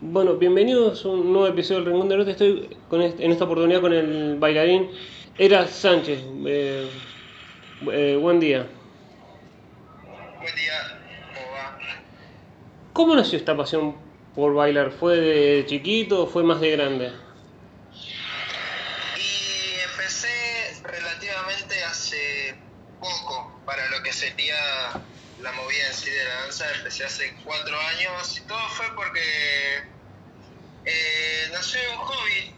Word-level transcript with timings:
Bueno, 0.00 0.34
bienvenidos 0.34 1.04
a 1.06 1.08
un 1.08 1.32
nuevo 1.32 1.46
episodio 1.48 1.80
del 1.80 1.92
Rincón 1.92 2.08
del 2.10 2.18
Norte. 2.18 2.32
Estoy 2.32 2.76
con 2.90 3.00
este- 3.00 3.24
en 3.24 3.32
esta 3.32 3.44
oportunidad 3.44 3.80
con 3.80 3.94
el 3.94 4.36
bailarín 4.38 4.90
Era 5.38 5.66
Sánchez. 5.66 6.20
Eh, 6.46 6.88
eh, 7.92 8.18
buen 8.20 8.38
día. 8.38 8.66
Buen 10.38 10.54
día, 10.54 11.00
¿cómo 11.34 11.52
va? 11.52 11.78
¿Cómo 12.92 13.16
nació 13.16 13.38
esta 13.38 13.56
pasión 13.56 13.96
por 14.34 14.54
bailar? 14.54 14.90
¿Fue 14.92 15.16
de 15.16 15.64
chiquito 15.66 16.24
o 16.24 16.26
fue 16.26 16.42
más 16.42 16.60
de 16.60 16.70
grande? 16.72 17.12
Y 19.16 19.80
empecé 19.92 20.28
relativamente 20.84 21.82
hace 21.84 22.54
poco 23.00 23.60
para 23.64 23.88
lo 23.90 24.02
que 24.02 24.12
sería 24.12 24.56
la 25.46 25.52
movida 25.52 25.86
en 25.86 25.94
sí 25.94 26.10
de 26.10 26.24
la 26.24 26.34
danza. 26.42 26.74
Empecé 26.74 27.04
hace 27.04 27.34
cuatro 27.44 27.78
años 27.80 28.36
y 28.36 28.40
todo 28.42 28.68
fue 28.70 28.86
porque 28.96 29.84
eh, 30.84 31.48
nació 31.52 31.80
de 31.80 31.88
un 31.88 31.96
hobby. 31.98 32.54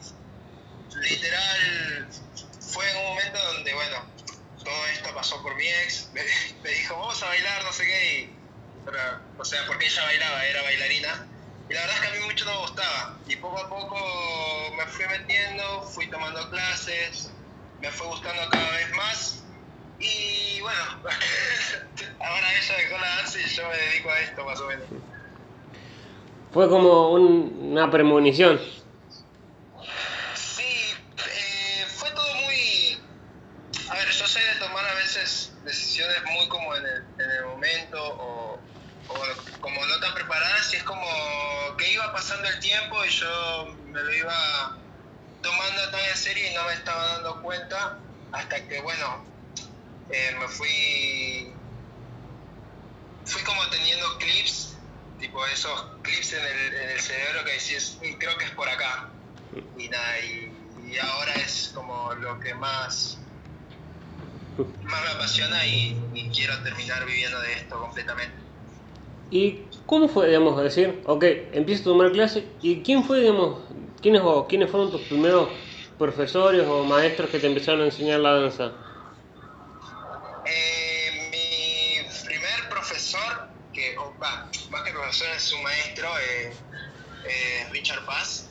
Literal, 0.95 2.09
fue 2.61 2.91
en 2.91 2.97
un 2.97 3.05
momento 3.05 3.39
donde, 3.53 3.75
bueno, 3.75 4.07
todo 4.65 4.87
esto 4.87 5.15
pasó 5.15 5.43
por 5.43 5.55
mi 5.57 5.69
ex. 5.69 6.09
Me, 6.63 6.71
dijo, 6.71 6.97
vamos 6.99 7.23
a 7.23 7.27
bailar, 7.27 7.63
no 7.63 7.73
sé 7.73 7.85
qué. 7.85 8.15
Y, 8.21 8.35
o 9.39 9.45
sea, 9.45 9.67
porque 9.67 9.87
ella 9.87 10.05
bailaba, 10.05 10.47
era 10.47 10.63
bailarina. 10.63 11.27
Y 11.69 11.75
la 11.75 11.81
verdad 11.83 11.97
es 11.97 12.01
que 12.01 12.09
a 12.09 12.21
mí 12.21 12.25
mucho 12.25 12.45
no 12.47 12.53
me 12.53 12.61
gustaba. 12.61 13.19
Y 13.29 13.37
poco 13.37 13.59
a 13.59 13.69
poco 13.69 13.97
me 14.77 14.87
fui 14.87 15.07
metiendo, 15.07 15.83
fui 15.83 16.07
tomando 16.07 16.49
clases, 16.49 17.31
me 17.81 17.93
fue 17.93 18.07
gustando 18.07 18.49
cada 18.49 18.71
vez 18.71 18.91
más. 18.93 19.38
Y 19.99 20.61
bueno, 20.61 20.81
ahora 22.21 22.53
ella 22.59 22.77
dejó 22.77 22.99
la 22.99 23.17
danza 23.17 23.39
y 23.41 23.49
yo 23.49 23.69
me 23.69 23.77
dedico 23.77 24.11
a 24.11 24.21
esto 24.21 24.45
más 24.45 24.61
o 24.61 24.67
menos. 24.67 24.87
Fue 26.53 26.69
como 26.69 27.11
un- 27.13 27.71
una 27.73 27.91
premonición. 27.91 28.61
Sí, 30.35 30.63
eh, 30.63 31.87
fue 31.89 32.11
todo 32.13 32.35
muy... 32.37 33.03
A 33.91 33.95
ver, 33.95 34.09
yo 34.11 34.27
soy 34.27 34.43
de 34.43 34.55
tomar 34.57 34.85
a 34.87 34.95
veces 34.95 35.53
decisiones 35.65 36.17
muy 36.33 36.49
como 36.49 36.75
en 36.77 36.87
el, 36.87 37.05
en 37.19 37.31
el 37.31 37.45
momento 37.47 37.99
o, 38.03 38.61
o 39.09 39.15
como 39.61 39.85
no 39.85 40.01
tan 40.01 40.15
preparadas 40.15 40.73
y 40.73 40.77
es 40.77 40.83
como 40.85 41.07
que 41.77 41.93
iba 41.93 42.13
pasando 42.13 42.49
el 42.49 42.59
tiempo 42.61 43.05
y 43.05 43.09
yo 43.11 43.67
me 43.87 44.01
lo 44.01 44.15
iba 44.15 44.79
tomando 45.43 45.91
tan 45.91 46.01
en 46.11 46.17
serio 46.17 46.51
y 46.51 46.55
no 46.55 46.65
me 46.65 46.75
estaba 46.75 47.05
dando 47.15 47.41
cuenta 47.43 47.99
hasta 48.33 48.67
que, 48.69 48.81
bueno, 48.81 49.25
eh, 50.09 50.37
me 50.39 50.49
fui... 50.49 51.55
Fui 53.25 53.43
como 53.43 53.61
teniendo 53.71 54.07
clips, 54.19 54.75
tipo 55.19 55.45
esos 55.47 55.79
clips 56.03 56.33
en 56.33 56.45
el, 56.45 56.75
en 56.83 56.91
el 56.91 57.01
cerebro 57.01 57.45
que 57.45 57.53
decís, 57.53 57.99
"Mm, 58.01 58.17
creo 58.19 58.39
que 58.39 58.45
es 58.47 58.51
por 58.53 58.69
acá 58.69 59.15
y 59.77 59.89
nada, 59.89 60.19
y, 60.25 60.97
ahora 60.99 61.35
es 61.45 61.71
como 61.75 62.15
lo 62.15 62.39
que 62.41 62.55
más, 62.55 63.19
más 64.57 65.03
me 65.05 65.11
apasiona 65.11 65.67
y, 65.67 66.11
y 66.15 66.31
quiero 66.31 66.55
terminar 66.63 67.05
viviendo 67.05 67.39
de 67.41 67.53
esto 67.53 67.79
completamente. 67.79 68.35
¿Y 69.31 69.71
cómo 69.85 70.09
fue, 70.09 70.29
digamos, 70.29 70.63
decir, 70.63 71.03
ok, 71.05 71.25
empiezo 71.53 71.83
a 71.83 71.93
tomar 71.93 72.13
clases 72.13 72.45
y 72.63 72.83
quién 72.83 73.05
fue, 73.05 73.21
digamos, 73.21 73.65
quiénes, 74.01 74.23
o 74.25 74.47
quiénes 74.49 74.71
fueron 74.71 74.91
tus 74.91 75.03
primeros 75.03 75.51
profesores 75.99 76.67
o 76.67 76.85
maestros 76.85 77.29
que 77.29 77.39
te 77.39 77.47
empezaron 77.47 77.83
a 77.83 77.87
enseñar 77.87 78.21
la 78.21 78.41
danza? 78.41 78.73
Profesor 85.09 85.35
es 85.35 85.53
un 85.55 85.63
maestro, 85.63 86.19
eh, 86.19 86.53
eh, 87.25 87.69
Richard 87.71 88.05
Paz, 88.05 88.45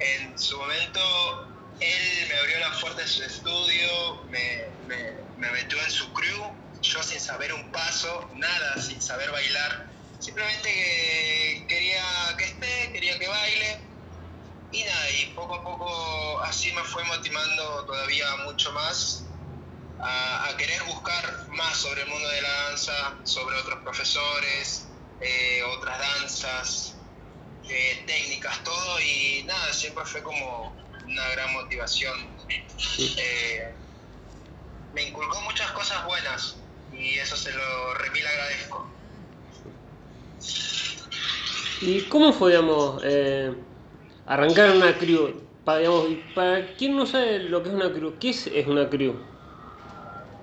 en 0.00 0.38
su 0.38 0.56
momento 0.56 1.00
él 1.80 2.28
me 2.30 2.34
abrió 2.38 2.60
las 2.60 2.80
puertas 2.80 3.04
de 3.04 3.08
su 3.10 3.22
estudio, 3.24 4.24
me, 4.30 4.70
me, 4.86 4.96
me 5.36 5.50
metió 5.50 5.78
en 5.82 5.90
su 5.90 6.10
crew, 6.14 6.50
yo 6.80 7.02
sin 7.02 7.20
saber 7.20 7.52
un 7.52 7.70
paso, 7.72 8.30
nada, 8.36 8.80
sin 8.80 9.02
saber 9.02 9.30
bailar, 9.32 9.90
simplemente 10.18 10.66
que 10.66 11.66
quería 11.68 12.02
que 12.38 12.44
esté, 12.44 12.92
quería 12.94 13.18
que 13.18 13.28
baile, 13.28 13.80
y 14.70 14.84
nada, 14.84 15.10
y 15.10 15.26
poco 15.34 15.56
a 15.56 15.62
poco 15.62 16.40
así 16.44 16.72
me 16.72 16.84
fue 16.84 17.04
motivando 17.04 17.84
todavía 17.84 18.34
mucho 18.46 18.72
más 18.72 19.26
a, 20.00 20.48
a 20.48 20.56
querer 20.56 20.82
buscar 20.84 21.48
más 21.50 21.76
sobre 21.76 22.00
el 22.00 22.08
mundo 22.08 22.26
de 22.30 22.40
la 22.40 22.50
danza, 22.70 23.18
sobre 23.24 23.56
otros 23.56 23.80
profesores, 23.82 24.88
eh, 25.24 25.62
otras 25.78 25.98
danzas, 25.98 26.96
eh, 27.68 28.04
técnicas, 28.06 28.62
todo, 28.64 29.00
y 29.00 29.44
nada, 29.44 29.72
siempre 29.72 30.04
fue 30.04 30.22
como 30.22 30.76
una 31.06 31.28
gran 31.30 31.52
motivación. 31.52 32.14
Eh, 32.98 33.76
me 34.92 35.02
inculcó 35.04 35.40
muchas 35.42 35.70
cosas 35.72 36.04
buenas 36.04 36.56
y 36.90 37.18
eso 37.18 37.36
se 37.36 37.52
lo 37.52 37.94
remil 37.94 38.26
agradezco. 38.26 38.88
¿Y 41.80 42.02
cómo 42.08 42.32
fue, 42.32 42.50
digamos, 42.50 43.00
eh, 43.04 43.54
arrancar 44.26 44.70
una 44.70 44.96
crew? 44.96 45.48
Pa- 45.64 45.78
digamos, 45.78 46.08
para 46.34 46.74
quien 46.76 46.96
no 46.96 47.06
sabe 47.06 47.38
lo 47.40 47.62
que 47.62 47.68
es 47.70 47.74
una 47.74 47.92
crew, 47.92 48.18
¿qué 48.18 48.30
es, 48.30 48.46
es 48.48 48.66
una 48.66 48.88
crew? 48.90 49.12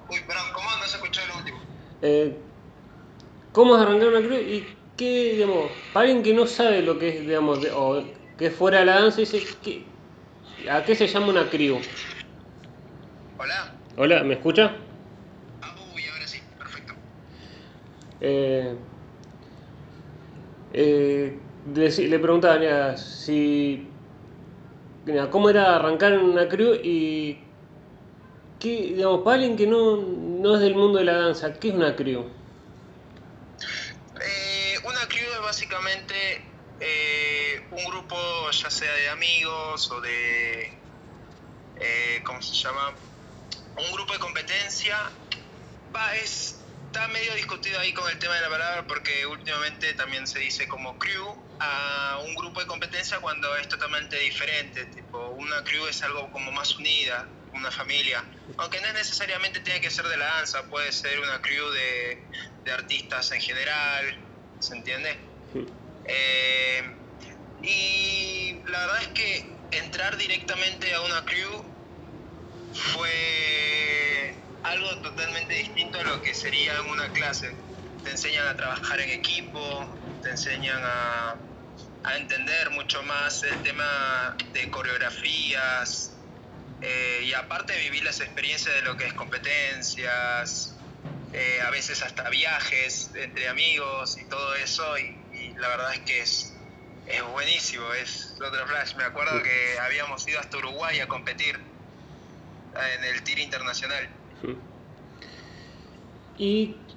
Uy, 0.10 0.20
perdón, 0.26 0.46
¿cómo 0.54 0.70
no 0.78 0.88
se 0.88 0.96
escuchó 0.96 1.22
el 1.22 1.32
último? 1.32 1.58
Eh, 2.02 2.49
¿Cómo 3.52 3.76
es 3.76 3.82
arrancar 3.82 4.10
una 4.10 4.22
crew? 4.22 4.40
Y 4.42 4.78
qué, 4.98 5.34
digamos, 5.34 5.72
para 5.94 6.06
alguien 6.06 6.24
que 6.24 6.34
no 6.34 6.46
sabe 6.48 6.82
lo 6.82 7.00
que 7.00 7.10
es, 7.10 7.22
digamos, 7.22 7.62
de- 7.62 7.72
o 7.72 8.04
que 8.38 8.48
es 8.48 8.56
fuera 8.56 8.80
de 8.80 8.86
la 8.86 9.02
danza, 9.02 9.18
dice, 9.22 9.42
¿qué- 9.64 9.86
¿a 10.70 10.84
qué 10.84 10.96
se 10.96 11.08
llama 11.08 11.28
una 11.28 11.50
crew? 11.50 11.80
Hola. 13.38 13.74
Hola, 13.98 14.24
¿me 14.24 14.36
escucha? 14.36 14.76
Ah, 15.62 15.76
uy, 15.96 16.04
ahora 16.14 16.28
sí, 16.28 16.40
perfecto. 16.58 16.94
Eh, 18.22 18.76
eh, 20.74 21.40
le 21.66 22.20
preguntaba 22.20 22.58
mira, 22.60 22.98
si 22.98 23.88
mira, 25.06 25.30
cómo 25.30 25.50
era 25.50 25.76
arrancar 25.76 26.14
en 26.14 26.20
una 26.22 26.48
crew 26.48 26.76
y 26.84 27.38
qué, 28.60 28.70
digamos, 28.96 29.22
para 29.24 29.36
alguien 29.36 29.56
que 29.58 29.68
no, 29.68 29.98
no 29.98 30.56
es 30.56 30.62
del 30.62 30.76
mundo 30.76 31.00
de 31.00 31.06
la 31.06 31.14
danza, 31.18 31.54
¿qué 31.60 31.70
es 31.70 31.74
una 31.74 31.96
crew? 31.96 32.26
Eh, 34.22 34.76
una 34.84 35.00
crew 35.08 35.30
es 35.34 35.42
básicamente 35.60 36.42
eh, 36.80 37.62
un 37.72 37.84
grupo 37.84 38.16
ya 38.50 38.72
sea 38.72 38.94
de 38.94 39.10
amigos 39.10 39.92
o 39.92 40.00
de, 40.00 40.72
eh, 41.82 42.22
¿cómo 42.24 42.42
se 42.42 42.54
llama? 42.54 42.94
Un 43.76 43.92
grupo 43.92 44.14
de 44.14 44.20
competencia. 44.20 44.96
Va, 45.94 46.16
es, 46.16 46.62
está 46.86 47.10
medio 47.10 47.34
discutido 47.36 47.78
ahí 47.78 47.92
con 47.92 48.10
el 48.10 48.18
tema 48.20 48.36
de 48.36 48.42
la 48.42 48.50
palabra 48.50 48.88
porque 48.88 49.26
últimamente 49.26 49.94
también 49.96 50.28
se 50.28 50.40
dice 50.40 50.66
como 50.70 50.98
crew 50.98 51.28
a 51.60 52.22
un 52.24 52.36
grupo 52.36 52.62
de 52.62 52.66
competencia 52.66 53.20
cuando 53.20 53.54
es 53.58 53.68
totalmente 53.68 54.18
diferente. 54.18 54.86
Tipo, 54.86 55.32
una 55.32 55.62
crew 55.66 55.88
es 55.88 56.02
algo 56.04 56.32
como 56.32 56.54
más 56.54 56.78
unida, 56.78 57.28
una 57.52 57.70
familia. 57.70 58.24
Aunque 58.56 58.80
no 58.80 58.94
necesariamente 58.94 59.60
tiene 59.60 59.82
que 59.82 59.90
ser 59.90 60.06
de 60.08 60.16
la 60.16 60.26
danza, 60.36 60.64
puede 60.70 60.94
ser 60.94 61.20
una 61.20 61.42
crew 61.42 61.70
de, 61.70 62.24
de 62.64 62.72
artistas 62.72 63.30
en 63.34 63.42
general, 63.42 64.18
¿se 64.62 64.74
entiende? 64.74 65.29
Eh, 65.54 66.84
y 67.62 68.62
la 68.68 68.80
verdad 68.80 69.02
es 69.02 69.08
que 69.10 69.60
entrar 69.72 70.18
directamente 70.18 70.94
a 70.94 71.02
una 71.02 71.26
crew 71.26 71.64
fue 72.74 74.36
algo 74.64 75.02
totalmente 75.02 75.56
distinto 75.56 76.00
a 76.00 76.04
lo 76.04 76.22
que 76.22 76.34
sería 76.34 76.78
en 76.80 76.90
una 76.90 77.12
clase. 77.12 77.56
Te 78.04 78.12
enseñan 78.12 78.48
a 78.48 78.56
trabajar 78.56 79.00
en 79.02 79.10
equipo, 79.10 79.96
te 80.22 80.30
enseñan 80.32 80.82
a, 80.84 81.36
entender 82.18 82.72
mucho 82.72 83.04
más 83.04 83.44
el 83.44 83.62
tema 83.62 84.36
de 84.52 84.72
coreografías 84.72 86.18
eh, 86.82 87.22
y 87.24 87.34
aparte 87.34 87.78
vivir 87.78 88.04
las 88.04 88.20
experiencias 88.20 88.74
de 88.74 88.82
lo 88.82 88.98
que 88.98 89.06
es 89.06 89.14
competencias, 89.14 90.76
eh, 91.32 91.62
a 91.62 91.70
veces 91.70 92.02
hasta 92.02 92.28
viajes 92.30 93.12
entre 93.14 93.48
amigos 93.48 94.18
y 94.18 94.28
todo 94.28 94.56
eso 94.56 94.98
y, 94.98 95.19
y 95.40 95.54
la 95.56 95.68
verdad 95.70 95.94
es 95.94 96.00
que 96.02 96.22
es, 96.22 96.54
es 97.06 97.24
buenísimo, 97.24 97.94
es 97.94 98.36
otro 98.42 98.68
flash. 98.68 98.96
Me 98.98 99.04
acuerdo 99.04 99.42
que 99.44 99.80
habíamos 99.80 100.28
ido 100.28 100.40
hasta 100.40 100.58
Uruguay 100.58 101.00
a 101.00 101.08
competir 101.08 101.56
eh, 102.76 102.96
en 102.98 103.04
el 103.06 103.24
tir 103.24 103.40
internacional. 103.40 104.10
Y, 106.38 106.88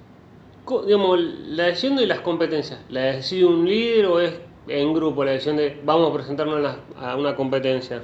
co- 0.63 0.85
digamos, 0.85 1.19
la 1.19 1.65
decisión 1.65 1.95
de 1.95 2.07
las 2.07 2.21
competencias, 2.21 2.85
¿la 2.89 3.01
decide 3.01 3.45
un 3.45 3.65
líder 3.67 4.05
o 4.07 4.19
es 4.19 4.33
en 4.67 4.93
grupo 4.93 5.23
la 5.25 5.31
decisión 5.33 5.57
de 5.57 5.81
vamos 5.83 6.09
a 6.11 6.13
presentarnos 6.15 6.57
a, 6.57 6.61
la- 6.61 7.11
a 7.11 7.15
una 7.17 7.35
competencia? 7.35 8.03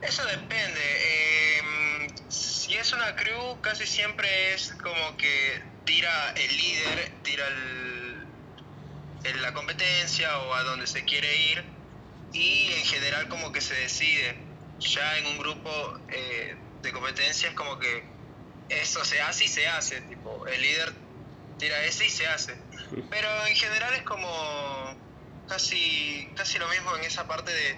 Eso 0.00 0.22
depende. 0.26 0.80
eh, 0.80 1.60
si 2.28 2.74
es 2.74 2.92
una 2.92 3.14
crew, 3.16 3.60
casi 3.60 3.86
siempre 3.86 4.54
es 4.54 4.72
como 4.82 5.16
que 5.16 5.60
tira 5.84 6.10
el 6.36 6.56
líder, 6.56 7.20
tira 7.22 7.46
el, 7.48 8.01
en 9.24 9.42
la 9.42 9.52
competencia 9.52 10.38
o 10.38 10.54
a 10.54 10.62
donde 10.64 10.86
se 10.86 11.04
quiere 11.04 11.34
ir 11.52 11.64
y 12.32 12.72
en 12.72 12.84
general 12.84 13.28
como 13.28 13.52
que 13.52 13.60
se 13.60 13.74
decide. 13.74 14.36
Ya 14.78 15.18
en 15.18 15.26
un 15.26 15.38
grupo 15.38 15.70
eh, 16.08 16.56
de 16.82 16.92
competencia 16.92 17.48
es 17.48 17.54
como 17.54 17.78
que 17.78 18.04
eso 18.68 19.04
se 19.04 19.20
hace 19.20 19.44
y 19.44 19.48
se 19.48 19.68
hace, 19.68 20.00
tipo, 20.02 20.46
el 20.46 20.60
líder 20.60 20.92
tira 21.58 21.84
ese 21.84 22.06
y 22.06 22.10
se 22.10 22.26
hace. 22.26 22.56
Pero 23.10 23.46
en 23.46 23.54
general 23.54 23.94
es 23.94 24.02
como 24.02 24.96
casi, 25.48 26.30
casi 26.36 26.58
lo 26.58 26.68
mismo 26.68 26.96
en 26.96 27.04
esa 27.04 27.26
parte 27.26 27.50
de, 27.52 27.76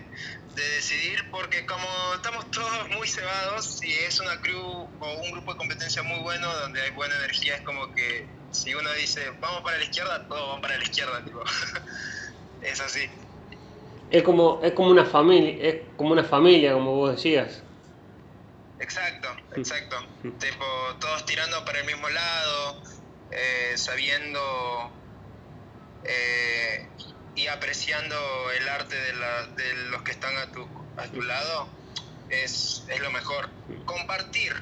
de 0.55 0.63
decidir, 0.77 1.29
porque 1.31 1.67
como 1.67 1.87
estamos 2.15 2.51
todos 2.51 2.89
muy 2.91 3.07
cebados, 3.09 3.79
si 3.79 3.93
es 3.93 4.21
una 4.21 4.41
crew 4.41 4.89
o 5.01 5.15
un 5.23 5.33
grupo 5.33 5.53
de 5.53 5.59
competencia 5.59 6.03
muy 6.03 6.21
bueno, 6.21 6.53
donde 6.61 6.81
hay 6.81 6.91
buena 6.93 7.17
energía, 7.17 7.57
es 7.57 7.63
como 7.63 7.93
que 7.95 8.27
si 8.51 8.75
uno 8.75 8.93
dice, 8.93 9.31
vamos 9.41 9.63
para 9.63 9.79
la 9.79 9.85
izquierda, 9.85 10.27
todos 10.29 10.53
van 10.53 10.61
para 10.61 10.77
la 10.77 10.83
izquierda, 10.83 11.25
tipo. 11.25 11.43
es 12.63 12.81
así. 12.81 13.09
Es 14.11 14.23
como, 14.23 14.61
es 14.63 14.73
como 14.73 14.91
una 14.91 15.05
familia, 15.05 15.69
es 15.69 15.77
como 15.97 16.13
una 16.13 16.25
familia, 16.25 16.73
como 16.75 16.93
vos 16.93 17.17
decías. 17.17 17.63
Exacto, 18.79 19.29
exacto. 19.57 19.97
tipo, 20.39 20.65
todos 21.01 21.25
tirando 21.27 21.65
para 21.65 21.81
el 21.81 21.87
mismo 21.87 22.09
lado, 22.09 22.83
eh, 23.31 23.73
sabiendo 23.77 24.93
eh, 26.05 26.87
y 27.37 27.47
apreciando 27.49 28.17
el 28.61 28.69
arte 28.69 28.97
de, 28.97 29.13
la, 29.15 29.47
de 29.57 29.75
los 29.91 30.03
que 30.03 30.13
están 30.13 30.37
a 30.37 30.53
tu, 30.53 30.67
a 30.97 31.07
tu 31.09 31.21
lado, 31.23 31.69
es, 32.29 32.85
es 32.89 33.01
lo 33.01 33.11
mejor. 33.11 33.49
Compartir 33.85 34.53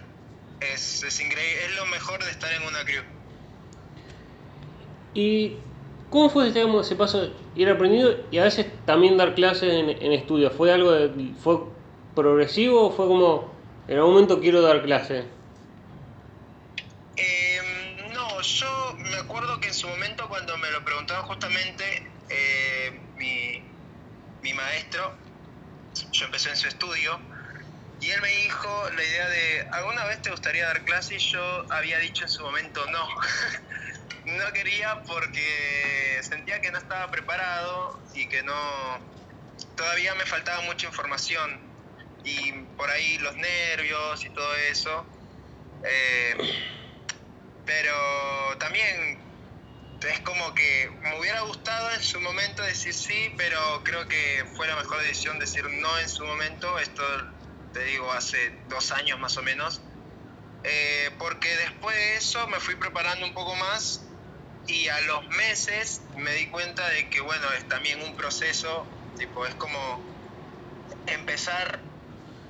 es, 0.61 1.03
es 1.03 1.21
increíble, 1.21 1.65
es 1.67 1.75
lo 1.77 1.87
mejor 1.87 2.23
de 2.25 2.31
estar 2.31 2.53
en 2.53 2.63
una 2.63 2.85
crew. 2.85 3.03
¿Y 5.15 5.59
cómo 6.11 6.31
fue 6.31 6.51
digamos, 6.51 6.87
ese 6.87 6.97
paso 6.97 7.31
ir 7.55 7.69
aprendiendo 7.69 8.17
y 8.31 8.39
a 8.39 8.45
veces 8.45 8.67
también 8.87 9.17
dar 9.17 9.35
clases 9.35 9.73
en, 9.73 9.91
en 9.91 10.13
estudio? 10.13 10.51
¿Fue 10.51 10.73
algo 10.73 10.93
de- 10.93 11.35
fue 11.43 11.59
progresivo 12.15 12.87
o 12.87 12.91
fue 12.91 13.07
como 13.07 13.53
en 13.89 13.97
algún 13.99 14.15
momento 14.15 14.41
quiero 14.41 14.63
dar 14.63 14.83
clase? 14.83 15.25
Eh, 17.17 17.61
no, 18.15 18.41
yo 18.41 18.97
me 19.11 19.17
acuerdo 19.17 19.61
que 19.61 19.69
en 19.69 19.75
su 19.75 19.87
momento 19.89 20.27
cuando 20.29 20.57
me 20.59 20.71
lo 20.71 20.83
preguntaban 20.85 21.25
justamente 21.25 21.85
eh, 22.33 23.01
mi, 23.17 23.63
mi 24.43 24.55
maestro, 24.55 25.15
yo 26.13 26.25
empecé 26.27 26.51
en 26.51 26.57
su 26.57 26.69
estudio, 26.69 27.21
y 28.03 28.11
él 28.11 28.21
me 28.21 28.29
dijo 28.29 28.91
la 28.97 29.05
idea 29.05 29.29
de, 29.29 29.69
¿alguna 29.71 30.05
vez 30.07 30.21
te 30.23 30.31
gustaría 30.31 30.67
dar 30.67 30.85
clase? 30.85 31.15
Y 31.15 31.19
yo 31.19 31.73
había 31.73 31.99
dicho 32.01 32.25
en 32.25 32.31
su 32.31 32.43
momento 32.43 32.85
no. 32.91 33.09
no 34.25 34.53
quería 34.53 35.05
porque 35.05 36.19
sentía 36.23 36.61
que 36.61 36.73
no 36.73 36.79
estaba 36.79 37.09
preparado 37.13 38.03
y 38.13 38.27
que 38.27 38.43
no... 38.43 38.55
Todavía 39.77 40.17
me 40.17 40.27
faltaba 40.27 40.63
mucha 40.63 40.89
información 40.89 41.61
y 42.25 42.53
por 42.77 42.91
ahí 42.91 43.19
los 43.19 43.37
nervios 43.37 44.25
y 44.25 44.31
todo 44.31 44.53
eso. 44.57 45.07
Eh, 45.85 46.37
pero 47.65 48.59
también 48.59 49.22
es 50.05 50.21
como 50.21 50.55
que 50.55 50.91
me 51.03 51.19
hubiera 51.19 51.41
gustado 51.43 51.91
en 51.93 52.03
su 52.03 52.21
momento 52.21 52.63
decir 52.63 52.95
sí, 52.95 53.35
pero 53.37 53.83
creo 53.85 54.07
que 54.09 54.45
fue 54.55 54.67
la 54.67 54.77
mejor 54.77 55.01
decisión 55.03 55.39
decir 55.39 55.65
no 55.69 55.99
en 55.99 56.09
su 56.09 56.25
momento. 56.25 56.79
Esto 56.79 57.03
te 57.73 57.85
digo 57.85 58.11
hace 58.13 58.65
dos 58.69 58.93
años 58.93 59.19
más 59.19 59.37
o 59.39 59.43
menos. 59.43 59.83
Eh, 60.65 61.11
porque 61.19 61.49
después 61.57 61.97
de 61.97 62.17
eso 62.17 62.47
me 62.49 62.61
fui 62.61 62.77
preparando 62.77 63.27
un 63.27 63.35
poco 63.35 63.57
más 63.57 64.17
y 64.67 64.89
a 64.89 65.01
los 65.03 65.29
meses 65.31 66.09
me 66.17 66.33
di 66.35 66.49
cuenta 66.51 66.89
de 66.91 67.11
que 67.11 67.21
bueno, 67.21 67.53
es 67.53 67.67
también 67.67 68.01
un 68.03 68.15
proceso, 68.15 68.89
tipo, 69.17 69.45
es 69.45 69.55
como 69.57 70.13
empezar 71.07 71.85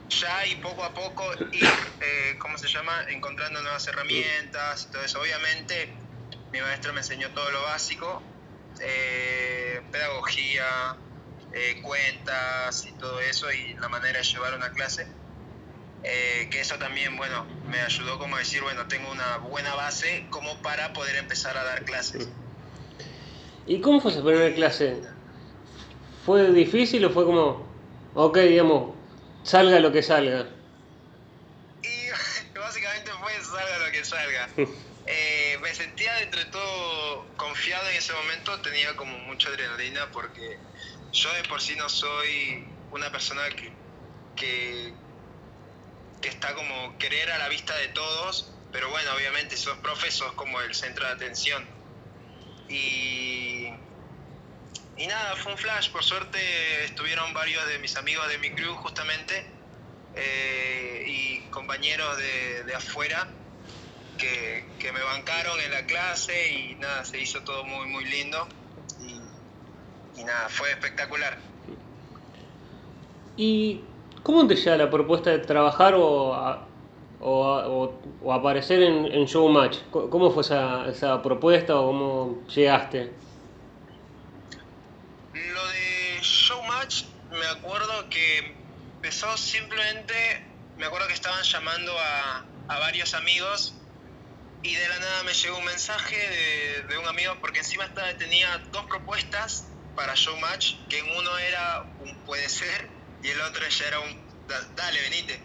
ya 0.09 0.47
y 0.47 0.57
poco 0.57 0.85
a 0.85 0.93
poco 0.93 1.25
ir, 1.53 1.97
eh, 2.01 2.37
¿cómo 2.39 2.59
se 2.59 2.69
llama? 2.69 2.93
Encontrando 3.09 3.63
nuevas 3.63 3.87
herramientas 3.89 4.91
todo 4.91 5.03
eso. 5.03 5.21
Obviamente 5.21 6.02
mi 6.53 6.61
maestro 6.61 6.93
me 6.93 7.01
enseñó 7.01 7.31
todo 7.31 7.51
lo 7.51 7.63
básico, 7.63 8.23
eh, 8.81 9.81
pedagogía, 9.91 10.97
eh, 11.53 11.81
cuentas 11.83 12.87
y 12.87 12.93
todo 12.93 13.21
eso 13.21 13.51
y 13.51 13.75
la 13.75 13.89
manera 13.89 14.19
de 14.19 14.25
llevar 14.25 14.55
una 14.55 14.71
clase. 14.71 15.07
Eh, 16.05 16.49
que 16.51 16.61
eso 16.61 16.77
también, 16.79 17.17
bueno, 17.17 17.47
me 17.69 17.81
ayudó 17.81 18.19
como 18.19 18.37
a 18.37 18.41
decir, 18.41 18.61
bueno, 18.63 18.87
tengo 18.89 19.11
una 19.11 19.39
buena 19.39 19.75
base 19.75 20.27
como 20.31 20.61
para 20.61 20.93
poder 20.93 21.17
empezar 21.17 21.57
a 21.57 21.65
dar 21.65 21.85
clases. 21.85 22.29
¿Y 23.67 23.81
cómo 23.81 24.01
fue 24.01 24.11
esa 24.11 24.23
primera 24.23 24.55
clase? 24.55 25.01
¿Fue 26.27 26.53
difícil 26.53 27.05
o 27.05 27.11
fue 27.11 27.25
como, 27.25 27.67
ok, 28.15 28.39
digamos, 28.39 28.95
salga 29.45 29.79
lo 29.79 29.93
que 29.93 30.03
salga? 30.03 30.49
Y 31.83 32.11
básicamente 32.59 33.11
fue 33.13 33.33
salga 33.45 33.79
lo 33.79 33.93
que 33.93 34.05
salga. 34.05 34.49
Eh, 34.57 34.67
me 35.62 35.73
sentía 35.75 36.12
dentro 36.14 36.41
de 36.41 36.47
todo 36.47 37.26
confiado 37.37 37.88
en 37.88 37.97
ese 37.97 38.12
momento, 38.12 38.61
tenía 38.61 38.97
como 38.97 39.17
mucha 39.19 39.49
adrenalina 39.49 40.11
porque 40.11 40.59
yo 41.12 41.32
de 41.35 41.44
por 41.44 41.62
sí 41.62 41.76
no 41.76 41.88
soy 41.88 42.67
una 42.91 43.11
persona 43.12 43.49
que, 43.50 43.73
que, 44.35 44.93
que 46.20 46.29
está 46.29 46.55
como 46.55 46.99
querer 46.99 47.31
a 47.31 47.38
la 47.38 47.49
vista 47.49 47.76
de 47.76 47.88
todos, 47.88 48.53
pero 48.73 48.91
bueno, 48.91 49.12
obviamente 49.14 49.56
sos 49.56 49.79
profe, 49.79 50.11
sos 50.11 50.32
como 50.32 50.61
el 50.61 50.75
centro 50.75 51.06
de 51.06 51.12
atención. 51.12 51.65
Y, 52.69 53.69
y 54.97 55.06
nada, 55.06 55.37
fue 55.37 55.53
un 55.53 55.58
flash, 55.58 55.91
por 55.91 56.03
suerte 56.03 56.85
estuvieron 56.85 57.32
varios 57.35 57.65
de 57.69 57.79
mis 57.79 57.97
amigos 57.97 58.29
de 58.29 58.38
mi 58.38 58.50
crew 58.50 58.75
justamente 58.75 59.47
eh, 60.17 61.05
y 61.06 61.41
compañeros 61.50 62.17
de, 62.17 62.65
de 62.65 62.75
afuera 62.75 63.29
que, 64.19 64.64
que, 64.79 64.93
me 64.93 65.03
bancaron 65.03 65.61
en 65.61 65.70
la 65.70 65.87
clase 65.87 66.53
y 66.53 66.75
nada, 66.76 67.05
se 67.05 67.20
hizo 67.20 67.43
todo 67.43 67.64
muy, 67.64 67.87
muy 67.87 68.05
lindo 68.05 68.47
y, 69.00 70.20
y 70.20 70.25
nada, 70.25 70.49
fue 70.49 70.70
espectacular. 70.70 71.38
¿Y 73.37 73.81
cómo 74.23 74.47
te 74.47 74.56
llega 74.56 74.76
la 74.76 74.91
propuesta 74.91 75.31
de 75.31 75.38
trabajar 75.38 75.94
o, 75.94 76.35
a, 76.35 76.67
o, 77.20 77.44
a, 77.47 77.69
o, 77.69 78.00
o 78.23 78.32
aparecer 78.32 78.82
en, 78.82 79.06
en, 79.06 79.25
Showmatch? 79.25 79.79
¿Cómo 79.91 80.31
fue 80.31 80.43
esa, 80.43 80.87
esa 80.88 81.23
propuesta 81.23 81.79
o 81.79 81.87
cómo 81.87 82.47
llegaste? 82.49 83.12
Lo 85.32 85.67
de 85.67 86.19
Showmatch, 86.20 87.05
me 87.31 87.46
acuerdo 87.46 88.08
que 88.10 88.55
empezó 88.96 89.37
simplemente, 89.37 90.15
me 90.77 90.87
acuerdo 90.87 91.08
que 91.08 91.15
estaban 91.15 91.43
llamando 91.43 91.93
a, 91.98 92.44
a 92.69 92.79
varios 92.79 93.15
amigos 93.15 93.75
y 94.63 94.75
de 94.75 94.89
la 94.89 94.99
nada 94.99 95.23
me 95.25 95.35
llegó 95.35 95.59
un 95.59 95.65
mensaje 95.65 96.17
de, 96.89 96.99
un 96.99 97.07
amigo 97.07 97.37
porque 97.41 97.59
encima 97.59 97.85
estaba, 97.85 98.17
tenía 98.17 98.59
dos 98.71 98.87
propuestas 98.87 99.67
para 99.97 100.15
Showmatch, 100.15 100.87
que 100.89 100.99
en 101.01 101.17
uno 101.17 101.39
era 101.39 101.83
un 101.99 102.17
puede 102.25 102.49
ser 102.49 102.89
y 103.23 103.29
el 103.29 103.41
otro 103.41 103.67
ya 103.67 103.89
era 103.89 104.01
un 104.01 104.33
dale, 104.77 105.01
venite. 105.03 105.41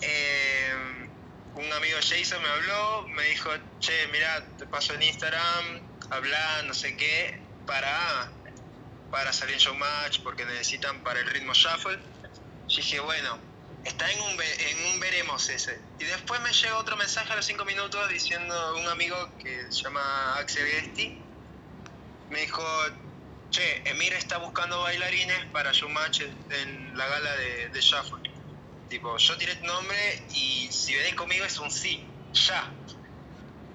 Eh, 0.00 1.08
un 1.56 1.72
amigo 1.72 1.98
Jason 2.00 2.42
me 2.42 2.48
habló, 2.48 3.08
me 3.08 3.24
dijo, 3.24 3.50
che, 3.78 4.06
mira, 4.08 4.44
te 4.58 4.66
paso 4.66 4.94
en 4.94 5.02
Instagram, 5.02 5.80
habla, 6.10 6.62
no 6.64 6.74
sé 6.74 6.96
qué, 6.96 7.40
para, 7.66 8.30
para 9.10 9.32
salir 9.32 9.54
en 9.54 9.60
Showmatch 9.60 10.20
porque 10.22 10.44
necesitan 10.46 11.02
para 11.02 11.20
el 11.20 11.26
ritmo 11.26 11.52
shuffle. 11.52 11.98
Y 12.68 12.76
dije, 12.76 13.00
bueno, 13.00 13.38
está 13.84 14.10
en 14.10 14.20
un, 14.20 14.30
en 14.40 14.86
un 14.92 15.00
veremos 15.00 15.48
ese. 15.48 15.78
Y 15.98 16.04
después 16.04 16.40
me 16.40 16.52
llegó 16.52 16.78
otro 16.78 16.96
mensaje 16.96 17.32
a 17.32 17.36
los 17.36 17.44
cinco 17.44 17.64
minutos 17.64 18.08
diciendo 18.08 18.76
un 18.76 18.86
amigo 18.88 19.16
que 19.38 19.70
se 19.70 19.82
llama 19.82 20.36
Axel 20.36 20.66
Gesti. 20.66 21.18
Me 22.30 22.40
dijo, 22.40 22.62
che, 23.50 23.82
Emir 23.88 24.14
está 24.14 24.38
buscando 24.38 24.80
bailarines 24.82 25.46
para 25.52 25.72
Showmatch 25.72 26.22
en 26.22 26.96
la 26.96 27.06
gala 27.06 27.36
de, 27.36 27.68
de 27.68 27.80
Shuffle. 27.80 28.30
Tipo, 28.88 29.16
yo 29.16 29.36
tiré 29.36 29.54
tu 29.56 29.66
nombre 29.66 30.22
y 30.34 30.68
si 30.70 30.94
venís 30.94 31.14
conmigo 31.14 31.44
es 31.44 31.58
un 31.58 31.70
sí, 31.70 32.04
ya. 32.32 32.70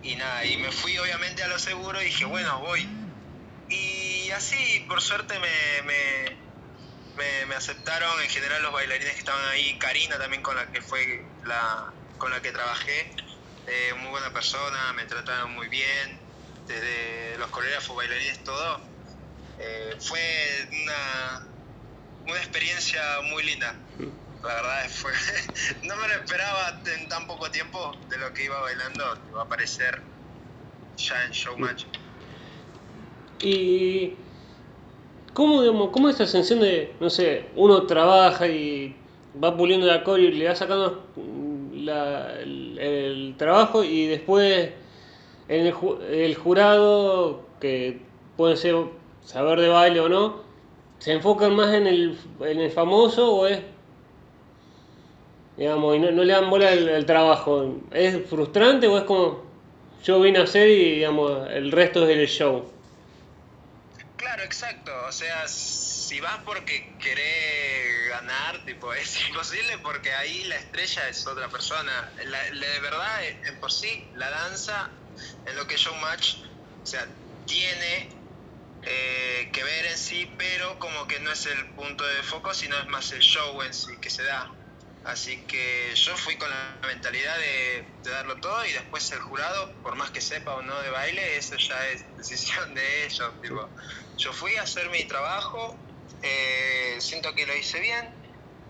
Y 0.01 0.15
nada, 0.15 0.45
y 0.45 0.57
me 0.57 0.71
fui 0.71 0.97
obviamente 0.97 1.43
a 1.43 1.47
lo 1.47 1.59
seguro 1.59 2.01
y 2.01 2.05
dije, 2.05 2.25
bueno, 2.25 2.59
voy. 2.59 2.87
Y 3.69 4.31
así, 4.31 4.85
por 4.87 5.01
suerte, 5.01 5.35
me, 5.39 6.37
me, 7.47 7.55
aceptaron 7.55 8.21
en 8.21 8.29
general 8.29 8.61
los 8.63 8.71
bailarines 8.71 9.13
que 9.13 9.19
estaban 9.19 9.45
ahí, 9.49 9.77
Karina 9.77 10.17
también 10.17 10.41
con 10.41 10.55
la 10.55 10.71
que 10.71 10.81
fue 10.81 11.25
la 11.45 11.91
con 12.17 12.31
la 12.31 12.41
que 12.41 12.51
trabajé, 12.51 13.11
eh, 13.67 13.93
muy 13.99 14.09
buena 14.09 14.31
persona, 14.33 14.93
me 14.93 15.05
trataron 15.05 15.53
muy 15.53 15.67
bien, 15.69 16.19
desde 16.67 17.37
los 17.37 17.49
coreógrafos, 17.49 17.95
bailarines, 17.95 18.43
todo. 18.43 18.81
Eh, 19.57 19.95
fue 20.01 20.67
una, 20.83 21.47
una 22.25 22.37
experiencia 22.37 23.01
muy 23.23 23.43
linda. 23.43 23.73
La 24.43 24.53
verdad 24.53 24.89
fue, 24.89 25.13
no 25.83 25.95
me 25.95 26.07
lo 26.09 26.13
esperaba 26.15 26.81
en 26.85 27.07
tan 27.07 27.25
poco 27.25 27.49
tiempo 27.51 27.97
de 28.09 28.17
lo 28.17 28.33
que 28.33 28.43
iba 28.43 28.59
bailando, 28.59 29.17
iba 29.29 29.41
a 29.41 29.45
aparecer 29.45 30.01
ya 30.97 31.23
en 31.23 31.31
Showmatch. 31.31 31.85
Y 33.41 34.17
¿cómo, 35.33 35.61
digamos, 35.61 35.89
cómo 35.91 36.09
esta 36.09 36.25
sensación 36.25 36.61
de, 36.61 36.93
no 36.99 37.09
sé, 37.09 37.45
uno 37.55 37.83
trabaja 37.83 38.47
y 38.47 38.95
va 39.41 39.55
puliendo 39.55 39.85
la 39.87 40.03
core 40.03 40.23
y 40.23 40.31
le 40.31 40.47
va 40.47 40.55
sacando 40.55 41.03
el, 41.75 43.35
trabajo 43.37 43.83
y 43.83 44.07
después 44.07 44.71
en 45.47 45.67
el, 45.67 45.73
el 46.11 46.35
jurado, 46.35 47.41
que 47.59 48.01
puede 48.37 48.57
ser 48.57 48.75
saber 49.23 49.59
de 49.59 49.69
baile 49.69 49.99
o 49.99 50.09
no, 50.09 50.49
se 50.99 51.13
enfocan 51.13 51.55
más 51.55 51.73
en 51.73 51.87
el, 51.87 52.17
en 52.41 52.59
el 52.59 52.71
famoso 52.71 53.33
o 53.33 53.47
es, 53.47 53.59
digamos, 55.57 55.95
y 55.95 55.99
no, 55.99 56.11
no 56.11 56.23
le 56.23 56.33
dan 56.33 56.49
bola 56.49 56.69
al 56.69 57.05
trabajo? 57.05 57.75
¿Es 57.91 58.25
frustrante 58.27 58.87
o 58.87 58.97
es 58.97 59.03
como 59.03 59.41
yo 60.03 60.19
vine 60.21 60.39
a 60.39 60.43
hacer 60.43 60.69
y, 60.69 60.95
digamos, 60.95 61.49
el 61.49 61.71
resto 61.71 62.07
es 62.07 62.17
el 62.17 62.27
show? 62.27 62.63
Claro, 64.19 64.43
exacto. 64.43 64.91
O 65.07 65.11
sea, 65.13 65.47
si 65.47 66.19
vas 66.19 66.41
porque 66.43 66.97
querés 66.97 68.09
ganar, 68.09 68.65
tipo, 68.65 68.93
es 69.03 69.17
imposible 69.29 69.77
porque 69.77 70.13
ahí 70.13 70.43
la 70.43 70.57
estrella 70.57 71.07
es 71.07 71.25
otra 71.25 71.47
persona. 71.47 71.91
La, 72.25 72.43
de 72.43 72.79
verdad, 72.81 73.23
en 73.45 73.59
por 73.61 73.71
sí, 73.71 74.09
la 74.15 74.29
danza, 74.29 74.91
en 75.45 75.55
lo 75.55 75.65
que 75.65 75.75
es 75.75 75.81
showmatch, 75.81 76.35
o 76.83 76.85
sea, 76.85 77.07
tiene 77.45 78.09
eh, 78.81 79.49
que 79.53 79.63
ver 79.63 79.85
en 79.85 79.97
sí, 79.97 80.29
pero 80.37 80.77
como 80.79 81.07
que 81.07 81.21
no 81.21 81.31
es 81.31 81.45
el 81.45 81.73
punto 81.73 82.05
de 82.05 82.21
foco, 82.23 82.53
sino 82.53 82.77
es 82.77 82.87
más 82.87 83.13
el 83.13 83.21
show 83.21 83.61
en 83.61 83.73
sí 83.73 83.91
que 84.01 84.09
se 84.09 84.23
da. 84.23 84.58
Así 85.03 85.45
que 85.47 85.93
yo 85.95 86.15
fui 86.17 86.37
con 86.37 86.49
la 86.49 86.79
mentalidad 86.85 87.37
de, 87.37 87.99
de 88.03 88.11
darlo 88.11 88.39
todo 88.39 88.65
y 88.65 88.71
después 88.73 89.11
el 89.13 89.19
jurado, 89.21 89.81
por 89.81 89.95
más 89.95 90.11
que 90.11 90.21
sepa 90.21 90.55
o 90.55 90.61
no 90.61 90.79
de 90.81 90.89
baile, 90.89 91.37
eso 91.37 91.55
ya 91.57 91.87
es 91.89 92.05
decisión 92.17 92.73
de 92.75 93.05
ellos. 93.05 93.33
Tipo, 93.41 93.73
yo 94.17 94.33
fui 94.33 94.55
a 94.57 94.63
hacer 94.63 94.89
mi 94.89 95.05
trabajo, 95.07 95.85
eh, 96.21 96.97
siento 97.01 97.33
que 97.33 97.45
lo 97.47 97.55
hice 97.55 97.79
bien 97.79 98.13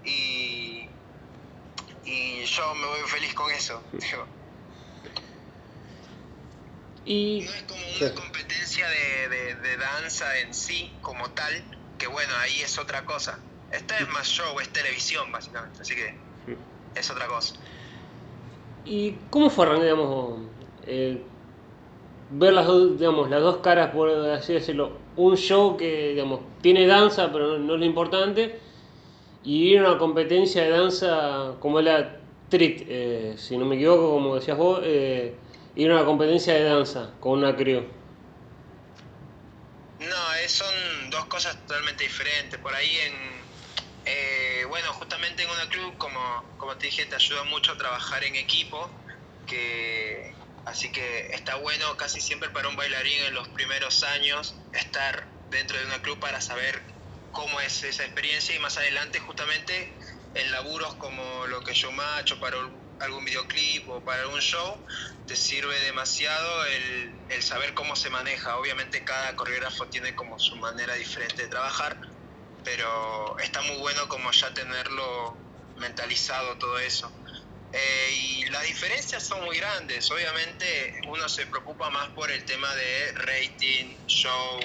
y, 0.04 0.96
y 2.04 2.46
yo 2.46 2.76
me 2.76 2.88
voy 2.88 3.08
feliz 3.08 3.34
con 3.34 3.52
eso. 3.52 3.84
tipo. 4.00 4.28
Y, 7.04 7.42
No 7.46 7.54
es 7.54 7.64
como 7.64 7.82
una 7.98 8.14
competencia 8.14 8.88
de, 8.88 9.30
de- 9.30 9.56
de 9.56 9.78
danza 9.78 10.38
en 10.40 10.54
sí, 10.54 10.98
como 11.02 11.32
tal, 11.34 11.68
que 11.98 12.08
bueno, 12.08 12.34
ahí 12.38 12.62
es 12.62 12.78
otra 12.78 13.06
cosa. 13.06 13.44
Esta 13.72 13.98
es 14.00 14.10
más 14.10 14.28
show, 14.28 14.60
es 14.60 14.70
televisión 14.70 15.32
básicamente, 15.32 15.82
así 15.82 15.96
que 15.96 16.16
es 16.96 17.10
otra 17.12 17.28
cosa. 17.28 17.56
¿Y 18.86 19.12
cómo 19.30 19.50
fue, 19.50 19.80
digamos, 19.80 20.40
eh, 20.88 21.22
ver 22.32 22.54
las 22.54 22.66
dos, 22.66 22.98
digamos, 22.98 23.30
las 23.30 23.42
dos 23.42 23.58
caras, 23.58 23.92
por 23.92 24.10
así 24.10 24.54
decirlo? 24.54 24.98
Un 25.16 25.36
show 25.38 25.78
que, 25.78 26.10
digamos, 26.10 26.42
tiene 26.62 26.88
danza, 26.88 27.32
pero 27.32 27.58
no, 27.58 27.60
no 27.60 27.74
es 27.76 27.80
lo 27.80 27.86
importante, 27.86 28.60
y 29.44 29.74
ir 29.74 29.80
a 29.80 29.90
una 29.90 29.98
competencia 29.98 30.64
de 30.64 30.70
danza 30.70 31.56
como 31.60 31.80
es 31.80 31.86
la 31.86 32.20
Trit, 32.50 32.84
eh, 32.88 33.36
si 33.38 33.58
no 33.58 33.66
me 33.66 33.76
equivoco, 33.76 34.12
como 34.12 34.36
decías 34.36 34.58
vos, 34.58 34.82
eh, 34.84 35.36
ir 35.76 35.92
a 35.92 35.96
una 35.96 36.06
competencia 36.06 36.56
de 36.56 36.64
danza 36.64 37.12
con 37.20 37.40
una 37.40 37.56
crew. 37.56 37.84
No, 40.00 40.16
son 40.48 41.10
dos 41.12 41.26
cosas 41.26 41.56
totalmente 41.68 42.04
diferentes. 42.04 42.60
Por 42.60 42.74
ahí 42.74 42.90
en, 43.06 43.14
eh, 44.12 44.66
bueno, 44.66 44.92
justamente 44.94 45.44
en 45.44 45.50
una 45.52 45.70
club, 45.70 45.96
como, 45.98 46.56
como 46.58 46.76
te 46.78 46.88
dije, 46.88 47.06
te 47.06 47.16
ayuda 47.16 47.44
mucho 47.44 47.74
a 47.74 47.78
trabajar 47.78 48.24
en 48.24 48.36
equipo, 48.36 48.92
que 49.46 50.34
así 50.66 50.92
que 50.92 51.28
está 51.32 51.56
bueno 51.56 51.96
casi 51.98 52.20
siempre 52.20 52.50
para 52.50 52.70
un 52.70 52.76
bailarín 52.76 53.20
en 53.26 53.34
los 53.36 53.48
primeros 53.50 54.04
años 54.04 54.56
estar 54.74 55.28
dentro 55.50 55.78
de 55.78 55.86
una 55.86 56.02
club 56.02 56.20
para 56.20 56.42
saber 56.42 56.82
cómo 57.32 57.62
es 57.62 57.84
esa 57.84 58.04
experiencia 58.04 58.56
y 58.56 58.60
más 58.60 58.78
adelante 58.78 59.20
justamente 59.20 59.96
en 60.34 60.52
laburos 60.52 60.96
como 60.96 61.46
lo 61.48 61.62
que 61.62 61.74
yo 61.74 61.92
macho 61.92 62.40
para 62.40 62.58
algún 63.00 63.26
videoclip 63.26 63.88
o 63.90 64.04
para 64.04 64.24
algún 64.24 64.42
show, 64.42 64.84
te 65.28 65.36
sirve 65.36 65.80
demasiado 65.82 66.66
el, 66.66 67.26
el 67.30 67.44
saber 67.44 67.74
cómo 67.74 67.96
se 67.96 68.10
maneja. 68.10 68.58
Obviamente 68.58 69.04
cada 69.04 69.36
coreógrafo 69.36 69.88
tiene 69.88 70.16
como 70.16 70.38
su 70.40 70.56
manera 70.58 70.96
diferente 70.96 71.44
de 71.44 71.50
trabajar, 71.50 72.00
pero 72.64 73.38
está 73.40 73.62
muy 73.62 73.78
bueno 73.78 74.08
como 74.08 74.32
ya 74.32 74.54
tenerlo 74.54 75.38
mentalizado 75.78 76.58
todo 76.58 76.80
eso. 76.80 77.12
Eh, 77.72 78.12
y 78.12 78.46
las 78.46 78.64
diferencias 78.64 79.24
son 79.24 79.44
muy 79.46 79.58
grandes. 79.58 80.10
Obviamente 80.12 81.02
uno 81.08 81.30
se 81.30 81.46
preocupa 81.48 81.90
más 81.90 82.10
por 82.10 82.30
el 82.32 82.44
tema 82.46 82.74
de 82.76 83.12
rating, 83.14 83.96
show, 84.08 84.60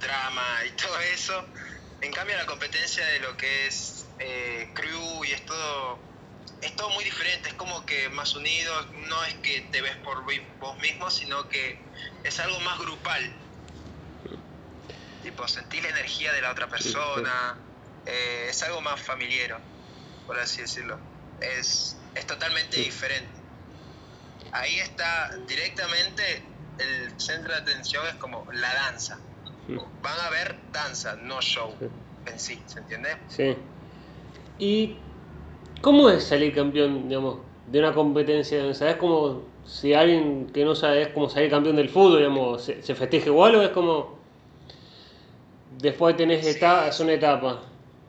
drama 0.00 0.64
y 0.66 0.70
todo 0.82 0.98
eso. 1.00 1.44
En 2.00 2.12
cambio 2.12 2.36
la 2.36 2.46
competencia 2.46 3.04
de 3.06 3.20
lo 3.20 3.36
que 3.36 3.66
es 3.66 4.06
eh, 4.18 4.70
crew 4.74 5.24
y 5.24 5.32
es 5.32 5.44
todo, 5.44 5.98
es 6.62 6.74
todo 6.76 6.90
muy 6.90 7.04
diferente. 7.04 7.50
Es 7.50 7.54
como 7.54 7.84
que 7.84 8.08
más 8.10 8.34
unidos. 8.34 8.86
No 9.08 9.24
es 9.24 9.34
que 9.36 9.60
te 9.72 9.80
ves 9.82 9.96
por 9.98 10.24
vos 10.58 10.78
mismo, 10.78 11.10
sino 11.10 11.48
que 11.48 11.78
es 12.24 12.40
algo 12.40 12.58
más 12.60 12.78
grupal. 12.78 13.45
Tipo, 15.26 15.48
sentir 15.48 15.82
la 15.82 15.88
energía 15.88 16.32
de 16.32 16.40
la 16.40 16.52
otra 16.52 16.68
persona. 16.68 17.56
eh, 18.06 18.46
es 18.48 18.62
algo 18.62 18.80
más 18.80 19.02
familiar, 19.02 19.58
por 20.24 20.38
así 20.38 20.60
decirlo. 20.60 21.00
Es, 21.40 21.98
es 22.14 22.24
totalmente 22.28 22.76
diferente. 22.76 23.28
Ahí 24.52 24.78
está 24.78 25.36
directamente 25.48 26.44
el 26.78 27.20
centro 27.20 27.52
de 27.54 27.58
atención, 27.58 28.06
es 28.06 28.14
como 28.14 28.46
la 28.52 28.72
danza. 28.72 29.18
Van 30.00 30.20
a 30.20 30.30
ver 30.30 30.54
danza, 30.70 31.16
no 31.16 31.42
show 31.42 31.74
en 32.26 32.38
sí, 32.38 32.62
¿se 32.66 32.78
entiende? 32.78 33.16
Sí. 33.26 33.56
¿Y 34.60 34.96
cómo 35.80 36.08
es 36.08 36.22
salir 36.22 36.54
campeón, 36.54 37.08
digamos, 37.08 37.40
de 37.66 37.80
una 37.80 37.92
competencia 37.92 38.58
de 38.58 38.64
danza? 38.66 38.90
¿Es 38.90 38.96
como 38.96 39.42
si 39.64 39.92
alguien 39.92 40.46
que 40.54 40.64
no 40.64 40.76
sabe 40.76 41.02
es 41.02 41.08
como 41.08 41.28
salir 41.28 41.50
campeón 41.50 41.74
del 41.74 41.88
fútbol, 41.88 42.18
digamos, 42.18 42.64
se, 42.64 42.80
se 42.80 42.94
festeja 42.94 43.26
igual 43.26 43.56
o 43.56 43.62
es 43.62 43.70
como 43.70 44.15
después 45.86 46.16
tenés 46.16 46.44
Sí. 46.44 46.50
etapa, 46.52 46.88
es 46.88 47.00
una 47.00 47.12
etapa, 47.14 47.62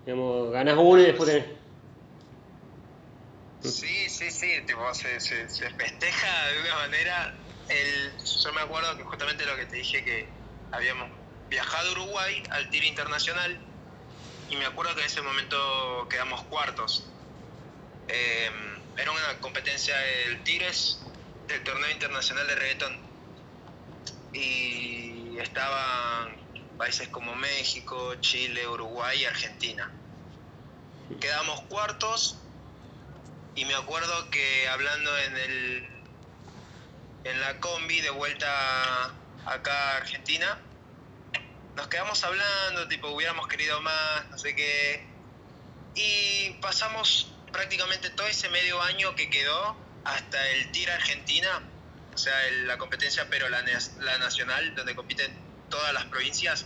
digamos, 0.06 0.52
ganás 0.52 0.78
una 0.78 1.02
y 1.02 1.06
después 1.06 1.30
tenés... 1.30 1.46
Sí, 3.64 4.08
sí, 4.10 4.30
sí, 4.32 4.52
tipo, 4.66 4.94
se, 4.94 5.20
se, 5.20 5.50
se 5.50 5.70
festeja 5.72 6.48
de 6.48 6.62
una 6.62 6.76
manera. 6.76 7.34
El, 7.70 8.12
yo 8.24 8.54
me 8.54 8.62
acuerdo 8.62 8.96
que 8.96 9.04
justamente 9.04 9.46
lo 9.46 9.56
que 9.58 9.66
te 9.66 9.76
dije 9.78 10.04
que 10.04 10.28
habíamos 10.72 11.10
viajado 11.50 11.90
a 11.90 11.92
Uruguay 11.94 12.44
al 12.52 12.70
tiro 12.70 12.86
internacional 12.86 13.58
y 14.50 14.56
me 14.56 14.66
acuerdo 14.66 14.94
que 14.96 15.02
en 15.02 15.08
ese 15.08 15.22
momento 15.22 16.08
quedamos 16.10 16.44
cuartos. 16.44 17.04
Eh, 18.08 18.50
era 18.98 19.12
una 19.12 19.40
competencia 19.42 19.96
del 19.98 20.44
Tires, 20.44 21.02
del 21.48 21.62
torneo 21.64 21.92
internacional 21.92 22.48
de 22.48 22.56
reggaetón. 22.56 22.98
Y 24.34 25.38
estaban 25.40 26.36
países 26.78 27.08
como 27.10 27.36
México, 27.36 28.16
Chile, 28.22 28.68
Uruguay 28.68 29.22
y 29.22 29.26
Argentina. 29.26 29.92
Quedamos 31.20 31.62
cuartos 31.62 32.38
y 33.56 33.66
me 33.66 33.74
acuerdo 33.76 34.30
que 34.30 34.68
hablando 34.70 35.18
en 35.18 35.38
el 35.38 35.90
en 37.24 37.42
la 37.42 37.60
combi 37.60 38.00
de 38.02 38.10
vuelta 38.12 38.48
acá 39.46 39.94
a 39.94 39.98
Argentina, 39.98 40.58
nos 41.76 41.88
quedamos 41.90 42.24
hablando, 42.24 42.88
tipo, 42.88 43.10
hubiéramos 43.10 43.48
querido 43.48 43.82
más, 43.82 44.30
no 44.30 44.38
sé 44.38 44.56
qué. 44.56 45.06
Y 45.96 46.52
pasamos 46.62 47.34
prácticamente 47.52 48.10
todo 48.12 48.28
ese 48.28 48.48
medio 48.50 48.82
año 48.82 49.14
que 49.16 49.30
quedó 49.30 49.76
hasta 50.06 50.48
el 50.52 50.72
TIR 50.72 50.92
Argentina, 50.92 51.62
o 52.14 52.18
sea, 52.18 52.48
el- 52.48 52.68
la 52.68 52.78
competencia, 52.78 53.28
pero 53.30 53.50
la, 53.50 53.62
la 54.00 54.18
nacional, 54.20 54.74
donde 54.76 54.96
compiten 54.96 55.47
todas 55.70 55.94
las 55.94 56.06
provincias. 56.06 56.66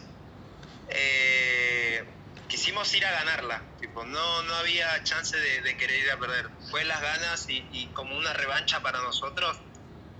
Eh, 0.89 2.03
quisimos 2.48 2.93
ir 2.93 3.05
a 3.05 3.12
ganarla, 3.12 3.62
tipo, 3.79 4.03
no, 4.03 4.43
no 4.43 4.55
había 4.55 5.01
chance 5.03 5.38
de, 5.38 5.77
querer 5.77 6.00
ir 6.00 6.12
a 6.12 6.20
perder. 6.20 6.50
Fue 6.70 6.84
las 6.84 7.01
ganas 7.01 7.46
y, 7.48 7.89
como 7.93 8.17
una 8.17 8.34
revancha 8.34 8.81
para 8.81 9.00
nosotros. 9.01 9.58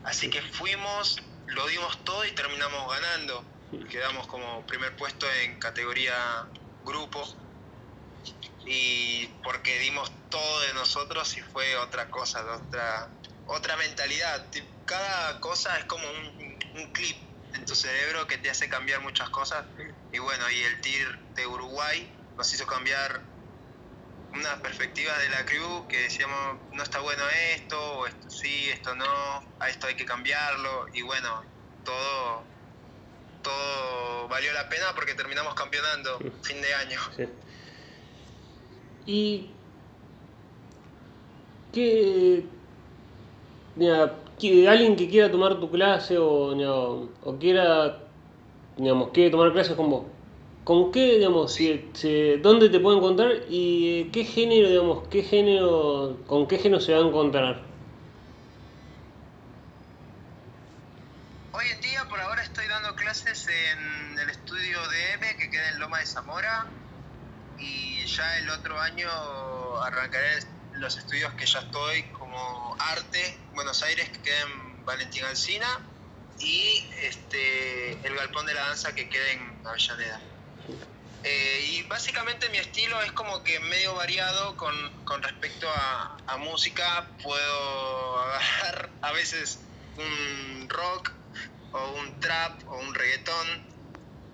Así 0.04 0.30
que 0.30 0.42
fuimos, 0.42 1.18
lo 1.48 1.68
dimos 1.68 2.04
todo 2.06 2.26
y 2.26 2.32
terminamos 2.32 2.90
ganando. 2.90 3.44
Quedamos 3.90 4.28
como 4.28 4.66
primer 4.66 4.96
puesto 4.96 5.26
en 5.44 5.60
categoría 5.60 6.48
grupo. 6.86 7.22
Y 8.66 9.28
porque 9.44 9.80
dimos 9.80 10.12
todo 10.30 10.62
de 10.62 10.74
nosotros 10.74 11.36
y 11.36 11.42
fue 11.42 11.76
otra 11.78 12.10
cosa, 12.10 12.46
otra, 12.56 13.10
otra 13.48 13.76
mentalidad. 13.76 14.46
Cada 14.86 15.40
cosa 15.40 15.78
es 15.78 15.86
como 15.86 16.08
un 16.10 16.94
clip 16.94 17.18
en 17.54 17.66
tu 17.66 17.76
cerebro 17.76 18.28
que 18.28 18.38
te 18.38 18.50
hace 18.50 18.70
cambiar 18.70 19.02
muchas 19.02 19.30
cosas. 19.30 19.66
Y 20.12 20.20
bueno, 20.20 20.50
y 20.50 20.62
el 20.64 20.82
TIR 20.82 21.20
de 21.36 21.48
Uruguay 21.48 22.12
nos 22.38 22.54
hizo 22.54 22.66
cambiar 22.66 23.22
una 24.34 24.62
perspectiva 24.62 25.18
de 25.20 25.30
la 25.30 25.46
crew 25.46 25.88
que 25.88 26.04
decíamos, 26.04 26.58
no 26.72 26.84
está 26.84 27.00
bueno 27.00 27.24
esto, 27.54 28.00
o 28.00 28.08
esto 28.08 28.30
sí, 28.30 28.70
esto 28.70 28.96
no, 28.96 29.44
a 29.60 29.70
esto 29.70 29.88
hay 29.88 29.96
que 29.96 30.06
cambiarlo, 30.06 30.88
y 30.94 31.02
bueno, 31.02 31.44
todo 31.84 32.44
todo 33.42 34.28
valió 34.28 34.54
la 34.54 34.70
pena 34.70 34.94
porque 34.96 35.14
terminamos 35.16 35.54
campeonando 35.56 36.20
fin 36.44 36.62
de 36.62 36.74
año. 36.76 37.00
Sí. 37.16 37.28
Y 39.06 39.52
que, 41.74 42.46
mira, 43.76 44.16
que 44.42 44.68
alguien 44.74 44.96
que 44.98 45.10
quiera 45.12 45.32
tomar 45.32 45.60
tu 45.62 45.68
clase 45.72 46.18
o, 46.18 46.54
digamos, 46.56 47.10
o 47.22 47.40
quiera, 47.40 47.68
digamos, 48.78 49.12
quiere 49.14 49.30
tomar 49.32 49.54
clases 49.54 49.76
con 49.76 49.90
vos, 49.90 50.06
¿con 50.64 50.92
qué, 50.92 51.18
digamos, 51.20 51.54
si, 51.54 51.92
si- 51.96 52.38
dónde 52.38 52.70
te 52.70 52.80
pueden 52.80 53.00
encontrar 53.00 53.32
y 53.50 54.12
qué 54.12 54.26
género, 54.26 54.70
digamos, 54.70 55.08
qué 55.10 55.24
género, 55.24 56.24
con 56.28 56.48
qué 56.48 56.58
género 56.60 56.82
se 56.82 56.94
va 56.94 57.00
a 57.04 57.08
encontrar? 57.08 57.54
Hoy 61.54 61.66
en 61.76 61.82
día, 61.82 62.08
por 62.10 62.20
ahora, 62.20 62.42
estoy 62.44 62.68
dando 62.68 62.96
clases 62.96 63.48
en 63.48 64.18
el 64.20 64.30
estudio 64.30 64.80
de 64.90 65.12
M, 65.14 65.38
que 65.38 65.50
queda 65.50 65.70
en 65.70 65.80
Loma 65.80 66.00
de 66.00 66.06
Zamora. 66.06 66.72
Y 67.58 68.06
ya 68.08 68.38
el 68.40 68.50
otro 68.50 68.80
año 68.82 69.08
arrancaré 69.86 70.40
los 70.74 70.98
estudios 70.98 71.34
que 71.34 71.46
ya 71.46 71.60
estoy, 71.60 72.12
Arte, 72.80 73.38
Buenos 73.54 73.82
Aires, 73.84 74.10
que 74.10 74.22
queda 74.22 74.42
en 74.42 74.86
Valentín 74.86 75.24
Alsina. 75.24 75.68
Y 76.40 76.84
este, 77.02 77.92
el 78.08 78.16
Galpón 78.16 78.46
de 78.46 78.54
la 78.54 78.62
Danza, 78.68 78.96
que 78.96 79.08
queda 79.10 79.32
en 79.32 79.62
Avellaneda. 79.66 80.22
Eh, 81.24 81.66
y 81.74 81.84
básicamente 81.84 82.50
mi 82.50 82.58
estilo 82.58 83.00
es 83.04 83.12
como 83.12 83.44
que 83.44 83.60
medio 83.60 83.94
variado 83.94 84.58
con, 84.58 84.74
con 85.04 85.22
respecto 85.22 85.70
a, 85.70 86.38
música. 86.40 87.08
Puedo 87.22 88.20
agarrar 88.34 88.90
a 89.02 89.12
veces 89.12 89.60
un 89.98 90.68
rock 90.70 91.12
o 91.74 91.92
un 92.00 92.20
trap 92.20 92.68
o 92.68 92.78
un 92.80 92.96
reggaetón 92.96 93.48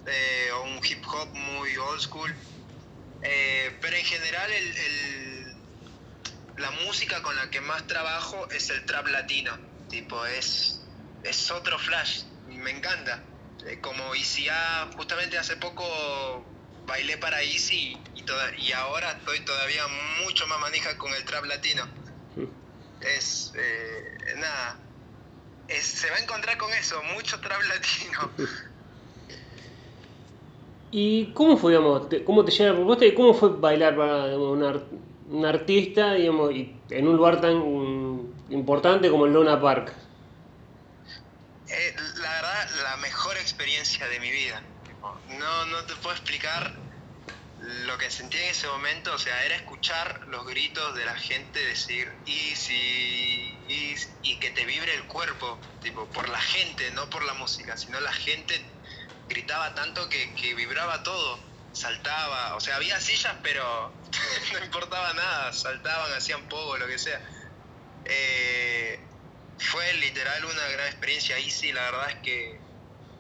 eh, 0.06 0.50
o 0.54 0.64
un 0.64 0.80
hip 0.86 1.04
hop 1.12 1.28
muy 1.36 1.76
old 1.78 2.00
school. 2.00 2.34
Eh, 3.24 3.78
pero 3.82 3.98
en 3.98 4.06
general 4.06 4.52
el- 4.52 4.78
la 6.58 6.72
música 6.72 7.22
con 7.22 7.36
la 7.36 7.50
que 7.50 7.62
más 7.62 7.86
trabajo 7.88 8.48
es 8.52 8.70
el 8.70 8.86
trap 8.86 9.08
latino. 9.08 9.52
Tipo, 9.88 10.26
es, 10.26 10.88
es 11.24 11.52
otro 11.52 11.78
flash. 11.80 12.24
Me 12.46 12.72
encanta. 12.72 13.24
Eh, 13.66 13.80
como 13.82 14.14
ICA, 14.16 14.90
justamente 14.96 15.38
hace 15.38 15.56
poco 15.58 15.84
bailé 16.86 17.18
para 17.18 17.42
Easy 17.42 18.04
y, 18.16 18.24
toda- 18.24 18.56
y 18.58 18.72
ahora 18.72 19.12
estoy 19.12 19.40
todavía 19.42 19.84
mucho 20.24 20.46
más 20.48 20.60
manija 20.60 20.98
con 20.98 21.14
el 21.14 21.26
trap 21.26 21.46
latino. 21.46 21.84
Es, 23.00 23.52
eh, 23.56 24.04
nada, 24.38 24.80
es- 25.68 25.86
se 25.86 26.10
va 26.10 26.16
a 26.18 26.20
encontrar 26.20 26.58
con 26.58 26.72
eso, 26.74 27.02
mucho 27.04 27.40
trap 27.40 27.62
latino. 27.64 28.34
¿Y 30.92 31.34
cómo 31.34 31.58
fue, 31.58 31.74
digamos, 31.74 32.08
te- 32.10 32.24
cómo 32.24 32.46
te 32.46 32.52
llega 32.52 32.70
la 32.72 32.76
propuesta 32.78 33.06
y 33.06 33.14
cómo 33.14 33.34
fue 33.34 33.50
bailar 33.50 33.96
para 33.98 34.26
digamos, 34.28 34.84
un, 35.28 35.46
ar- 35.46 35.66
un 35.66 35.82
artista, 35.82 36.14
digamos, 36.14 36.52
y 36.54 36.86
en 36.90 37.08
un 37.08 37.16
lugar 37.18 37.42
tan 37.42 37.56
importante 38.50 39.10
como 39.10 39.26
el 39.26 39.34
Luna 39.34 39.60
Park? 39.62 39.94
Eh, 41.68 41.96
la 42.18 42.30
verdad, 42.32 42.70
la 42.84 42.98
mejor 42.98 43.38
experiencia 43.38 44.08
de 44.08 44.20
mi 44.20 44.32
vida. 44.32 44.64
No, 45.28 45.66
no 45.66 45.86
te 45.86 45.96
puedo 45.98 46.16
explicar 46.16 46.74
lo 47.58 47.98
que 47.98 48.12
sentí 48.12 48.38
en 48.38 48.52
ese 48.52 48.68
momento. 48.68 49.14
O 49.14 49.20
sea, 49.20 49.46
era 49.46 49.56
escuchar 49.56 50.22
los 50.28 50.46
gritos 50.48 50.96
de 50.96 51.06
la 51.06 51.16
gente 51.18 51.60
decir 51.66 52.10
easy, 52.26 53.66
easy", 53.70 54.10
y 54.24 54.40
que 54.40 54.52
te 54.52 54.66
vibre 54.66 54.96
el 54.96 55.08
cuerpo, 55.08 55.76
tipo, 55.82 56.12
por 56.12 56.30
la 56.30 56.42
gente, 56.42 56.92
no 56.94 57.10
por 57.10 57.26
la 57.26 57.34
música, 57.36 57.78
sino 57.78 58.00
la 58.02 58.14
gente 58.14 58.56
gritaba 59.28 59.76
tanto 59.76 60.10
que, 60.10 60.36
que 60.36 60.56
vibraba 60.56 61.04
todo. 61.04 61.47
Saltaba, 61.78 62.56
o 62.56 62.60
sea, 62.60 62.76
había 62.78 63.00
sillas, 63.00 63.36
pero 63.44 63.94
no 64.54 64.66
importaba 64.66 65.14
nada, 65.14 65.54
saltaban, 65.54 66.12
hacían 66.14 66.42
poco, 66.50 66.76
lo 66.76 66.88
que 66.88 66.98
sea. 66.98 67.22
Eh, 68.04 69.00
fue 69.60 69.94
literal 69.94 70.44
una 70.44 70.68
gran 70.70 70.88
experiencia. 70.88 71.38
Easy, 71.38 71.72
la 71.72 71.84
verdad 71.84 72.10
es 72.10 72.16
que 72.24 72.60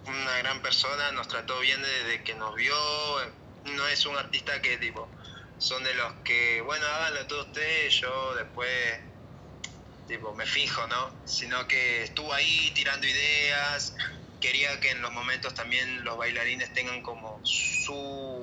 una 0.05 0.37
gran 0.39 0.59
persona, 0.63 1.11
nos 1.11 1.27
trató 1.27 1.59
bien 1.59 1.79
desde 1.83 2.23
que 2.23 2.33
nos 2.33 2.55
vio. 2.55 2.75
No 3.65 3.87
es 3.89 4.05
un 4.07 4.17
artista 4.17 4.59
que 4.59 4.77
tipo, 4.77 5.07
son 5.59 5.83
de 5.83 5.93
los 5.93 6.13
que, 6.23 6.61
bueno, 6.61 6.85
háganlo 6.87 7.27
todo 7.27 7.43
ustedes, 7.43 7.93
yo 8.01 8.33
después 8.35 8.99
tipo 10.07 10.33
me 10.33 10.47
fijo, 10.47 10.87
¿no? 10.87 11.11
Sino 11.25 11.67
que 11.67 12.03
estuvo 12.03 12.33
ahí 12.33 12.71
tirando 12.73 13.05
ideas, 13.05 13.93
quería 14.39 14.79
que 14.79 14.91
en 14.91 15.01
los 15.01 15.11
momentos 15.11 15.53
también 15.53 16.03
los 16.03 16.17
bailarines 16.17 16.73
tengan 16.73 17.01
como 17.01 17.39
su, 17.43 18.36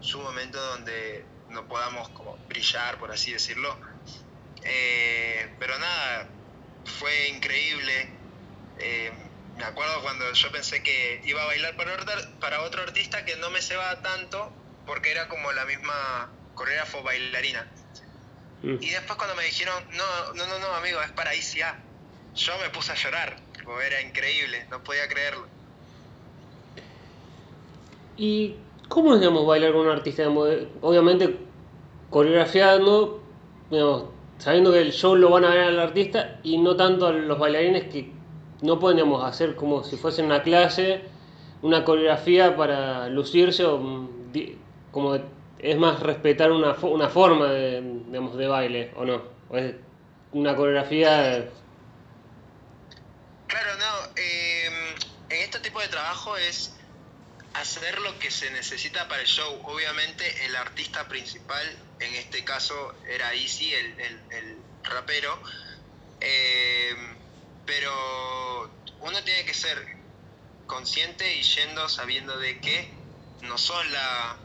su 0.00 0.20
momento 0.20 0.60
donde 0.60 1.24
no 1.50 1.66
podamos 1.66 2.08
como 2.10 2.36
brillar, 2.48 2.98
por 2.98 3.10
así 3.12 3.32
decirlo. 3.32 3.76
Eh, 4.62 5.54
pero 5.58 5.78
nada, 5.78 6.28
fue 6.98 7.28
increíble. 7.28 8.08
Eh, 8.78 9.12
me 9.56 9.64
acuerdo 9.64 10.00
cuando 10.02 10.32
yo 10.32 10.52
pensé 10.52 10.82
que 10.82 11.20
iba 11.24 11.42
a 11.42 11.46
bailar 11.46 11.76
para 11.76 11.94
otro, 11.94 12.06
para 12.40 12.62
otro 12.62 12.82
artista 12.82 13.24
que 13.24 13.36
no 13.36 13.50
me 13.50 13.60
cebaba 13.60 14.00
tanto 14.00 14.52
porque 14.86 15.10
era 15.10 15.28
como 15.28 15.52
la 15.52 15.64
misma 15.66 16.30
coreógrafo 16.54 17.02
bailarina. 17.02 17.70
Mm. 18.62 18.76
Y 18.80 18.90
después 18.90 19.16
cuando 19.16 19.36
me 19.36 19.44
dijeron, 19.44 19.84
no, 19.92 20.34
no, 20.34 20.46
no, 20.46 20.58
no, 20.58 20.74
amigo, 20.74 21.00
es 21.02 21.10
para 21.12 21.34
ICA, 21.34 21.78
yo 22.34 22.58
me 22.58 22.70
puse 22.70 22.92
a 22.92 22.94
llorar, 22.94 23.36
era 23.84 24.00
increíble, 24.00 24.66
no 24.70 24.82
podía 24.82 25.08
creerlo. 25.08 25.46
¿Y 28.16 28.56
cómo 28.90 29.14
es, 29.14 29.46
bailar 29.46 29.72
con 29.72 29.82
un 29.82 29.92
artista? 29.92 30.22
digamos, 30.22 30.48
eh, 30.50 30.68
obviamente 30.82 31.38
coreografiando, 32.10 33.22
digamos, 33.70 34.04
sabiendo 34.38 34.72
que 34.72 34.80
el 34.80 34.92
show 34.92 35.14
lo 35.14 35.30
van 35.30 35.44
a 35.44 35.50
ver 35.50 35.60
al 35.60 35.78
artista 35.78 36.40
y 36.42 36.58
no 36.58 36.76
tanto 36.76 37.06
a 37.06 37.12
los 37.12 37.38
bailarines 37.38 37.84
que 37.84 38.12
no 38.62 38.78
pueden, 38.78 38.96
digamos, 38.96 39.24
hacer 39.24 39.54
como 39.54 39.84
si 39.84 39.96
fuese 39.96 40.22
una 40.22 40.42
clase, 40.42 41.02
una 41.62 41.84
coreografía 41.84 42.56
para 42.56 43.08
lucirse 43.08 43.64
o 43.64 43.78
mm, 43.78 44.08
como 44.90 45.18
es 45.58 45.76
más 45.78 46.00
respetar 46.00 46.50
una, 46.50 46.72
una 46.82 47.08
forma 47.08 47.46
de, 47.46 47.80
digamos, 48.06 48.36
de 48.36 48.48
baile, 48.48 48.92
¿o 48.96 49.04
no? 49.04 49.22
O 49.50 49.56
es 49.56 49.74
una 50.32 50.56
coreografía... 50.56 51.48
Claro, 53.46 53.70
no, 53.78 54.12
eh, 54.16 54.66
en 55.28 55.42
este 55.42 55.60
tipo 55.60 55.80
de 55.80 55.88
trabajo 55.88 56.36
es 56.36 56.79
hacer 57.54 57.98
lo 58.00 58.18
que 58.18 58.30
se 58.30 58.50
necesita 58.50 59.08
para 59.08 59.22
el 59.22 59.26
show. 59.28 59.60
Obviamente 59.64 60.46
el 60.46 60.54
artista 60.56 61.08
principal, 61.08 61.66
en 61.98 62.14
este 62.14 62.44
caso 62.44 62.94
era 63.08 63.32
Easy, 63.34 63.72
el, 63.74 64.00
el- 64.00 64.24
el 64.30 64.62
rapero, 64.84 65.42
eh, 66.20 66.94
pero 67.66 68.70
uno 69.00 69.22
tiene 69.24 69.44
que 69.44 69.54
ser 69.54 69.78
consciente 70.66 71.34
y 71.36 71.42
yendo 71.42 71.88
sabiendo 71.88 72.38
de 72.38 72.60
que 72.60 72.92
no 73.42 73.58
son 73.58 73.90
la, 73.92 74.36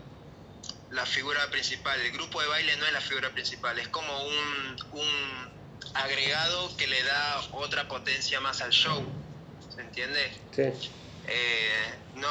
la 0.91 1.05
figura 1.05 1.49
principal, 1.51 1.99
el 2.01 2.11
grupo 2.11 2.41
de 2.41 2.47
baile 2.47 2.75
no 2.77 2.85
es 2.85 2.93
la 2.93 3.01
figura 3.01 3.29
principal, 3.31 3.77
es 3.79 3.87
como 3.89 4.25
un, 4.25 4.77
un 4.91 5.55
agregado 5.93 6.75
que 6.77 6.87
le 6.87 7.03
da 7.03 7.41
otra 7.53 7.87
potencia 7.87 8.39
más 8.41 8.61
al 8.61 8.71
show, 8.71 9.03
¿se 9.73 9.81
entiende? 9.81 10.33
Sí. 10.51 10.91
Eh, 11.27 11.95
no, 12.15 12.29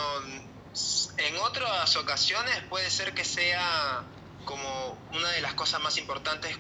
en 1.19 1.37
otras 1.39 1.97
ocasiones 1.97 2.61
puede 2.69 2.91
ser 2.91 3.15
que 3.15 3.25
sea 3.25 4.05
como 4.45 4.99
una 5.13 5.31
de 5.31 5.41
las 5.41 5.55
cosas 5.55 5.81
más 5.81 5.97
importantes 5.99 6.57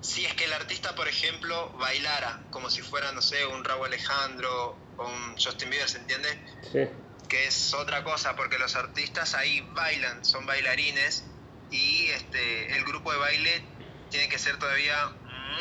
si 0.00 0.24
es 0.24 0.34
que 0.34 0.44
el 0.44 0.52
artista, 0.52 0.94
por 0.94 1.08
ejemplo, 1.08 1.70
bailara 1.72 2.40
como 2.50 2.70
si 2.70 2.82
fuera, 2.82 3.10
no 3.12 3.20
sé, 3.20 3.46
un 3.46 3.64
Raúl 3.64 3.86
Alejandro 3.86 4.76
o 4.96 5.06
un 5.06 5.36
Justin 5.36 5.70
Bieber, 5.70 5.88
¿se 5.88 5.98
entiende? 5.98 6.28
Sí. 6.72 6.88
que 7.28 7.46
es 7.46 7.74
otra 7.74 8.04
cosa, 8.04 8.36
porque 8.36 8.58
los 8.58 8.74
artistas 8.76 9.34
ahí 9.34 9.60
bailan, 9.72 10.24
son 10.24 10.46
bailarines, 10.46 11.24
y 11.70 12.06
este, 12.06 12.76
el 12.76 12.84
grupo 12.84 13.12
de 13.12 13.18
baile 13.18 13.62
tiene 14.10 14.28
que 14.28 14.38
ser 14.38 14.58
todavía 14.58 15.12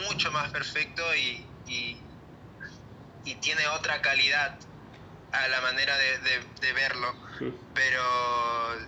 mucho 0.08 0.32
más 0.32 0.50
perfecto 0.52 1.04
y, 1.15 1.46
y, 1.67 2.00
y 3.26 3.36
tiene 3.36 3.67
otra 3.70 4.02
calidad 4.02 4.58
a 5.32 5.48
la 5.50 5.62
manera 5.62 5.98
de, 5.98 6.18
de- 6.20 6.68
de 6.68 6.74
verlo. 6.74 7.08
Pero 7.74 8.02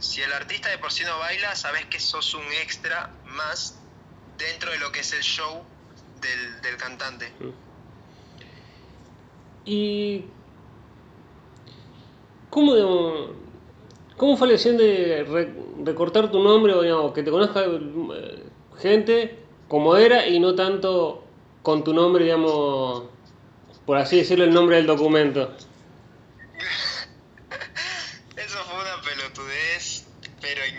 si 0.02 0.22
el 0.22 0.34
artista 0.34 0.70
de 0.70 0.78
por 0.80 0.92
sí 0.92 1.04
no 1.04 1.18
baila, 1.20 1.56
sabes 1.56 1.86
que 1.86 2.00
sos 2.00 2.34
un 2.34 2.46
extra 2.64 3.10
más 3.26 3.78
dentro 4.38 4.72
de 4.72 4.80
lo 4.80 4.92
que 4.92 5.02
es 5.02 5.14
el 5.14 5.22
show 5.22 5.64
del, 6.22 6.62
del 6.62 6.78
cantante. 6.78 7.32
¿Y 9.66 10.26
cómo, 12.50 12.74
digamos, 12.76 13.30
cómo 14.18 14.38
fue 14.38 14.48
la 14.48 14.54
decisión 14.54 14.78
de 14.78 15.24
re- 15.30 15.54
recortar 15.84 16.32
tu 16.32 16.42
nombre 16.42 16.74
o 16.74 16.82
digamos, 16.82 17.14
que 17.14 17.22
te 17.24 17.30
conozca 17.32 17.64
eh, 17.66 18.44
gente 18.80 19.46
como 19.68 19.96
era 19.98 20.26
y 20.28 20.40
no 20.40 20.56
tanto 20.56 21.24
con 21.62 21.84
tu 21.84 21.94
nombre, 21.94 22.24
digamos, 22.24 23.04
por 23.86 23.98
así 23.98 24.18
decirlo, 24.18 24.46
el 24.46 24.54
nombre 24.54 24.78
del 24.78 24.88
documento? 24.88 25.56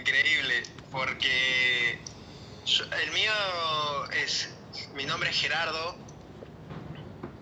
increíble 0.00 0.62
porque 0.90 1.98
el 3.02 3.10
mío 3.12 3.32
es, 4.12 4.48
mi 4.94 5.04
nombre 5.04 5.30
es 5.30 5.40
Gerardo, 5.40 5.96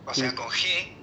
o 0.06 0.14
sea, 0.14 0.34
con 0.34 0.48
G. 0.48 0.94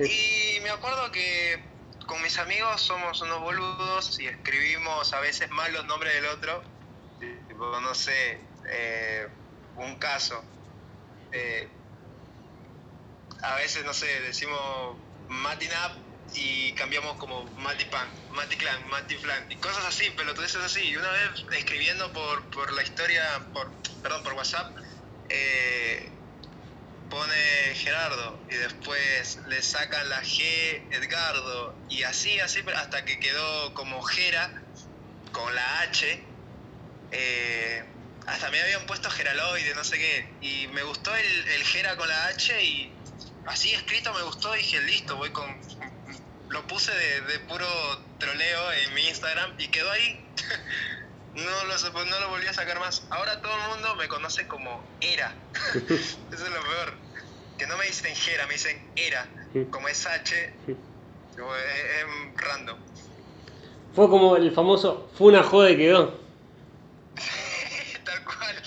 Y 0.00 0.60
me 0.60 0.70
acuerdo 0.70 1.10
que 1.12 1.62
con 2.06 2.20
mis 2.22 2.38
amigos 2.38 2.80
somos 2.82 3.20
unos 3.20 3.40
boludos 3.40 4.18
y 4.20 4.26
escribimos 4.26 5.12
a 5.12 5.20
veces 5.20 5.50
mal 5.50 5.72
los 5.72 5.84
nombres 5.86 6.14
del 6.14 6.26
otro. 6.26 6.62
no 7.58 7.94
sé, 7.94 8.40
eh, 8.68 9.28
un 9.76 9.96
caso. 9.96 10.42
Eh, 11.32 11.68
a 13.42 13.56
veces, 13.56 13.84
no 13.84 13.92
sé, 13.92 14.06
decimos 14.22 14.96
Matinap 15.28 16.05
y 16.34 16.72
cambiamos 16.72 17.16
como 17.16 17.44
Matipan, 17.56 18.08
Maticlan, 18.32 18.88
Matiflan 18.88 19.50
y 19.50 19.56
cosas 19.56 19.84
así, 19.86 20.12
pero 20.16 20.34
todo 20.34 20.44
eso 20.44 20.58
es 20.58 20.66
así. 20.66 20.82
Y 20.82 20.96
una 20.96 21.10
vez 21.10 21.44
escribiendo 21.52 22.12
por, 22.12 22.44
por 22.50 22.72
la 22.72 22.82
historia, 22.82 23.22
por, 23.52 23.70
perdón, 24.02 24.22
por 24.22 24.34
WhatsApp, 24.34 24.76
eh, 25.28 26.10
pone 27.08 27.74
Gerardo 27.74 28.38
y 28.50 28.54
después 28.54 29.38
le 29.48 29.62
sacan 29.62 30.08
la 30.08 30.22
G 30.22 30.82
Edgardo 30.90 31.74
y 31.88 32.02
así, 32.02 32.40
así 32.40 32.60
hasta 32.74 33.04
que 33.04 33.18
quedó 33.20 33.74
como 33.74 34.02
Gera 34.02 34.50
con 35.32 35.54
la 35.54 35.80
H. 35.80 36.24
Eh, 37.12 37.84
hasta 38.26 38.50
me 38.50 38.60
habían 38.60 38.84
puesto 38.86 39.10
Geraloide, 39.10 39.74
no 39.74 39.84
sé 39.84 39.98
qué. 39.98 40.28
Y 40.40 40.66
me 40.68 40.82
gustó 40.82 41.14
el, 41.14 41.48
el 41.48 41.64
Gera 41.64 41.96
con 41.96 42.08
la 42.08 42.26
H 42.26 42.62
y 42.62 42.92
así 43.46 43.72
escrito 43.72 44.12
me 44.14 44.22
gustó. 44.22 44.52
Dije, 44.52 44.80
listo, 44.82 45.16
voy 45.16 45.30
con. 45.30 45.46
Lo 46.48 46.66
puse 46.66 46.92
de, 46.92 47.20
de 47.22 47.38
puro 47.40 47.66
troleo 48.18 48.72
en 48.72 48.94
mi 48.94 49.08
Instagram 49.08 49.52
y 49.58 49.68
quedó 49.68 49.90
ahí. 49.90 50.24
no, 51.34 51.64
lo, 51.64 52.04
no 52.04 52.20
lo 52.20 52.28
volví 52.30 52.46
a 52.46 52.54
sacar 52.54 52.78
más. 52.80 53.06
Ahora 53.10 53.40
todo 53.42 53.52
el 53.54 53.70
mundo 53.70 53.96
me 53.96 54.08
conoce 54.08 54.46
como 54.46 54.82
Era. 55.00 55.34
Eso 55.74 56.16
es 56.30 56.40
lo 56.40 56.62
peor. 56.62 56.94
Que 57.58 57.66
no 57.66 57.76
me 57.76 57.86
dicen 57.86 58.14
Gera, 58.14 58.46
me 58.46 58.54
dicen 58.54 58.78
Era. 58.96 59.26
Como 59.70 59.88
es 59.88 60.06
H, 60.06 60.52
es, 60.66 60.76
random. 62.36 62.78
Fue 63.94 64.08
como 64.08 64.36
el 64.36 64.52
famoso, 64.52 65.10
fue 65.16 65.28
una 65.28 65.42
joda 65.42 65.70
y 65.70 65.76
quedó. 65.78 66.20
Tal 68.04 68.24
cual. 68.24 68.62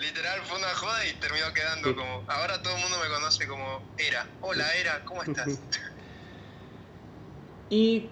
Literal, 0.00 0.42
fue 0.42 0.58
una 0.58 0.74
joda 0.74 1.06
y 1.06 1.12
terminó 1.14 1.52
quedando 1.52 1.94
como. 1.94 2.24
Ahora 2.28 2.60
todo 2.60 2.74
el 2.74 2.82
mundo 2.82 2.98
me 2.98 3.08
conoce 3.08 3.46
como 3.46 3.82
Era. 3.98 4.26
Hola, 4.40 4.74
Era, 4.74 5.04
¿cómo 5.04 5.22
estás? 5.22 5.60
¿Y 7.72 8.06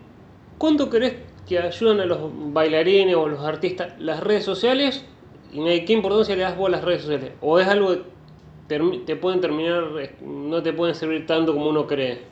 cuánto 0.57 0.89
crees 0.89 1.17
que 1.47 1.59
ayudan 1.59 2.01
a 2.01 2.07
los 2.07 2.31
bailarines 2.33 3.15
o 3.15 3.29
los 3.29 3.45
artistas 3.45 3.93
las 3.99 4.21
redes 4.21 4.43
sociales? 4.43 5.05
¿Y 5.53 5.85
qué 5.85 5.93
importancia 5.93 6.35
le 6.35 6.45
das 6.45 6.57
vos 6.57 6.69
a 6.69 6.71
las 6.71 6.83
redes 6.83 7.03
sociales? 7.03 7.33
¿O 7.43 7.61
es 7.61 7.69
algo 7.69 7.95
que 8.67 9.03
te 9.05 9.17
pueden 9.17 9.43
terminar, 9.43 9.85
no 10.23 10.63
te 10.63 10.73
pueden 10.73 10.95
servir 10.95 11.27
tanto 11.27 11.53
como 11.53 11.69
uno 11.69 11.87
cree? 11.87 12.25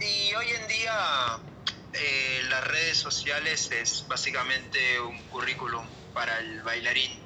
Y 0.00 0.34
hoy 0.34 0.46
en 0.58 0.66
día 0.68 0.94
eh, 1.92 2.40
las 2.48 2.66
redes 2.68 2.96
sociales 2.96 3.70
es 3.70 4.06
básicamente 4.08 4.78
un 4.98 5.18
currículum 5.24 5.84
para 6.14 6.38
el 6.38 6.62
bailarín. 6.62 7.18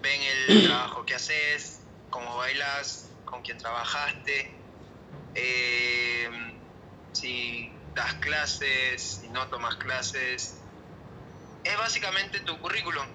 Ven 0.00 0.20
el 0.48 0.62
trabajo 0.68 1.04
que 1.04 1.16
haces, 1.16 1.82
cómo 2.08 2.38
bailas, 2.38 3.10
con 3.26 3.42
quién 3.42 3.58
trabajaste, 3.58 4.54
eh, 5.34 6.53
si 7.14 7.72
das 7.94 8.14
clases, 8.14 9.20
si 9.22 9.28
no 9.28 9.46
tomas 9.48 9.76
clases. 9.76 10.58
Es 11.62 11.78
básicamente 11.78 12.40
tu 12.40 12.58
currículum. 12.60 13.06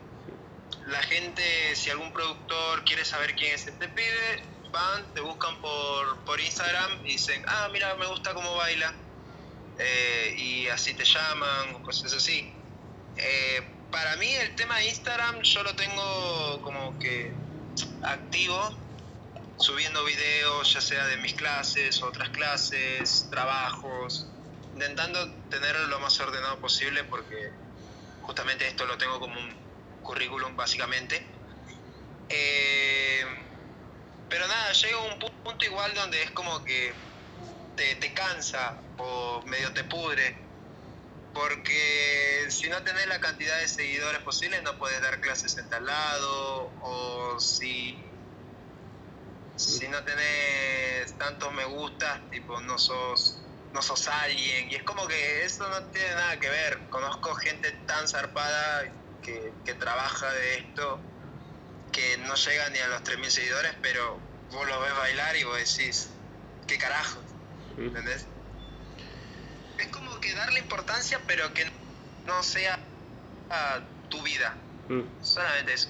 La 0.87 1.03
gente, 1.03 1.75
si 1.75 1.89
algún 1.89 2.11
productor 2.11 2.83
quiere 2.83 3.05
saber 3.05 3.35
quién 3.35 3.53
es 3.53 3.67
este 3.67 3.87
pibe, 3.89 4.43
van, 4.71 5.13
te 5.13 5.21
buscan 5.21 5.59
por, 5.61 6.17
por 6.25 6.39
Instagram 6.39 7.05
y 7.05 7.13
dicen, 7.13 7.43
ah, 7.47 7.69
mira, 7.71 7.95
me 7.95 8.07
gusta 8.07 8.33
cómo 8.33 8.55
baila. 8.55 8.93
Eh, 9.77 10.35
y 10.37 10.67
así 10.67 10.93
te 10.93 11.05
llaman, 11.05 11.75
o 11.75 11.83
cosas 11.83 12.13
así. 12.13 12.51
Eh, 13.17 13.61
para 13.91 14.15
mí 14.15 14.27
el 14.27 14.55
tema 14.55 14.77
de 14.77 14.87
Instagram 14.87 15.41
yo 15.41 15.63
lo 15.63 15.75
tengo 15.75 16.61
como 16.61 16.97
que 16.99 17.31
activo, 18.03 18.75
subiendo 19.59 20.03
videos, 20.05 20.73
ya 20.73 20.81
sea 20.81 21.05
de 21.07 21.17
mis 21.17 21.33
clases, 21.33 22.01
otras 22.01 22.29
clases, 22.29 23.27
trabajos, 23.29 24.27
intentando 24.73 25.31
tenerlo 25.49 25.87
lo 25.87 25.99
más 25.99 26.19
ordenado 26.19 26.57
posible 26.59 27.03
porque 27.03 27.51
justamente 28.21 28.67
esto 28.67 28.85
lo 28.85 28.97
tengo 28.97 29.19
como 29.19 29.39
un 29.39 29.53
currículum 30.01 30.55
básicamente. 30.55 31.25
Eh, 32.29 33.25
pero 34.29 34.47
nada, 34.47 34.71
llega 34.71 34.97
un 34.99 35.19
punto 35.43 35.65
igual 35.65 35.93
donde 35.93 36.21
es 36.23 36.31
como 36.31 36.63
que 36.63 36.93
te, 37.75 37.95
te 37.95 38.13
cansa 38.13 38.75
o 38.97 39.41
medio 39.45 39.73
te 39.73 39.83
pudre. 39.83 40.37
Porque 41.33 42.45
si 42.49 42.69
no 42.69 42.81
tenés 42.83 43.07
la 43.07 43.19
cantidad 43.19 43.57
de 43.59 43.67
seguidores 43.67 44.21
posible 44.21 44.61
no 44.61 44.77
puedes 44.77 45.01
dar 45.01 45.19
clases 45.19 45.57
en 45.57 45.69
tal 45.69 45.85
lado. 45.85 46.71
O 46.81 47.39
si, 47.39 47.97
si 49.59 49.87
no 49.89 50.01
tenés 50.03 51.17
tantos 51.17 51.53
me 51.53 51.65
gustas, 51.65 52.29
tipo 52.31 52.59
no 52.61 52.77
sos 52.77 53.41
no 53.73 53.81
sos 53.81 54.07
alguien. 54.07 54.71
Y 54.71 54.75
es 54.75 54.83
como 54.83 55.07
que 55.07 55.43
eso 55.43 55.67
no 55.69 55.83
tiene 55.87 56.09
nada 56.15 56.39
que 56.39 56.49
ver. 56.49 56.79
Conozco 56.89 57.35
gente 57.35 57.71
tan 57.85 58.07
zarpada 58.07 58.91
que, 59.21 59.53
que 59.65 59.73
trabaja 59.75 60.31
de 60.31 60.57
esto 60.59 60.99
que 61.91 62.17
no 62.19 62.35
llega 62.35 62.69
ni 62.69 62.79
a 62.79 62.87
los 62.87 63.03
3.000 63.03 63.29
seguidores, 63.29 63.73
pero 63.81 64.19
vos 64.51 64.67
lo 64.67 64.79
ves 64.81 64.95
bailar 64.95 65.35
y 65.35 65.43
vos 65.43 65.57
decís, 65.57 66.09
¿qué 66.67 66.77
carajo? 66.77 67.19
¿Entendés? 67.77 68.25
Es 69.77 69.87
como 69.87 70.19
que 70.19 70.33
darle 70.33 70.59
importancia, 70.59 71.19
pero 71.27 71.53
que 71.53 71.65
no 72.25 72.43
sea 72.43 72.79
a 73.49 73.81
tu 74.09 74.21
vida. 74.21 74.55
Solamente 75.21 75.73
eso. 75.73 75.89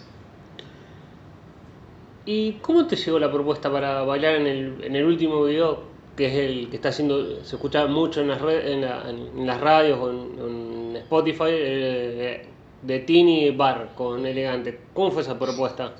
¿Y 2.31 2.59
cómo 2.61 2.85
te 2.85 2.95
llegó 2.95 3.17
la 3.17 3.31
propuesta 3.31 3.71
para 3.71 4.03
bailar 4.03 4.35
en 4.35 4.45
el, 4.45 4.83
en 4.83 4.95
el 4.95 5.03
último 5.03 5.45
video 5.45 5.83
que 6.15 6.27
es 6.27 6.33
el 6.35 6.69
que 6.69 6.75
está 6.75 6.89
haciendo, 6.89 7.43
se 7.43 7.55
escucha 7.55 7.87
mucho 7.87 8.21
en 8.21 8.27
las, 8.27 8.39
en, 8.43 9.47
las 9.47 9.59
radios 9.59 9.97
o 9.97 10.11
en, 10.11 10.95
Spotify, 10.97 11.45
eh, 11.47 12.47
de 12.83 12.99
Tini 12.99 13.49
Bar 13.49 13.95
con 13.95 14.27
Elegante. 14.27 14.79
¿Cómo 14.93 15.09
fue 15.09 15.23
esa 15.23 15.39
propuesta? 15.39 15.95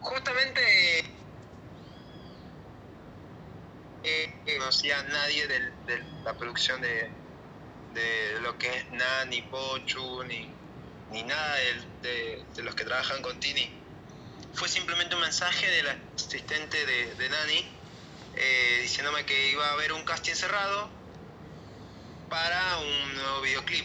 Justamente 0.00 0.60
eh, 4.04 4.34
no 4.46 4.58
conocía 4.58 5.00
a 5.00 5.04
nadie 5.04 5.46
de, 5.46 6.02
la 6.22 6.34
producción 6.34 6.82
de, 6.82 7.08
de, 7.94 8.40
lo 8.42 8.58
que 8.58 8.66
es 8.66 8.90
Nani, 8.92 9.40
Pochu, 9.40 10.22
ni, 10.24 10.50
ni 11.10 11.22
nada 11.22 11.54
de, 12.02 12.44
de, 12.54 12.62
los 12.62 12.74
que 12.74 12.84
trabajan 12.84 13.22
con 13.22 13.40
Tini. 13.40 13.79
Fue 14.54 14.68
simplemente 14.68 15.14
un 15.14 15.20
mensaje 15.22 15.66
del 15.66 15.86
asistente 16.16 16.84
de 16.86 17.28
Nani 17.28 17.80
eh, 18.34 18.78
diciéndome 18.82 19.24
que 19.24 19.50
iba 19.50 19.66
a 19.68 19.72
haber 19.72 19.92
un 19.92 20.04
casting 20.04 20.34
cerrado 20.34 20.88
para 22.28 22.78
un 22.78 23.14
nuevo 23.14 23.40
videoclip. 23.42 23.84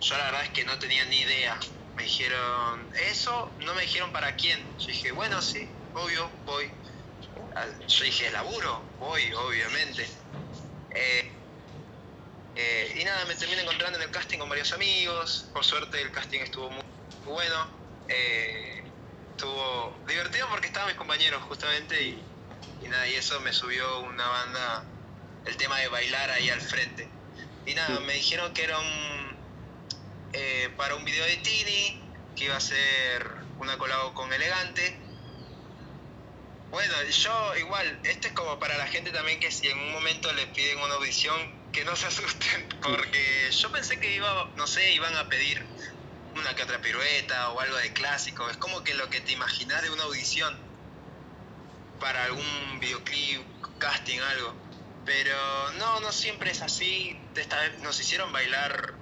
Yo 0.00 0.16
la 0.16 0.24
verdad 0.26 0.44
es 0.44 0.50
que 0.50 0.64
no 0.64 0.78
tenía 0.78 1.04
ni 1.06 1.20
idea. 1.20 1.58
Me 1.96 2.04
dijeron, 2.04 2.88
eso, 3.10 3.52
no 3.60 3.74
me 3.74 3.82
dijeron 3.82 4.12
para 4.12 4.36
quién. 4.36 4.60
Yo 4.78 4.86
dije, 4.86 5.12
bueno, 5.12 5.40
sí, 5.42 5.68
obvio, 5.92 6.30
voy. 6.44 6.70
Yo 7.88 8.04
dije, 8.04 8.30
laburo, 8.30 8.82
voy, 8.98 9.32
obviamente. 9.32 10.08
Eh, 10.90 11.32
eh, 12.56 12.96
y 13.00 13.04
nada, 13.04 13.24
me 13.26 13.34
terminé 13.34 13.62
encontrando 13.62 13.98
en 13.98 14.04
el 14.04 14.10
casting 14.10 14.38
con 14.38 14.48
varios 14.48 14.72
amigos. 14.72 15.50
Por 15.52 15.64
suerte 15.64 16.00
el 16.00 16.10
casting 16.12 16.40
estuvo 16.40 16.70
muy, 16.70 16.84
bueno. 17.24 17.84
Estuvo 19.36 19.96
divertido 20.06 20.48
porque 20.48 20.68
estaban 20.68 20.88
mis 20.88 20.96
compañeros 20.96 21.42
justamente 21.44 22.00
y 22.02 22.22
y 22.84 22.88
nada, 22.88 23.08
y 23.08 23.14
eso 23.14 23.40
me 23.40 23.52
subió 23.52 24.00
una 24.00 24.28
banda, 24.28 24.84
el 25.46 25.56
tema 25.56 25.78
de 25.78 25.88
bailar 25.88 26.30
ahí 26.30 26.50
al 26.50 26.60
frente. 26.60 27.08
Y 27.64 27.74
nada, 27.74 27.98
me 28.00 28.12
dijeron 28.12 28.52
que 28.52 28.62
era 28.62 28.78
un, 28.78 29.36
eh, 30.34 30.70
para 30.76 30.94
un 30.94 31.04
video 31.04 31.24
de 31.24 31.36
Tini, 31.38 32.02
que 32.36 32.44
iba 32.44 32.56
a 32.56 32.60
ser 32.60 33.26
una 33.58 33.78
colabo 33.78 34.12
con 34.12 34.30
Elegante. 34.32 34.98
Bueno, 36.70 36.94
yo 37.04 37.56
igual, 37.56 38.00
este 38.04 38.28
es 38.28 38.34
como 38.34 38.58
para 38.58 38.76
la 38.76 38.86
gente 38.86 39.10
también 39.12 39.40
que 39.40 39.50
si 39.50 39.68
en 39.68 39.78
un 39.78 39.92
momento 39.92 40.30
les 40.34 40.46
piden 40.46 40.78
una 40.80 40.94
audición, 40.94 41.64
que 41.72 41.84
no 41.84 41.96
se 41.96 42.06
asusten, 42.06 42.68
porque 42.82 43.50
yo 43.50 43.72
pensé 43.72 43.98
que 43.98 44.14
iba, 44.14 44.50
no 44.56 44.66
sé, 44.66 44.92
iban 44.92 45.16
a 45.16 45.28
pedir 45.30 45.64
una 46.36 46.54
que 46.54 46.62
otra 46.62 46.80
pirueta 46.80 47.50
o 47.50 47.60
algo 47.60 47.76
de 47.76 47.92
clásico. 47.92 48.48
Es 48.50 48.56
como 48.56 48.82
que 48.84 48.94
lo 48.94 49.08
que 49.10 49.20
te 49.20 49.32
imaginas 49.32 49.82
de 49.82 49.90
una 49.90 50.04
audición 50.04 50.56
para 52.00 52.24
algún 52.24 52.80
videoclip, 52.80 53.42
casting, 53.78 54.18
algo. 54.20 54.54
Pero 55.04 55.36
no, 55.78 56.00
no 56.00 56.12
siempre 56.12 56.50
es 56.50 56.62
así. 56.62 57.18
Esta 57.36 57.60
vez 57.60 57.78
nos 57.80 57.98
hicieron 58.00 58.32
bailar 58.32 58.94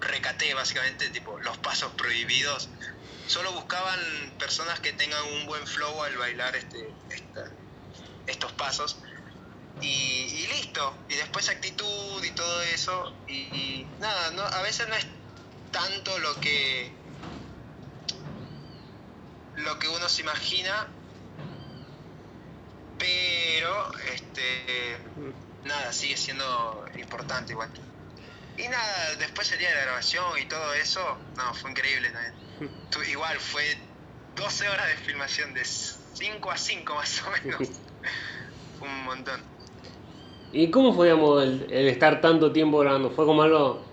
recaté 0.00 0.54
básicamente, 0.54 1.08
tipo 1.10 1.38
los 1.40 1.58
pasos 1.58 1.92
prohibidos. 1.92 2.68
Solo 3.26 3.52
buscaban 3.52 4.00
personas 4.38 4.80
que 4.80 4.92
tengan 4.92 5.22
un 5.34 5.46
buen 5.46 5.66
flow 5.66 6.02
al 6.02 6.16
bailar 6.16 6.56
este, 6.56 6.88
estos 8.26 8.52
pasos. 8.52 8.96
Y, 9.80 10.46
listo. 10.48 10.94
Y 11.08 11.14
después 11.14 11.48
actitud 11.48 12.24
y 12.24 12.30
todo 12.30 12.62
eso. 12.62 13.14
Y, 13.28 13.86
nada, 14.00 14.30
no, 14.32 14.42
a 14.42 14.62
veces 14.62 14.88
no 14.88 14.94
es 14.94 15.06
tanto 15.70 16.18
lo 16.18 16.34
que 16.40 16.90
lo 19.56 19.78
que 19.78 19.88
uno 19.88 20.08
se 20.08 20.22
imagina, 20.22 20.86
pero 22.98 23.92
este 24.14 24.96
nada, 25.64 25.92
sigue 25.92 26.16
siendo 26.16 26.84
importante 26.98 27.52
igual. 27.52 27.70
Y 28.56 28.66
nada, 28.68 29.14
después 29.18 29.46
sería 29.46 29.72
la 29.74 29.82
grabación 29.82 30.24
y 30.40 30.46
todo 30.46 30.74
eso, 30.74 31.00
no, 31.36 31.54
fue 31.54 31.70
increíble 31.70 32.10
también. 32.10 32.70
igual, 33.10 33.38
fue 33.38 33.62
12 34.36 34.68
horas 34.68 34.88
de 34.88 34.96
filmación, 35.04 35.54
de 35.54 35.64
5 35.64 36.50
a 36.50 36.56
5 36.56 36.94
más 36.94 37.22
o 37.22 37.30
menos. 37.30 37.60
Un 38.80 39.04
montón. 39.04 39.40
¿Y 40.52 40.70
cómo 40.70 40.94
fue, 40.94 41.06
digamos, 41.06 41.42
el, 41.42 41.88
estar 41.88 42.20
tanto 42.20 42.52
tiempo 42.52 42.78
grabando? 42.78 43.10
¿Fue 43.10 43.26
como 43.26 43.42
algo, 43.42 43.84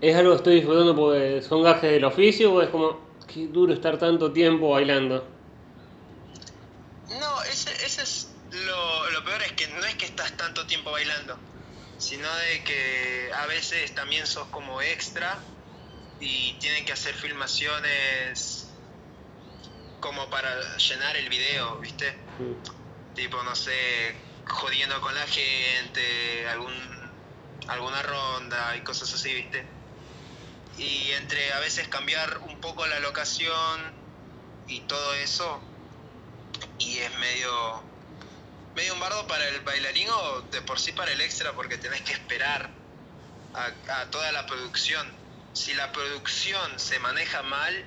es 0.00 0.16
algo 0.16 0.30
que 0.32 0.36
estoy 0.36 0.54
disfrutando 0.56 0.94
porque 0.96 1.42
son 1.42 1.62
gajes 1.62 1.90
del 1.90 2.04
oficio 2.04 2.52
o 2.52 2.62
es 2.62 2.68
como, 2.68 2.98
qué 3.26 3.46
duro 3.46 3.72
estar 3.72 3.98
tanto 3.98 4.32
tiempo 4.32 4.70
bailando? 4.70 5.26
No, 7.18 7.42
ese, 7.44 7.70
ese 7.84 8.02
es 8.02 8.30
lo, 8.50 9.10
lo 9.10 9.24
peor, 9.24 9.42
es 9.42 9.52
que 9.52 9.68
no 9.68 9.84
es 9.84 9.94
que 9.96 10.06
estás 10.06 10.36
tanto 10.36 10.66
tiempo 10.66 10.90
bailando 10.90 11.38
sino 12.00 12.34
de 12.34 12.64
que 12.64 13.30
a 13.34 13.46
veces 13.46 13.94
también 13.94 14.26
sos 14.26 14.48
como 14.48 14.80
extra 14.80 15.38
y 16.18 16.54
tienen 16.54 16.86
que 16.86 16.92
hacer 16.92 17.14
filmaciones 17.14 18.68
como 20.00 20.28
para 20.30 20.50
llenar 20.78 21.14
el 21.18 21.28
video, 21.28 21.78
¿viste? 21.78 22.06
Tipo, 23.14 23.42
no 23.42 23.54
sé, 23.54 24.16
jodiendo 24.46 24.98
con 25.02 25.14
la 25.14 25.26
gente, 25.26 26.48
algún, 26.48 26.72
alguna 27.68 28.02
ronda 28.02 28.74
y 28.78 28.80
cosas 28.80 29.12
así, 29.12 29.34
¿viste? 29.34 29.79
Y 30.80 31.12
entre 31.12 31.52
a 31.52 31.60
veces 31.60 31.88
cambiar 31.88 32.38
un 32.38 32.58
poco 32.58 32.86
la 32.86 33.00
locación 33.00 33.92
y 34.66 34.80
todo 34.80 35.12
eso, 35.14 35.60
y 36.78 36.98
es 36.98 37.18
medio 37.18 37.82
medio 38.74 38.94
un 38.94 39.00
bardo 39.00 39.26
para 39.26 39.46
el 39.48 39.60
bailarín 39.60 40.08
o 40.08 40.40
de 40.42 40.62
por 40.62 40.80
sí 40.80 40.92
para 40.92 41.12
el 41.12 41.20
extra 41.20 41.52
porque 41.52 41.76
tenés 41.76 42.00
que 42.00 42.12
esperar 42.12 42.70
a, 43.52 44.06
toda 44.06 44.32
la 44.32 44.46
producción. 44.46 45.06
Si 45.52 45.74
la 45.74 45.92
producción 45.92 46.78
se 46.78 46.98
maneja 47.00 47.42
mal, 47.42 47.84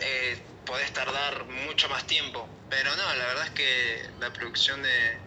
eh, 0.00 0.42
podés 0.64 0.92
tardar 0.94 1.44
mucho 1.44 1.90
más 1.90 2.06
tiempo. 2.06 2.48
Pero 2.70 2.96
no, 2.96 3.14
la 3.16 3.26
verdad 3.26 3.46
es 3.48 3.50
que 3.50 4.10
la 4.18 4.32
producción 4.32 4.82
de, 4.82 5.18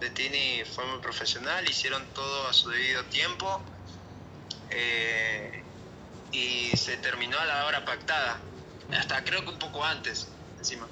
de 0.00 0.10
Tini 0.10 0.64
fue 0.64 0.84
muy 0.84 1.00
profesional, 1.00 1.66
hicieron 1.66 2.04
todo 2.12 2.46
a 2.48 2.52
su 2.52 2.68
debido 2.68 3.04
tiempo 3.06 3.64
eh, 4.70 5.62
y 6.32 6.76
se 6.76 6.96
terminó 6.98 7.38
a 7.38 7.44
la 7.44 7.66
hora 7.66 7.84
pactada. 7.84 8.40
Hasta 8.92 9.24
creo 9.24 9.42
que 9.42 9.50
un 9.50 9.58
poco 9.58 9.84
antes, 9.84 10.28
encima. 10.58 10.86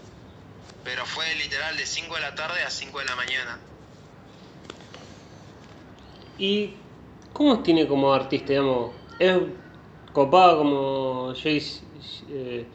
Pero 0.82 1.04
fue 1.06 1.24
literal 1.36 1.76
de 1.76 1.86
5 1.86 2.14
de 2.14 2.20
la 2.20 2.34
tarde 2.34 2.62
a 2.62 2.70
5 2.70 2.98
de 2.98 3.04
la 3.04 3.16
mañana. 3.16 3.58
¿Y 6.38 6.74
cómo 7.32 7.60
tiene 7.62 7.86
como 7.86 8.12
artista, 8.12 8.48
digamos? 8.48 8.92
¿Es 9.18 9.38
copado 10.12 10.58
como 10.58 11.28
Jace, 11.34 11.82
eh, 12.28 12.66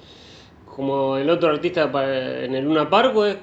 como 0.65 1.17
el 1.17 1.29
otro 1.29 1.49
artista 1.49 1.83
en 1.83 2.55
el 2.55 2.63
Luna 2.63 2.89
Park 2.89 3.15
o 3.15 3.25
es 3.25 3.37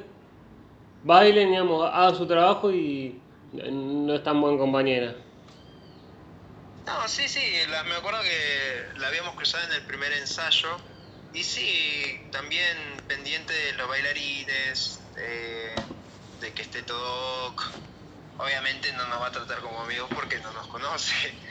bailen, 1.05 1.51
digamos, 1.51 1.89
haga 1.93 2.15
su 2.15 2.27
trabajo 2.27 2.73
y 2.73 3.21
no 3.53 4.15
es 4.15 4.23
tan 4.23 4.41
buen 4.41 4.59
compañera? 4.59 5.15
No, 6.87 7.09
sí, 7.09 7.29
sí, 7.29 7.41
me 7.87 7.97
acuerdo 7.97 8.23
que 8.23 8.87
la 8.97 9.09
habíamos 9.09 9.35
cruzado 9.35 9.65
en 9.65 9.73
el 9.73 9.83
primer 9.87 10.13
ensayo 10.13 10.77
y 11.33 11.43
sí, 11.43 12.29
también 12.31 12.77
pendiente 13.09 13.53
de 13.53 13.73
los 13.75 13.89
bailarines, 13.89 15.01
de 16.41 16.55
que 16.55 16.63
esté 16.63 16.83
todo... 16.83 17.55
Obviamente 18.39 18.93
no 18.93 19.07
nos 19.07 19.21
va 19.21 19.29
a 19.29 19.33
tratar 19.33 19.61
como 19.61 19.81
amigos 19.81 20.11
porque 20.15 20.39
no 20.41 20.53
nos 20.53 20.67
conoce. 20.69 21.15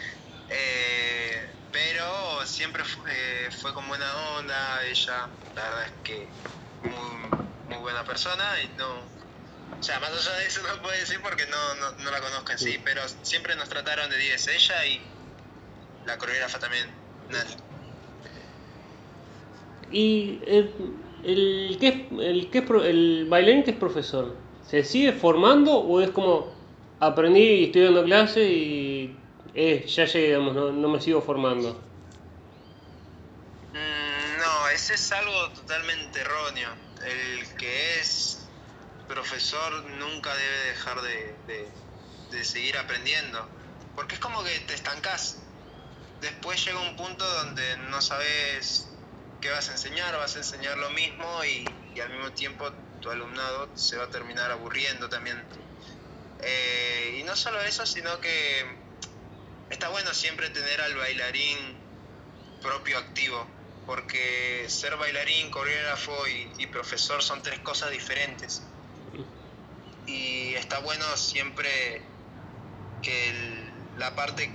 Eh, 0.47 1.55
pero 1.71 2.45
siempre 2.45 2.83
fue, 2.85 3.73
con 3.73 3.87
buena 3.87 4.15
onda 4.37 4.85
ella. 4.85 5.27
La 5.55 5.63
verdad 5.63 5.85
es 5.85 5.93
que 6.03 6.29
muy, 6.83 7.79
buena 7.79 8.05
persona 8.05 8.61
y 8.61 8.67
no... 8.77 8.99
O 9.79 9.83
sea, 9.83 9.99
más 9.99 10.11
allá 10.11 10.37
de 10.37 10.45
eso 10.45 10.61
no 10.61 10.81
puedo 10.83 10.95
decir 10.99 11.19
porque 11.23 11.47
no, 11.47 11.75
no, 11.97 12.11
la 12.11 12.21
conozco 12.21 12.51
en 12.51 12.59
sí, 12.59 12.77
pero 12.85 13.01
siempre 13.23 13.55
nos 13.55 13.69
trataron 13.69 14.07
de 14.07 14.17
10 14.17 14.47
ella 14.49 14.85
y 14.85 15.14
la 16.05 16.17
coreógrafa 16.17 16.59
también, 16.59 16.87
Nani. 17.29 17.55
Y 19.91 20.41
el, 20.45 20.71
el, 21.23 21.77
que, 21.79 22.07
el, 22.19 22.49
que, 22.49 22.59
el 22.89 23.27
bailarín 23.29 23.63
que 23.63 23.71
es 23.71 23.77
profesor, 23.77 24.35
¿se 24.67 24.83
sigue 24.83 25.13
formando 25.13 25.77
o 25.77 26.01
es 26.01 26.09
como 26.11 26.53
aprendí 26.99 27.41
y 27.41 27.63
estoy 27.65 27.83
dando 27.83 28.03
clase 28.03 28.43
y 28.43 29.17
eh, 29.53 29.85
ya 29.87 30.05
llegué, 30.05 30.37
no, 30.37 30.71
no 30.71 30.89
me 30.89 30.99
sigo 30.99 31.21
formando? 31.21 31.73
Mm, 33.73 34.37
no, 34.39 34.69
ese 34.69 34.95
es 34.95 35.11
algo 35.11 35.49
totalmente 35.49 36.19
erróneo. 36.19 36.69
El 37.05 37.55
que 37.57 37.99
es 37.99 38.47
profesor 39.07 39.85
nunca 39.99 40.33
debe 40.35 40.69
dejar 40.69 41.01
de, 41.01 41.35
de, 41.47 41.67
de 42.31 42.43
seguir 42.43 42.77
aprendiendo. 42.77 43.47
Porque 43.95 44.15
es 44.15 44.21
como 44.21 44.43
que 44.43 44.59
te 44.67 44.73
estancas. 44.73 45.41
Después 46.25 46.65
llega 46.65 46.79
un 46.79 46.95
punto 46.95 47.23
donde 47.23 47.77
no 47.77 48.01
sabes 48.01 48.87
vas 49.49 49.69
a 49.69 49.73
enseñar? 49.73 50.15
Vas 50.17 50.35
a 50.35 50.39
enseñar 50.39 50.77
lo 50.77 50.89
mismo 50.91 51.43
y, 51.45 51.65
al 52.01 52.09
mismo 52.09 52.31
tiempo 52.31 52.71
tu 53.01 53.09
alumnado 53.09 53.69
se 53.75 53.97
va 53.97 54.05
a 54.05 54.09
terminar 54.09 54.51
aburriendo 54.51 55.09
también. 55.09 55.41
Eh, 56.41 57.17
y 57.19 57.23
no 57.23 57.35
solo 57.35 57.61
eso, 57.61 57.85
sino 57.85 58.19
que 58.19 58.65
está 59.69 59.89
bueno 59.89 60.13
siempre 60.13 60.49
tener 60.49 60.81
al 60.81 60.95
bailarín 60.95 61.57
propio 62.61 62.97
activo, 62.97 63.47
porque 63.85 64.65
ser 64.67 64.97
bailarín, 64.97 65.49
coreógrafo 65.51 66.15
y, 66.57 66.67
profesor 66.67 67.21
son 67.23 67.41
tres 67.41 67.59
cosas 67.59 67.91
diferentes. 67.91 68.63
Y 70.07 70.53
está 70.55 70.79
bueno 70.79 71.05
siempre 71.15 72.01
que 73.01 73.69
la 73.97 74.15
parte 74.15 74.51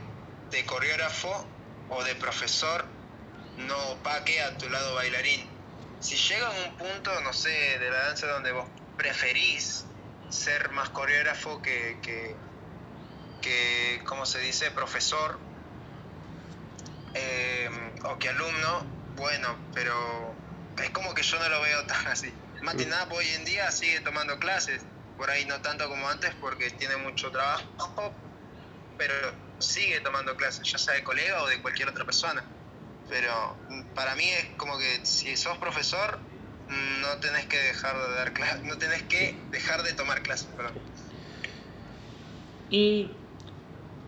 de 0.51 0.67
coreógrafo 0.67 1.47
o 1.91 2.05
de 2.05 2.15
profesor 2.15 2.85
no 3.57 3.77
opaque 3.91 4.41
a 4.43 4.57
tu 4.59 4.69
lado 4.69 4.95
bailarín. 4.95 5.49
Si 6.01 6.17
llega 6.17 6.47
a 6.47 6.51
un 6.51 6.77
punto, 6.77 7.21
no 7.21 7.33
sé, 7.33 7.79
de 7.79 7.91
la 7.91 7.99
danza 8.07 8.27
donde 8.29 8.53
vos 8.53 8.67
preferís 8.97 9.85
ser 10.31 10.71
más 10.71 10.89
coreógrafo 10.91 11.61
que, 11.61 11.99
que, 12.03 12.37
que 13.43 14.01
¿cómo 14.07 14.25
se 14.25 14.39
dice?, 14.41 14.71
profesor 14.71 15.39
eh, 17.15 17.69
o 18.05 18.19
que 18.19 18.29
alumno, 18.29 18.87
bueno, 19.17 19.49
pero 19.75 20.35
es 20.79 20.91
como 20.91 21.13
que 21.15 21.23
yo 21.23 21.39
no 21.39 21.49
lo 21.49 21.61
veo 21.61 21.85
tan 21.87 22.09
así. 22.09 22.33
Matinap 22.63 23.11
hoy 23.13 23.27
en 23.31 23.45
día 23.45 23.71
sigue 23.73 24.01
tomando 24.01 24.39
clases, 24.39 24.83
por 25.17 25.31
ahí 25.31 25.45
no 25.47 25.61
tanto 25.61 25.89
como 25.89 26.09
antes 26.09 26.35
porque 26.41 26.71
tiene 26.71 26.97
mucho 26.99 27.31
trabajo, 27.31 28.15
pero 28.97 29.50
sigue 29.61 30.01
tomando 30.01 30.37
clases, 30.37 30.71
ya 30.71 30.79
sea 30.79 30.95
de 30.95 31.05
colega 31.05 31.43
o 31.43 31.49
de 31.49 31.61
cualquier 31.63 31.89
otra 31.89 32.05
persona 32.05 32.45
pero 33.11 33.57
para 33.95 34.15
mí 34.15 34.23
es 34.23 34.57
como 34.57 34.79
que 34.79 35.05
si 35.05 35.37
sos 35.37 35.59
profesor 35.59 36.19
no 36.69 37.21
tenés 37.21 37.47
que 37.47 37.57
dejar 37.57 37.97
de 37.97 38.15
dar 38.15 38.33
clases, 38.33 38.63
no 38.65 38.79
tenés 38.79 39.03
que 39.03 39.35
dejar 39.51 39.83
de 39.83 39.93
tomar 39.93 40.23
clases, 40.23 40.49
perdón. 40.57 40.75
Y 42.71 43.11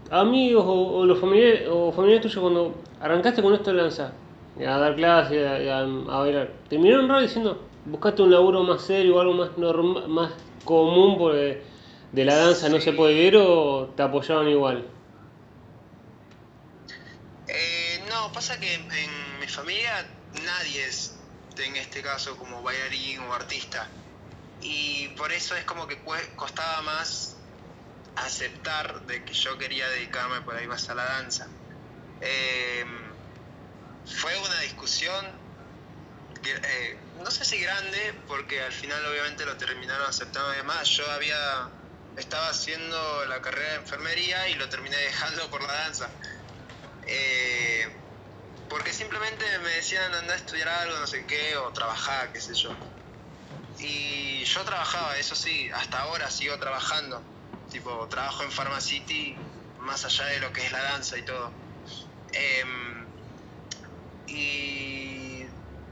amigos 0.09 0.65
o, 0.67 1.05
los 1.05 1.19
familiares, 1.19 1.67
o 1.69 1.91
familiares 1.91 2.23
tuyos 2.23 2.41
cuando 2.41 2.81
arrancaste 3.01 3.43
con 3.43 3.53
esto 3.55 3.73
de 3.73 3.83
lanza, 3.83 4.13
a 4.61 4.79
dar 4.79 4.95
clases, 4.95 5.45
a, 5.45 5.81
a, 5.81 6.19
bailar, 6.21 6.53
terminaron 6.69 7.09
raro 7.09 7.23
diciendo, 7.23 7.67
buscaste 7.87 8.23
un 8.23 8.31
laburo 8.31 8.63
más 8.63 8.83
serio 8.83 9.17
o 9.17 9.21
algo 9.21 9.35
más 9.35 9.59
normal, 9.59 10.09
más 10.09 10.33
común 10.65 11.19
porque 11.19 11.63
de 12.13 12.25
la 12.25 12.37
danza 12.37 12.69
no 12.69 12.79
se 12.79 12.93
puede 12.93 13.15
ver 13.15 13.37
o 13.39 13.93
te 13.97 14.05
apoyaban 14.05 14.49
igual? 14.49 14.85
Pasa 18.33 18.59
que 18.59 18.75
en, 18.75 19.39
mi 19.41 19.47
familia 19.47 20.07
nadie 20.45 20.87
es 20.87 21.15
en 21.59 21.77
este 21.77 22.03
caso 22.03 22.37
como 22.37 22.63
bailarín 22.63 23.21
o 23.21 23.35
artista. 23.35 23.87
Y 24.61 25.09
por 25.09 25.33
eso 25.33 25.55
es 25.57 25.65
como 25.65 25.87
que 25.87 25.99
costaba 26.37 26.83
más 26.83 27.37
aceptar 28.17 29.03
de 29.03 29.25
que 29.25 29.33
yo 29.33 29.59
quería 29.59 29.89
dedicarme 29.89 30.41
por 30.43 30.57
ahí 30.57 30.67
más 30.67 30.89
a 30.89 30.95
la 30.95 31.05
danza. 31.05 31.49
Eh, 32.21 32.85
fue 34.07 34.39
una 34.39 34.61
discusión, 34.61 35.27
eh, 36.45 36.97
no 37.23 37.31
sé 37.31 37.45
si 37.45 37.61
grande, 37.61 38.15
porque 38.29 38.63
al 38.63 38.73
final 38.73 39.05
obviamente 39.07 39.45
lo 39.45 39.57
terminaron 39.57 40.09
aceptando 40.09 40.51
además. 40.51 40.89
Yo 40.89 41.11
había, 41.11 41.69
estaba 42.17 42.49
haciendo 42.49 43.25
la 43.27 43.43
carrera 43.43 43.71
de 43.71 43.77
enfermería 43.77 44.49
y 44.49 44.55
lo 44.55 44.69
terminé 44.69 44.97
dejando 44.97 45.51
por 45.51 45.63
la 45.63 45.73
danza. 45.73 46.09
Eh, 47.07 48.02
porque 48.73 48.91
simplemente 48.95 49.45
me 49.59 49.69
decían 49.69 50.15
anda 50.15 50.33
a 50.33 50.37
estudiar 50.37 50.67
algo, 50.67 50.99
no 50.99 51.07
sé 51.07 51.27
qué, 51.27 51.57
o 51.59 51.71
trabajar, 51.73 52.33
qué 52.33 52.41
sé 52.41 52.55
yo. 52.55 52.75
Y 53.79 54.43
yo 54.45 54.65
trabajaba, 54.65 55.19
eso 55.19 55.37
sí, 55.37 55.71
hasta 55.75 56.01
ahora 56.01 56.31
sigo 56.31 56.59
trabajando. 56.59 57.23
Tipo, 57.71 58.09
trabajo 58.09 58.45
en 58.45 58.51
Pharmacity 58.51 59.37
más 59.81 60.07
allá 60.07 60.25
de 60.25 60.41
lo 60.41 60.51
que 60.55 60.65
es 60.65 60.73
la 60.73 60.83
danza 60.85 61.19
y 61.19 61.23
todo. 61.23 61.53
Em, 62.33 63.07
y 64.29 65.45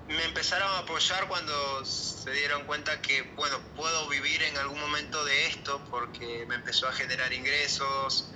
me 0.08 0.24
empezaron 0.24 0.70
a 0.70 0.78
apoyar 0.78 1.28
cuando 1.28 1.84
se 1.84 2.30
dieron 2.30 2.64
cuenta 2.64 2.98
que, 3.02 3.20
bueno, 3.36 3.60
puedo 3.76 4.08
vivir 4.08 4.42
en 4.42 4.56
algún 4.56 4.80
momento 4.80 5.22
de 5.26 5.46
esto 5.48 5.84
porque 5.90 6.46
me 6.48 6.54
empezó 6.54 6.88
a 6.88 6.92
generar 6.92 7.30
ingresos, 7.34 8.32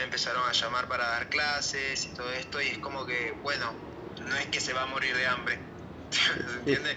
me 0.00 0.04
empezaron 0.04 0.42
a 0.48 0.52
llamar 0.52 0.88
para 0.88 1.06
dar 1.06 1.28
clases 1.28 2.06
y 2.06 2.14
todo 2.14 2.32
esto 2.32 2.60
y 2.62 2.68
es 2.68 2.78
como 2.78 3.04
que, 3.04 3.32
bueno, 3.42 3.66
no 4.26 4.36
es 4.36 4.46
que 4.46 4.58
se 4.58 4.72
va 4.72 4.82
a 4.82 4.86
morir 4.86 5.14
de 5.14 5.26
hambre, 5.26 5.58
¿se 6.10 6.58
entiende? 6.58 6.96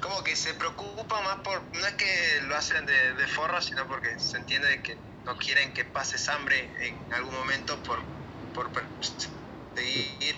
Como 0.00 0.22
que 0.24 0.34
se 0.34 0.54
preocupa 0.54 1.22
más 1.22 1.36
por, 1.38 1.62
no 1.76 1.86
es 1.86 1.94
que 1.94 2.40
lo 2.48 2.56
hacen 2.56 2.84
de, 2.86 3.14
de 3.14 3.26
forro, 3.28 3.60
sino 3.60 3.86
porque 3.86 4.18
se 4.18 4.36
entiende 4.36 4.82
que 4.82 4.96
no 5.24 5.36
quieren 5.36 5.72
que 5.74 5.84
pases 5.84 6.28
hambre 6.28 6.68
en 6.80 7.12
algún 7.14 7.34
momento 7.34 7.76
por, 7.84 7.98
por 8.52 8.72
perseguir 8.72 10.36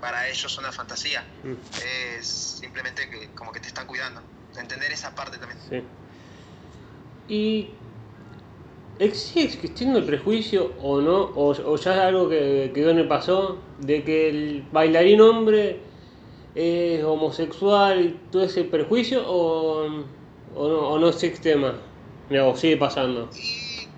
para 0.00 0.26
ellos 0.28 0.56
una 0.56 0.72
fantasía. 0.72 1.22
Mm. 1.42 1.54
Es 1.84 2.26
simplemente 2.60 3.08
que 3.10 3.28
como 3.34 3.52
que 3.52 3.60
te 3.60 3.68
están 3.68 3.86
cuidando. 3.86 4.22
Entender 4.56 4.90
esa 4.90 5.14
parte 5.14 5.36
también. 5.38 5.60
Sí. 5.68 5.82
Y 7.28 7.79
¿Sigue 9.14 9.46
existiendo 9.46 9.98
el 9.98 10.04
prejuicio 10.04 10.74
o 10.82 11.00
no? 11.00 11.22
O, 11.34 11.52
o 11.52 11.76
ya 11.76 11.94
es 11.94 12.00
algo 12.00 12.28
que 12.28 12.70
quedó 12.74 12.90
en 12.90 12.98
el 12.98 13.08
de 13.78 14.04
que 14.04 14.28
el 14.28 14.68
bailarín 14.70 15.22
hombre 15.22 15.80
es 16.54 17.02
homosexual 17.02 18.04
y 18.04 18.30
todo 18.30 18.44
ese 18.44 18.64
prejuicio 18.64 19.22
o, 19.26 19.86
o, 20.54 20.68
no, 20.68 20.78
o 20.88 20.98
no 20.98 21.08
más? 21.56 21.76
Mira, 22.28 22.46
O 22.46 22.54
sigue 22.54 22.76
pasando. 22.76 23.30
Y 23.34 23.88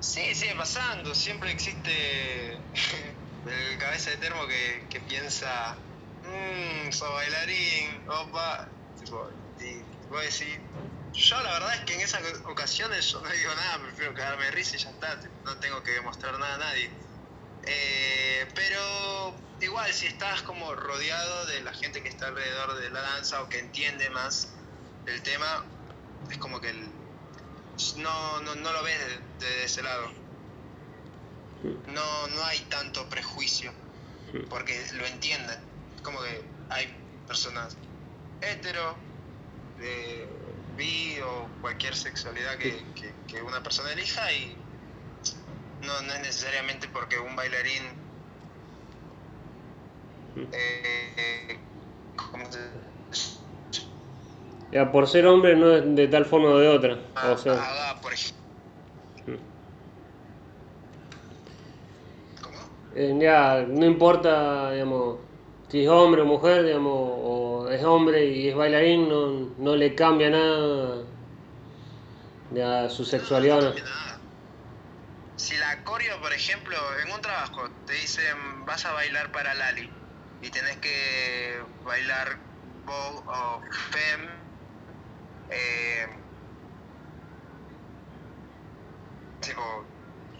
sí, 0.00 0.34
sigue 0.34 0.54
pasando. 0.56 1.14
Siempre 1.14 1.50
existe 1.50 1.90
el 2.52 3.78
cabeza 3.78 4.10
de 4.10 4.18
termo 4.18 4.46
que, 4.46 4.84
que 4.90 5.00
piensa, 5.00 5.74
mmm, 6.22 6.92
sos 6.92 7.08
bailarín, 7.14 8.06
opa. 8.06 8.68
Tipo, 9.00 9.26
y 9.58 9.80
vos 10.10 10.20
decís, 10.20 10.58
yo 11.12 11.42
la 11.42 11.52
verdad 11.52 11.74
es 11.74 11.80
que 11.84 11.94
en 11.94 12.00
esas 12.00 12.22
ocasiones 12.44 13.10
yo 13.10 13.20
no 13.20 13.30
digo 13.30 13.54
nada, 13.54 13.82
prefiero 13.82 14.14
quedarme 14.14 14.50
risa 14.50 14.76
y 14.76 14.78
ya 14.78 14.90
está, 14.90 15.20
no 15.44 15.56
tengo 15.58 15.82
que 15.82 15.92
demostrar 15.92 16.38
nada 16.38 16.54
a 16.54 16.58
nadie. 16.58 16.90
Eh, 17.64 18.46
pero 18.54 19.34
igual, 19.60 19.92
si 19.92 20.06
estás 20.06 20.42
como 20.42 20.74
rodeado 20.74 21.46
de 21.46 21.60
la 21.62 21.72
gente 21.72 22.02
que 22.02 22.08
está 22.08 22.28
alrededor 22.28 22.74
de 22.76 22.90
la 22.90 23.00
danza 23.00 23.42
o 23.42 23.48
que 23.48 23.58
entiende 23.58 24.08
más 24.10 24.48
el 25.06 25.22
tema, 25.22 25.64
es 26.30 26.38
como 26.38 26.60
que 26.60 26.70
el- 26.70 26.90
no, 27.96 28.40
no, 28.42 28.54
no 28.54 28.72
lo 28.72 28.82
ves 28.82 28.98
de, 29.38 29.46
de 29.46 29.64
ese 29.64 29.82
lado. 29.82 30.10
No, 31.88 32.28
no 32.28 32.44
hay 32.44 32.60
tanto 32.70 33.08
prejuicio, 33.08 33.72
porque 34.48 34.86
lo 34.94 35.06
entienden. 35.06 35.58
Como 36.02 36.22
que 36.22 36.42
hay 36.70 36.86
personas 37.26 37.76
hetero, 38.40 38.96
de 39.78 40.28
bi 40.78 41.20
o 41.20 41.32
cualquier 41.60 41.94
sexualidad 41.94 42.56
que, 42.58 42.70
que- 42.94 43.14
que 43.26 43.42
una 43.42 43.62
persona 43.62 43.92
elija 43.92 44.32
y 44.32 44.42
no, 45.80 46.02
no 46.02 46.12
es 46.14 46.20
necesariamente 46.20 46.88
porque 46.88 47.18
un 47.18 47.34
bailarín 47.36 47.82
eh, 50.52 51.58
¿cómo 52.16 52.50
se- 52.52 52.70
Ya, 54.70 54.92
por 54.92 55.06
ser 55.08 55.26
hombre 55.26 55.56
no 55.56 55.74
es 55.74 55.94
de 55.96 56.08
tal 56.08 56.26
forma 56.26 56.50
o 56.50 56.58
de 56.58 56.68
otra. 56.68 56.98
O 57.32 57.36
sea, 57.38 57.52
haga, 57.54 58.00
por 58.00 58.12
ejemplo. 58.12 58.38
¿Cómo? 62.42 62.58
eh, 62.94 63.14
ya 63.20 63.64
no 63.68 63.84
importa, 63.86 64.72
digamos, 64.72 65.27
si 65.68 65.84
es 65.84 65.88
hombre 65.88 66.22
o 66.22 66.24
mujer, 66.24 66.64
digamos, 66.64 66.92
o 66.94 67.68
es 67.70 67.84
hombre 67.84 68.24
y 68.26 68.48
es 68.48 68.56
bailarín, 68.56 69.08
no, 69.08 69.54
no 69.58 69.76
le 69.76 69.94
cambia 69.94 70.30
nada 70.30 71.04
ya 72.50 72.88
su 72.88 73.04
sexualidad. 73.04 73.60
No, 73.60 73.70
¿no? 73.70 73.74
nada. 73.74 74.20
Si 75.36 75.56
la 75.56 75.84
coreo, 75.84 76.20
por 76.20 76.32
ejemplo, 76.32 76.76
en 77.04 77.12
un 77.12 77.20
trabajo 77.20 77.68
te 77.86 77.92
dicen 77.92 78.64
vas 78.64 78.84
a 78.84 78.92
bailar 78.92 79.30
para 79.30 79.54
Lali 79.54 79.90
y 80.42 80.50
tenés 80.50 80.76
que 80.78 81.62
bailar 81.84 82.38
Vogue 82.86 83.22
o 83.26 83.60
Femme, 83.90 84.28
eh, 85.50 86.06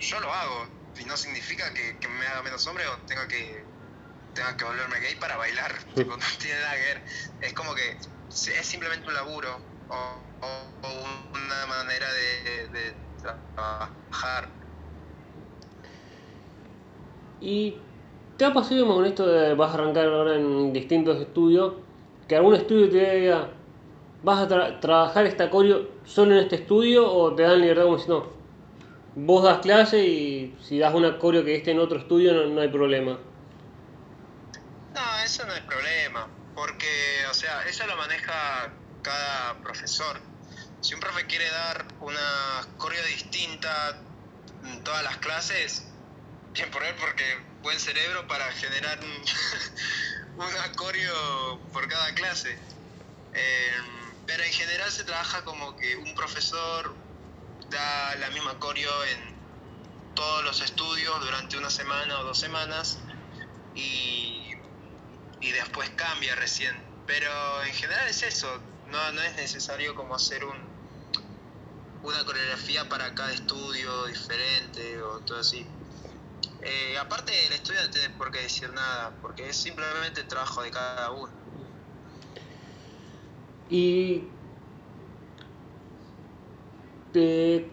yo 0.01 0.21
lo 0.21 0.33
hago 0.33 0.67
y 0.99 1.05
no 1.05 1.17
significa 1.17 1.73
que, 1.75 1.99
que 1.99 2.09
me 2.09 2.27
haga 2.27 2.43
menos 2.43 2.67
hombre 2.67 2.87
o 2.89 2.97
tenga 3.07 3.29
que 3.29 3.65
tenga 4.39 4.57
que 4.57 4.65
volverme 4.65 5.01
gay 5.01 5.17
para 5.17 5.37
bailar. 5.37 5.73
Tipo, 5.97 6.13
no 6.17 6.27
tiene 6.41 6.61
nada 6.61 6.75
que 6.77 6.85
ver. 6.93 7.05
Es 7.41 7.53
como 7.55 7.75
que 7.75 7.89
es 7.91 8.67
simplemente 8.67 9.09
un 9.09 9.15
laburo 9.15 9.51
o, 9.89 9.97
o- 10.43 10.79
o 10.83 10.91
una 11.35 11.67
manera 11.67 12.13
de, 12.13 12.69
de 12.71 12.85
trabajar. 13.55 14.45
¿Y 17.41 17.83
te 18.37 18.45
ha 18.45 18.53
pasado 18.53 18.87
con 18.87 19.05
esto 19.05 19.27
de 19.27 19.55
vas 19.55 19.71
a 19.71 19.75
arrancar 19.75 20.07
ahora 20.09 20.37
en 20.37 20.73
distintos 20.73 21.21
estudios? 21.21 21.75
Que 22.27 22.37
algún 22.37 22.55
estudio 22.55 22.89
te 22.91 23.17
diga, 23.21 23.55
vas 24.23 24.41
a 24.43 24.49
tra- 24.49 24.81
trabajar 24.81 25.27
esta 25.27 25.51
coreo 25.51 25.89
solo 26.05 26.33
en 26.35 26.39
este 26.41 26.57
estudio 26.57 27.11
o 27.13 27.35
te 27.35 27.43
dan 27.45 27.61
libertad 27.61 27.85
como 27.85 27.99
si 27.99 28.09
no. 28.11 28.33
Vos 29.15 29.45
das 29.45 29.61
clase 29.61 30.07
y 30.07 30.59
si 30.63 30.79
das 30.81 30.95
una 30.95 31.19
coreo 31.19 31.45
que 31.45 31.57
esté 31.57 31.73
en 31.73 31.81
otro 31.81 31.99
estudio 32.01 32.35
no, 32.35 32.47
no 32.49 32.61
hay 32.63 32.69
problema. 32.69 33.21
No, 34.99 35.19
eso 35.25 35.47
no 35.47 35.55
es 35.55 35.63
problema, 35.65 36.29
porque, 36.55 37.25
o 37.31 37.35
sea, 37.35 37.63
eso 37.65 37.87
lo 37.87 37.97
maneja 37.97 38.75
cada 39.03 39.61
profesor. 39.63 40.21
Si 40.81 40.95
un 40.95 41.01
profe 41.01 41.27
quiere 41.27 41.49
dar 41.51 41.87
una 42.01 42.75
coreo 42.77 43.05
distinta 43.07 44.05
en 44.63 44.83
todas 44.83 45.05
las 45.05 45.19
clases, 45.19 45.95
bien 46.53 46.71
por 46.71 46.83
él, 46.85 46.97
porque 46.97 47.25
buen 47.63 47.79
cerebro 47.79 48.27
para 48.27 48.51
generar 48.53 48.99
un- 49.05 49.25
una 50.37 50.73
coreo 50.73 51.69
por 51.73 51.89
cada 51.89 52.15
clase. 52.15 52.59
Eh, 53.33 53.73
pero 54.27 54.43
en 54.45 54.53
general 54.53 54.91
se 54.93 55.05
trabaja 55.05 55.45
como 55.45 55.77
que 55.77 55.97
un 55.97 56.15
profesor 56.15 56.97
da 57.71 58.17
la 58.17 58.31
misma 58.31 58.59
coreo 58.59 59.05
en 59.07 59.39
todos 60.15 60.45
los 60.45 60.63
estudios 60.63 61.21
durante 61.21 61.57
una 61.59 61.71
semana 61.71 62.21
o 62.21 62.25
dos 62.25 62.39
semanas 62.41 63.05
y, 63.75 64.48
y 65.41 65.51
después 65.53 65.91
cambia 65.91 66.35
recién. 66.37 66.75
Pero 67.07 67.31
en 67.65 67.73
general 67.73 68.09
es 68.09 68.23
eso, 68.23 68.49
no, 68.87 69.13
no 69.13 69.23
es 69.23 69.37
necesario 69.37 69.95
como 69.95 70.15
hacer 70.15 70.45
un, 70.45 70.57
una 72.03 72.25
coreografía 72.25 72.89
para 72.89 73.15
cada 73.15 73.33
estudio 73.33 74.07
diferente 74.07 75.01
o 75.03 75.21
todo 75.21 75.41
así. 75.41 75.65
Eh, 76.63 76.99
aparte 76.99 77.33
el 77.47 77.53
estudio 77.53 77.83
no 77.83 77.91
tiene 77.91 78.11
por 78.11 78.31
qué 78.31 78.41
decir 78.41 78.71
nada, 78.73 79.19
porque 79.23 79.49
es 79.49 79.57
simplemente 79.57 80.21
el 80.23 80.29
trabajo 80.29 80.63
de 80.63 80.71
cada 80.71 81.11
uno. 81.13 81.33
¿Y 83.69 84.23
te- 87.13 87.71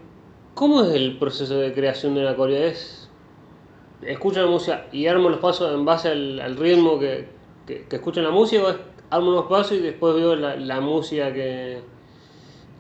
cómo 0.54 0.84
es 0.84 0.94
el 0.96 1.18
proceso 1.20 1.58
de 1.58 1.74
creación 1.74 2.16
de 2.16 2.22
una 2.22 2.36
coreo? 2.36 2.68
¿Es, 2.68 3.10
escuchan 4.02 4.46
la 4.46 4.52
música 4.52 4.88
y 4.92 5.08
armo 5.08 5.30
los 5.30 5.40
pasos 5.40 5.74
en 5.74 5.86
base 5.86 6.10
al 6.10 6.58
ritmo 6.58 7.00
que, 7.00 7.35
que, 7.66 7.88
que 7.88 7.96
escuchan 7.96 8.24
la 8.24 8.32
música 8.32 8.78
armo 9.10 9.32
los 9.32 9.46
pasos 9.46 9.74
y 9.74 9.80
después 9.80 10.16
veo 10.16 10.36
la, 10.36 10.56
la 10.56 10.82
música 10.82 11.34
que, 11.34 11.84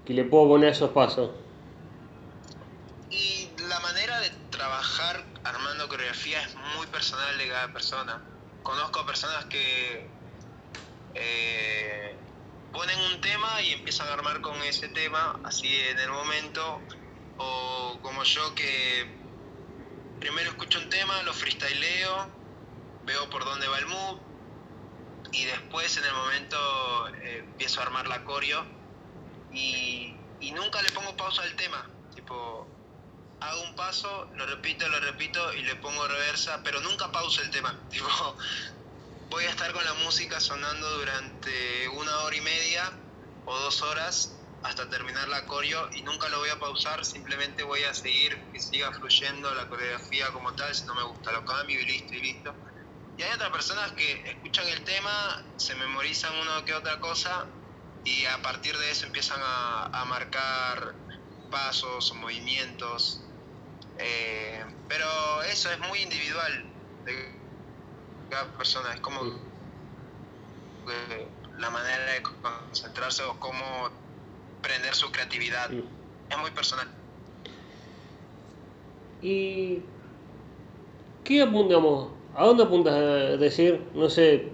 que 0.05 0.13
le 0.13 0.23
puedo 0.25 0.47
poner 0.49 0.69
a 0.69 0.71
esos 0.71 0.91
pasos? 0.91 1.31
Y 3.09 3.49
la 3.67 3.79
manera 3.79 4.19
de 4.21 4.29
trabajar 4.49 5.23
armando 5.43 5.87
coreografía 5.87 6.41
es 6.41 6.55
muy 6.77 6.87
personal 6.87 7.37
de 7.37 7.47
cada 7.47 7.71
persona. 7.71 8.21
Conozco 8.63 9.05
personas 9.05 9.45
que 9.45 10.07
eh, 11.13 12.15
ponen 12.73 12.99
un 13.13 13.21
tema 13.21 13.61
y 13.61 13.73
empiezan 13.73 14.07
a 14.07 14.13
armar 14.13 14.41
con 14.41 14.55
ese 14.63 14.87
tema 14.89 15.39
así 15.43 15.67
en 15.91 15.99
el 15.99 16.09
momento, 16.09 16.79
o 17.37 17.99
como 18.01 18.23
yo 18.23 18.55
que 18.55 19.05
primero 20.19 20.49
escucho 20.49 20.79
un 20.79 20.89
tema, 20.89 21.21
lo 21.23 21.33
freestyleo, 21.33 22.27
veo 23.05 23.29
por 23.29 23.45
dónde 23.45 23.67
va 23.67 23.77
el 23.77 23.85
mood 23.85 24.24
y 25.35 25.43
después 25.43 25.97
en 25.97 26.05
el 26.05 26.13
momento 26.13 27.07
eh, 27.09 27.39
empiezo 27.39 27.81
a 27.81 27.83
armar 27.83 28.07
la 28.07 28.23
coreo 28.23 28.65
y, 29.51 30.21
nunca 30.53 30.81
le 30.81 30.91
pongo 30.91 31.17
pausa 31.17 31.43
al 31.43 31.53
tema. 31.55 31.89
Tipo, 32.13 32.65
hago 33.41 33.61
un 33.63 33.75
paso, 33.75 34.29
lo 34.35 34.45
repito, 34.45 34.87
lo 34.87 34.99
repito 35.01 35.53
y 35.53 35.63
le 35.63 35.75
pongo 35.75 36.07
reversa, 36.07 36.61
pero 36.63 36.79
nunca 36.79 37.11
pausa 37.11 37.41
el 37.41 37.49
tema. 37.49 37.77
Tipo, 37.89 38.37
voy 39.29 39.43
a 39.43 39.49
estar 39.49 39.73
con 39.73 39.83
la 39.83 39.93
música 39.95 40.39
sonando 40.39 40.89
durante 40.97 41.89
una 41.89 42.19
hora 42.19 42.35
y 42.35 42.41
media 42.41 42.93
o 43.43 43.59
dos 43.59 43.81
horas 43.83 44.39
hasta 44.63 44.89
terminar 44.89 45.27
la 45.27 45.45
coreo 45.45 45.89
y 45.93 46.03
nunca 46.03 46.29
lo 46.29 46.39
voy 46.39 46.49
a 46.49 46.59
pausar, 46.59 47.03
simplemente 47.03 47.63
voy 47.63 47.83
a 47.83 47.93
seguir 47.93 48.49
que 48.51 48.59
siga 48.59 48.91
fluyendo 48.93 49.53
la 49.53 49.67
coreografía 49.67 50.31
como 50.31 50.55
tal, 50.55 50.73
si 50.73 50.85
no 50.85 50.95
me 50.95 51.03
gusta 51.03 51.33
lo 51.33 51.43
cambio 51.43 51.81
y 51.81 51.85
listo 51.85 52.15
y 52.15 52.21
listo. 52.21 52.55
Hay 53.25 53.31
otras 53.33 53.49
personas 53.49 53.91
que 53.93 54.21
escuchan 54.29 54.67
el 54.67 54.83
tema, 54.83 55.43
se 55.57 55.73
memorizan 55.73 56.31
una 56.35 56.63
que 56.63 56.75
otra 56.75 56.99
cosa 56.99 57.47
y 58.03 58.23
a 58.25 58.39
partir 58.43 58.77
de 58.77 58.91
eso 58.91 59.07
empiezan 59.07 59.39
a, 59.41 59.85
a 59.87 60.05
marcar 60.05 60.93
pasos 61.49 62.11
o 62.11 62.15
movimientos. 62.15 63.23
Eh, 63.97 64.63
pero 64.87 65.07
eso 65.41 65.71
es 65.71 65.79
muy 65.79 66.01
individual 66.01 66.65
de 67.05 67.31
cada 68.29 68.45
persona, 68.57 68.93
es 68.93 68.99
como 68.99 69.21
la 71.57 71.69
manera 71.71 72.11
de 72.11 72.21
concentrarse 72.21 73.23
o 73.23 73.39
cómo 73.39 73.89
prender 74.61 74.93
su 74.93 75.11
creatividad. 75.11 75.71
Es 76.29 76.37
muy 76.37 76.51
personal. 76.51 76.87
¿Y 79.23 79.81
qué 81.23 81.41
apuntamos? 81.41 82.24
¿A 82.37 82.45
dónde 82.45 82.63
apuntas 82.63 82.93
a 82.93 83.37
decir, 83.37 83.81
no 83.93 84.09
sé, 84.09 84.51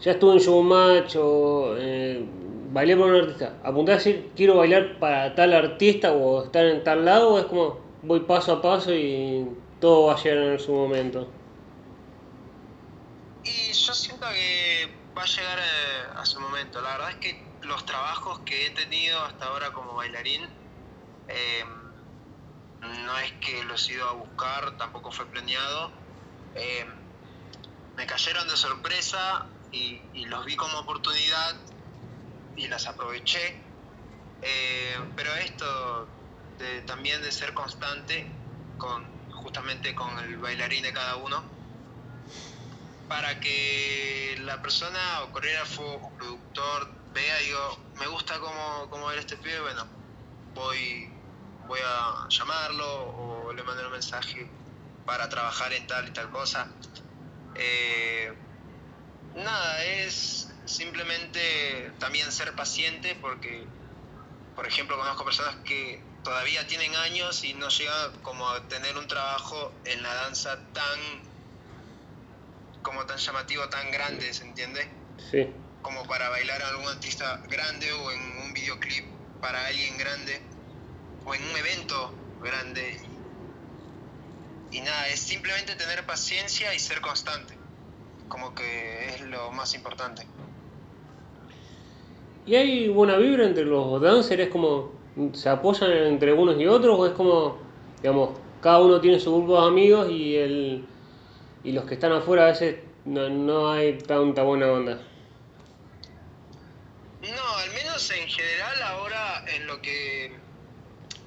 ya 0.00 0.12
estuve 0.12 0.34
en 0.34 0.38
showmatch 0.38 1.16
o 1.16 1.74
eh, 1.76 2.24
bailé 2.72 2.96
por 2.96 3.10
un 3.10 3.16
artista? 3.16 3.58
¿Apuntás 3.64 3.94
a 3.94 3.98
decir, 3.98 4.30
quiero 4.36 4.56
bailar 4.56 4.98
para 5.00 5.34
tal 5.34 5.54
artista 5.54 6.12
o 6.12 6.44
estar 6.44 6.64
en 6.64 6.84
tal 6.84 7.04
lado? 7.04 7.34
¿O 7.34 7.38
es 7.40 7.46
como, 7.46 7.80
voy 8.02 8.20
paso 8.20 8.52
a 8.52 8.62
paso 8.62 8.94
y 8.94 9.48
todo 9.80 10.06
va 10.06 10.14
a 10.14 10.22
llegar 10.22 10.38
en 10.38 10.60
su 10.60 10.72
momento? 10.72 11.28
Y 13.42 13.72
yo 13.72 13.92
siento 13.92 14.26
que 14.28 14.88
va 15.16 15.22
a 15.22 15.26
llegar 15.26 15.58
eh, 15.58 16.08
a 16.16 16.24
su 16.24 16.38
momento. 16.38 16.80
La 16.80 16.92
verdad 16.92 17.10
es 17.10 17.16
que 17.16 17.42
los 17.62 17.84
trabajos 17.86 18.38
que 18.40 18.66
he 18.66 18.70
tenido 18.70 19.20
hasta 19.24 19.46
ahora 19.46 19.72
como 19.72 19.96
bailarín, 19.96 20.42
eh, 21.26 21.64
no 22.82 23.18
es 23.18 23.32
que 23.44 23.64
los 23.64 23.90
he 23.90 23.94
ido 23.94 24.08
a 24.08 24.12
buscar, 24.12 24.76
tampoco 24.78 25.10
fue 25.10 25.26
planeado. 25.26 25.90
Eh, 26.58 26.86
me 27.96 28.06
cayeron 28.06 28.46
de 28.48 28.56
sorpresa 28.56 29.46
y, 29.72 30.00
los 30.26 30.44
vi 30.44 30.56
como 30.56 30.78
oportunidad 30.78 31.56
y 32.56 32.68
las 32.68 32.86
aproveché. 32.86 33.62
pero 35.16 35.34
esto 35.36 36.08
también 36.86 37.22
de 37.22 37.32
ser 37.32 37.54
constante 37.54 38.26
con 38.76 39.06
justamente 39.30 39.94
con 39.94 40.18
el 40.18 40.36
bailarín 40.36 40.82
de 40.82 40.92
cada 40.92 41.16
uno 41.16 41.42
para 43.08 43.40
que 43.40 44.36
la 44.40 44.60
persona 44.60 45.22
o 45.22 45.32
coreógrafo 45.32 45.82
o 45.82 46.10
productor 46.18 46.90
vea 47.14 47.42
y 47.42 47.46
digo, 47.46 47.78
me 47.98 48.06
gusta 48.06 48.38
cómo, 48.38 48.88
cómo 48.90 49.06
ver 49.06 49.20
este 49.20 49.36
pibe, 49.38 49.60
bueno, 49.60 49.86
voy, 50.54 51.10
voy 51.66 51.80
a 51.82 52.28
llamarlo 52.28 52.86
o 52.86 53.52
le 53.54 53.62
mando 53.62 53.86
un 53.86 53.92
mensaje 53.92 54.46
para 55.08 55.26
trabajar 55.30 55.72
en 55.72 55.86
tal 55.86 56.06
y 56.06 56.10
tal 56.10 56.28
cosa. 56.28 56.68
Eh, 57.54 58.30
nada, 59.36 59.84
es 59.84 60.50
simplemente 60.66 61.90
también 61.98 62.30
ser 62.30 62.54
paciente 62.54 63.16
porque, 63.22 63.64
por 64.54 64.66
ejemplo, 64.66 64.98
conozco 64.98 65.24
personas 65.24 65.56
que 65.64 65.98
todavía 66.22 66.66
tienen 66.66 66.94
años 66.94 67.42
y 67.42 67.54
no 67.54 67.70
llegan 67.70 68.20
como 68.20 68.46
a 68.50 68.68
tener 68.68 68.98
un 68.98 69.08
trabajo 69.08 69.72
en 69.86 70.02
la 70.02 70.12
danza 70.12 70.58
tan 70.74 71.00
como 72.82 73.06
tan 73.06 73.16
llamativo, 73.16 73.66
tan 73.70 73.90
grande, 73.90 74.30
¿se 74.34 74.44
entiende? 74.44 74.86
Sí. 75.30 75.48
Como 75.80 76.06
para 76.06 76.28
bailar 76.28 76.60
a 76.60 76.68
algún 76.68 76.88
artista 76.88 77.40
grande 77.48 77.90
o 77.94 78.12
en 78.12 78.20
un 78.40 78.52
videoclip 78.52 79.06
para 79.40 79.64
alguien 79.68 79.96
grande 79.96 80.42
o 81.24 81.34
en 81.34 81.42
un 81.44 81.56
evento 81.56 82.14
grande. 82.42 83.07
Y, 84.70 84.80
nada, 84.80 85.08
es 85.08 85.20
simplemente 85.20 85.74
tener 85.76 86.04
paciencia 86.04 86.74
y 86.74 86.78
ser 86.78 87.00
constante, 87.00 87.54
como 88.28 88.54
que 88.54 89.14
es 89.14 89.20
lo 89.22 89.50
más 89.52 89.74
importante. 89.74 90.26
¿Y 92.46 92.54
hay 92.54 92.88
buena 92.88 93.16
vibra 93.16 93.44
entre 93.44 93.64
los 93.64 94.00
dancers? 94.00 94.42
¿Es 94.42 94.48
como 94.48 94.92
se 95.32 95.48
apoyan 95.48 95.90
entre 95.90 96.32
unos 96.32 96.60
y 96.60 96.66
otros 96.66 96.98
o 96.98 97.06
es 97.06 97.12
como, 97.12 97.58
digamos, 98.00 98.38
cada 98.62 98.80
uno 98.80 99.00
tiene 99.00 99.18
su 99.18 99.34
grupo 99.34 99.60
de 99.60 99.68
amigos 99.68 100.10
y 100.10 100.36
el 100.36 100.86
y 101.64 101.72
los 101.72 101.84
que 101.84 101.94
están 101.94 102.12
afuera 102.12 102.44
a 102.44 102.46
veces 102.46 102.76
no, 103.04 103.28
no 103.28 103.70
hay 103.70 103.98
tanta 103.98 104.42
buena 104.42 104.70
onda. 104.70 105.02
No, 107.20 107.56
al 107.56 107.70
menos 107.70 108.10
en 108.10 108.28
general 108.28 108.82
ahora 108.82 109.44
en 109.54 109.66
lo 109.66 109.82
que 109.82 110.32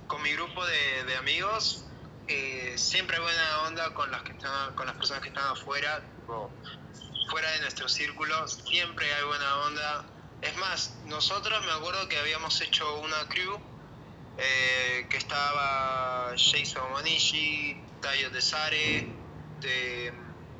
con 0.08 0.22
mi 0.22 0.32
grupo 0.34 0.66
de, 0.66 1.04
de 1.06 1.16
amigos 1.18 1.86
eh, 2.32 2.77
siempre 2.77 3.19
buena 3.19 3.63
onda 3.67 3.93
con 3.93 4.09
las 4.11 4.23
que 4.23 4.32
están 4.32 4.73
con 4.75 4.86
las 4.88 4.95
personas 4.95 5.21
que 5.21 5.29
están 5.29 5.51
afuera, 5.51 6.01
tipo, 6.15 6.49
fuera 7.29 7.51
de 7.51 7.59
nuestro 7.59 7.89
círculo, 7.89 8.47
siempre 8.47 9.13
hay 9.13 9.23
buena 9.25 9.57
onda. 9.57 10.05
Es 10.41 10.55
más, 10.57 10.95
nosotros 11.05 11.63
me 11.65 11.71
acuerdo 11.71 12.07
que 12.07 12.17
habíamos 12.17 12.59
hecho 12.61 12.99
una 13.01 13.27
crew 13.27 13.59
eh, 14.38 15.07
que 15.09 15.17
estaba 15.17 16.34
Jason 16.38 16.89
Monishi, 16.91 17.82
Tayo 18.01 18.32
Tesare, 18.32 19.07
de 19.59 20.13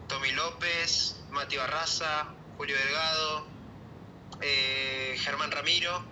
Tommy 0.08 0.32
López, 0.34 1.24
Mati 1.30 1.58
Barraza, 1.58 2.28
Julio 2.58 2.76
Delgado, 2.78 3.48
eh, 4.42 5.16
Germán 5.20 5.52
Ramiro. 5.52 6.11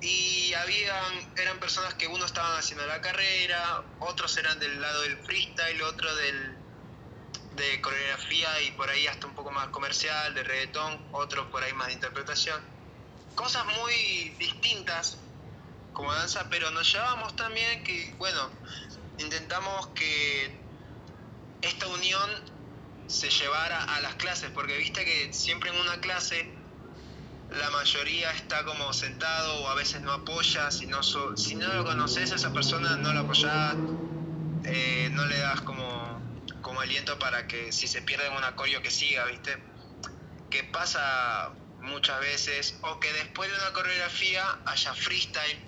Y 0.00 0.54
habían, 0.54 1.34
eran 1.36 1.58
personas 1.58 1.94
que 1.94 2.06
uno 2.06 2.24
estaban 2.24 2.56
haciendo 2.56 2.86
la 2.86 3.00
carrera, 3.00 3.82
otros 3.98 4.36
eran 4.36 4.58
del 4.60 4.80
lado 4.80 5.02
del 5.02 5.16
freestyle, 5.18 5.82
otro 5.82 6.14
del, 6.14 6.56
de 7.56 7.80
coreografía 7.80 8.62
y 8.62 8.70
por 8.72 8.88
ahí 8.88 9.06
hasta 9.08 9.26
un 9.26 9.34
poco 9.34 9.50
más 9.50 9.68
comercial, 9.68 10.34
de 10.34 10.44
reggaetón, 10.44 11.04
otro 11.12 11.50
por 11.50 11.62
ahí 11.62 11.72
más 11.72 11.88
de 11.88 11.94
interpretación. 11.94 12.60
Cosas 13.34 13.64
muy 13.80 14.30
distintas 14.38 15.18
como 15.92 16.12
danza, 16.12 16.48
pero 16.48 16.70
nos 16.70 16.92
llevamos 16.92 17.34
también 17.34 17.82
que, 17.82 18.14
bueno, 18.18 18.50
intentamos 19.18 19.88
que 19.88 20.56
esta 21.62 21.88
unión 21.88 22.30
se 23.08 23.30
llevara 23.30 23.82
a 23.82 24.00
las 24.00 24.14
clases, 24.14 24.50
porque 24.50 24.76
viste 24.76 25.04
que 25.04 25.32
siempre 25.32 25.70
en 25.70 25.76
una 25.76 26.00
clase 26.00 26.57
la 27.50 27.70
mayoría 27.70 28.30
está 28.32 28.64
como 28.64 28.92
sentado 28.92 29.62
o 29.62 29.68
a 29.68 29.74
veces 29.74 30.02
no 30.02 30.12
apoya, 30.12 30.70
si 30.70 30.86
no, 30.86 31.02
so, 31.02 31.36
si 31.36 31.54
no 31.54 31.66
lo 31.74 31.84
conoces 31.84 32.32
a 32.32 32.34
esa 32.34 32.52
persona 32.52 32.96
no 32.96 33.12
lo 33.12 33.20
apoyas, 33.20 33.76
eh, 34.64 35.08
no 35.12 35.24
le 35.26 35.38
das 35.38 35.60
como, 35.62 36.20
como 36.60 36.80
aliento 36.80 37.18
para 37.18 37.46
que 37.46 37.72
si 37.72 37.88
se 37.88 38.02
pierde 38.02 38.26
en 38.26 38.34
una 38.34 38.54
coreo 38.54 38.82
que 38.82 38.90
siga, 38.90 39.24
viste, 39.24 39.56
que 40.50 40.64
pasa 40.64 41.50
muchas 41.80 42.20
veces, 42.20 42.78
o 42.82 43.00
que 43.00 43.12
después 43.12 43.50
de 43.50 43.56
una 43.56 43.72
coreografía 43.72 44.58
haya 44.66 44.94
freestyle, 44.94 45.58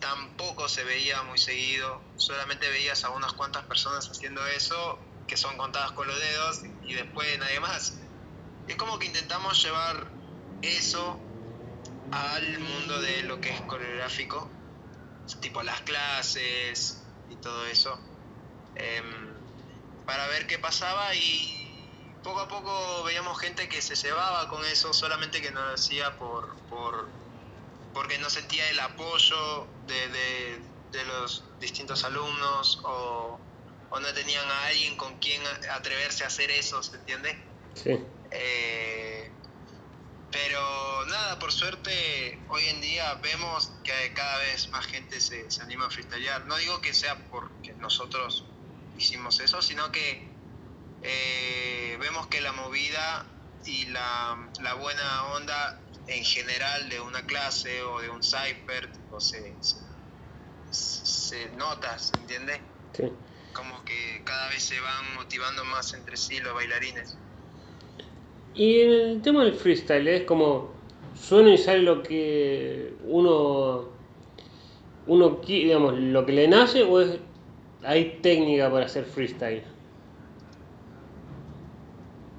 tampoco 0.00 0.68
se 0.68 0.82
veía 0.84 1.22
muy 1.24 1.38
seguido, 1.38 2.00
solamente 2.16 2.68
veías 2.70 3.04
a 3.04 3.10
unas 3.10 3.34
cuantas 3.34 3.64
personas 3.64 4.08
haciendo 4.08 4.46
eso 4.46 4.98
que 5.26 5.36
son 5.36 5.56
contadas 5.58 5.92
con 5.92 6.08
los 6.08 6.18
dedos 6.18 6.62
y 6.86 6.94
después 6.94 7.38
nadie 7.38 7.60
más. 7.60 7.98
Es 8.66 8.76
como 8.76 8.98
que 8.98 9.06
intentamos 9.06 9.62
llevar 9.62 10.19
eso 10.62 11.18
al 12.10 12.58
mundo 12.58 13.00
de 13.00 13.22
lo 13.24 13.40
que 13.40 13.50
es 13.50 13.60
coreográfico, 13.62 14.50
tipo 15.40 15.62
las 15.62 15.80
clases 15.82 17.02
y 17.28 17.36
todo 17.36 17.66
eso, 17.66 17.98
eh, 18.74 19.02
para 20.04 20.26
ver 20.28 20.46
qué 20.46 20.58
pasaba 20.58 21.14
y 21.14 22.18
poco 22.22 22.40
a 22.40 22.48
poco 22.48 23.04
veíamos 23.04 23.38
gente 23.40 23.68
que 23.68 23.80
se 23.80 23.96
cebaba 23.96 24.48
con 24.48 24.64
eso, 24.66 24.92
solamente 24.92 25.40
que 25.40 25.52
no 25.52 25.64
lo 25.64 25.74
hacía 25.74 26.16
por, 26.18 26.54
por, 26.68 27.08
porque 27.94 28.18
no 28.18 28.28
sentía 28.28 28.68
el 28.70 28.80
apoyo 28.80 29.66
de, 29.86 30.08
de, 30.08 30.60
de 30.92 31.04
los 31.04 31.44
distintos 31.60 32.04
alumnos 32.04 32.80
o 32.84 33.38
o 33.90 34.00
no 34.00 34.12
tenían 34.14 34.48
a 34.48 34.66
alguien 34.66 34.96
con 34.96 35.18
quien 35.18 35.42
atreverse 35.72 36.24
a 36.24 36.28
hacer 36.28 36.50
eso, 36.50 36.82
¿se 36.82 36.96
entiende? 36.96 37.36
Sí. 37.74 37.98
Eh, 38.30 39.19
pero 40.30 41.06
nada, 41.06 41.38
por 41.38 41.52
suerte 41.52 42.38
hoy 42.48 42.64
en 42.66 42.80
día 42.80 43.14
vemos 43.14 43.72
que 43.82 44.12
cada 44.14 44.38
vez 44.38 44.68
más 44.70 44.86
gente 44.86 45.20
se, 45.20 45.50
se 45.50 45.62
anima 45.62 45.86
a 45.86 45.90
freestylear. 45.90 46.46
No 46.46 46.56
digo 46.56 46.80
que 46.80 46.94
sea 46.94 47.16
porque 47.30 47.72
nosotros 47.74 48.44
hicimos 48.96 49.40
eso, 49.40 49.60
sino 49.62 49.90
que 49.90 50.28
eh, 51.02 51.96
vemos 52.00 52.26
que 52.28 52.40
la 52.40 52.52
movida 52.52 53.26
y 53.64 53.86
la, 53.86 54.48
la, 54.60 54.74
buena 54.74 55.24
onda 55.34 55.80
en 56.06 56.24
general 56.24 56.88
de 56.88 57.00
una 57.00 57.22
clase 57.22 57.82
o 57.82 58.00
de 58.00 58.10
un 58.10 58.22
cipher 58.22 58.90
se, 59.18 59.54
se, 60.70 61.50
nota, 61.56 61.98
¿se 61.98 62.16
entiende? 62.16 62.60
Sí. 62.94 63.12
Como 63.52 63.84
que 63.84 64.22
cada 64.24 64.48
vez 64.48 64.62
se 64.62 64.80
van 64.80 65.14
motivando 65.14 65.64
más 65.64 65.92
entre 65.94 66.16
sí 66.16 66.38
los 66.40 66.54
bailarines. 66.54 67.16
Y 68.54 68.80
en 68.80 68.90
el 68.90 69.22
tema 69.22 69.44
del 69.44 69.54
freestyle, 69.54 70.08
es 70.08 70.24
como 70.24 70.70
suena 71.14 71.50
y 71.50 71.58
sale 71.58 71.82
lo 71.82 72.02
que 72.02 72.94
uno, 73.04 73.88
uno 75.06 75.40
digamos, 75.46 75.94
lo 75.98 76.26
que 76.26 76.32
le 76.32 76.48
nace 76.48 76.82
o 76.82 77.00
es, 77.00 77.18
hay 77.84 78.18
técnica 78.22 78.70
para 78.70 78.86
hacer 78.86 79.04
freestyle. 79.04 79.62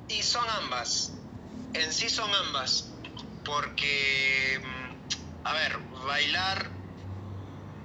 Y 0.10 0.22
son 0.22 0.46
ambas, 0.62 1.14
en 1.74 1.92
sí 1.92 2.10
son 2.10 2.30
ambas, 2.48 2.92
porque, 3.46 4.60
mm, 4.60 5.48
a 5.48 5.54
ver, 5.54 5.78
bailar, 6.06 6.70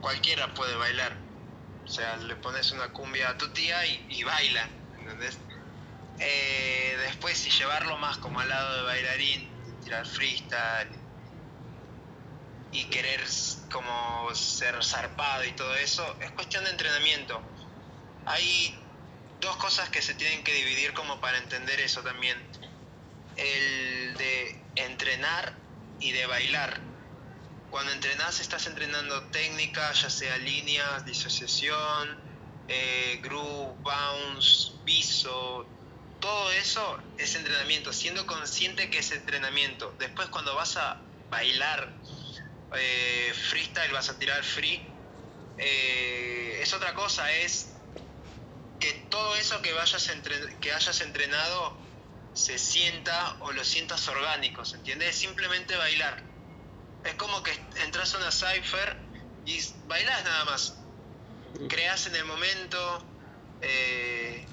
cualquiera 0.00 0.52
puede 0.54 0.74
bailar. 0.76 1.16
O 1.84 1.88
sea, 1.88 2.16
le 2.16 2.34
pones 2.36 2.72
una 2.72 2.92
cumbia 2.92 3.30
a 3.30 3.38
tu 3.38 3.48
tía 3.50 3.86
y, 3.86 4.06
y 4.10 4.24
baila, 4.24 4.68
¿entendés? 4.98 5.38
Eh, 6.18 6.96
después, 7.02 7.36
si 7.36 7.50
llevarlo 7.50 7.96
más 7.98 8.18
como 8.18 8.40
al 8.40 8.48
lado 8.48 8.76
de 8.76 8.82
bailarín, 8.82 9.48
tirar 9.84 10.06
freestyle 10.06 10.88
y 12.72 12.84
querer 12.84 13.20
como 13.70 14.34
ser 14.34 14.82
zarpado 14.84 15.44
y 15.44 15.52
todo 15.52 15.74
eso, 15.76 16.16
es 16.20 16.30
cuestión 16.32 16.64
de 16.64 16.70
entrenamiento. 16.70 17.40
Hay 18.24 18.78
dos 19.40 19.56
cosas 19.56 19.88
que 19.90 20.02
se 20.02 20.14
tienen 20.14 20.42
que 20.42 20.52
dividir 20.52 20.92
como 20.94 21.20
para 21.20 21.38
entender 21.38 21.80
eso 21.80 22.02
también. 22.02 22.36
El 23.36 24.14
de 24.16 24.60
entrenar 24.76 25.54
y 26.00 26.12
de 26.12 26.26
bailar. 26.26 26.80
Cuando 27.70 27.92
entrenas 27.92 28.40
estás 28.40 28.66
entrenando 28.66 29.24
técnica, 29.24 29.92
ya 29.92 30.08
sea 30.08 30.38
líneas, 30.38 31.04
disociación, 31.04 32.18
eh, 32.68 33.20
groove, 33.22 33.74
bounce, 33.82 34.72
piso, 34.84 35.66
todo 36.26 36.50
eso 36.50 36.98
es 37.18 37.36
entrenamiento, 37.36 37.92
siendo 37.92 38.26
consciente 38.26 38.90
que 38.90 38.98
es 38.98 39.12
entrenamiento. 39.12 39.94
Después 40.00 40.28
cuando 40.28 40.56
vas 40.56 40.76
a 40.76 41.00
bailar 41.30 41.88
eh, 42.76 43.32
freestyle, 43.48 43.92
vas 43.92 44.10
a 44.10 44.18
tirar 44.18 44.42
free, 44.42 44.84
eh, 45.56 46.58
es 46.60 46.74
otra 46.74 46.94
cosa, 46.94 47.30
es 47.30 47.68
que 48.80 48.92
todo 49.08 49.36
eso 49.36 49.62
que, 49.62 49.72
vayas 49.72 50.10
que 50.60 50.72
hayas 50.72 51.00
entrenado 51.00 51.78
se 52.34 52.58
sienta 52.58 53.36
o 53.38 53.52
lo 53.52 53.62
sientas 53.62 54.08
orgánico, 54.08 54.64
¿se 54.64 54.78
entiende? 54.78 55.08
Es 55.08 55.14
simplemente 55.14 55.76
bailar. 55.76 56.24
Es 57.04 57.14
como 57.14 57.40
que 57.44 57.52
entras 57.84 58.12
a 58.14 58.18
una 58.18 58.32
cipher 58.32 58.96
y 59.44 59.62
bailas 59.86 60.24
nada 60.24 60.44
más. 60.46 60.74
Creas 61.68 62.08
en 62.08 62.16
el 62.16 62.24
momento, 62.24 63.06
eh, 63.60 64.44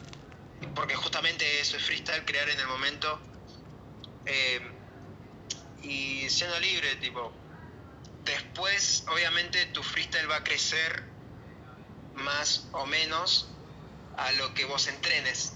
porque 0.76 0.95
justamente 0.95 1.59
eso 1.59 1.78
es 1.78 1.84
freestyle, 1.84 2.26
crear 2.26 2.49
en 2.49 2.59
el 2.59 2.67
momento. 2.67 3.19
Eh, 4.26 4.61
y 5.84 6.30
siendo 6.30 6.59
libre, 6.59 6.95
tipo, 6.97 7.32
después 8.24 9.03
obviamente 9.07 9.65
tu 9.67 9.84
freestyle 9.84 10.30
va 10.30 10.38
a 10.38 10.43
crecer 10.43 11.03
más 12.15 12.67
o 12.71 12.86
menos 12.86 13.47
a 14.17 14.32
lo 14.34 14.53
que 14.53 14.65
vos 14.65 14.88
entrenes. 14.88 15.53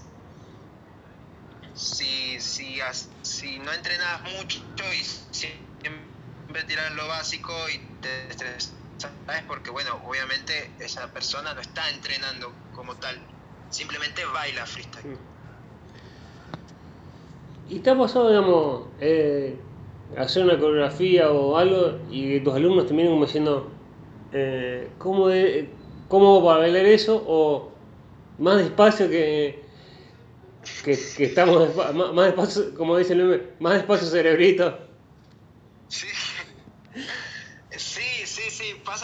Si, 1.74 2.40
si, 2.40 2.80
si 3.22 3.58
no 3.60 3.72
entrenas 3.72 4.22
mucho 4.22 4.62
y 4.92 5.04
siempre 5.04 6.64
tirar 6.66 6.92
lo 6.92 7.06
básico 7.06 7.54
y 7.68 7.78
te 8.02 8.28
estresas, 8.28 8.72
porque 9.46 9.70
bueno, 9.70 10.00
obviamente 10.04 10.70
esa 10.80 11.06
persona 11.12 11.54
no 11.54 11.60
está 11.60 11.88
entrenando 11.90 12.52
como 12.74 12.96
tal 12.96 13.37
simplemente 13.70 14.24
baila 14.24 14.66
freestyle. 14.66 15.16
¿Y 17.68 17.80
te 17.80 17.90
ha 17.90 17.98
pasado, 17.98 18.30
digamos, 18.30 18.86
eh, 19.00 19.56
hacer 20.16 20.44
una 20.44 20.58
coreografía 20.58 21.30
o 21.30 21.56
algo 21.56 21.98
y 22.10 22.40
tus 22.40 22.54
alumnos 22.54 22.86
te 22.86 22.94
vienen 22.94 23.12
como 23.12 23.26
diciendo, 23.26 23.70
eh, 24.32 24.88
¿cómo, 24.98 25.28
de, 25.28 25.68
¿cómo 26.08 26.44
para 26.44 26.60
bailar 26.60 26.86
eso? 26.86 27.22
O 27.26 27.70
más 28.38 28.56
despacio 28.58 29.10
que, 29.10 29.62
que, 30.84 30.92
estamos, 30.92 31.74
más, 31.76 32.14
más, 32.14 32.26
despacio, 32.26 32.74
como 32.74 32.96
dice 32.96 33.12
el 33.12 33.24
meme, 33.24 33.42
más 33.60 33.74
despacio 33.74 34.08
cerebrito. 34.08 34.78
Sí. 35.88 36.06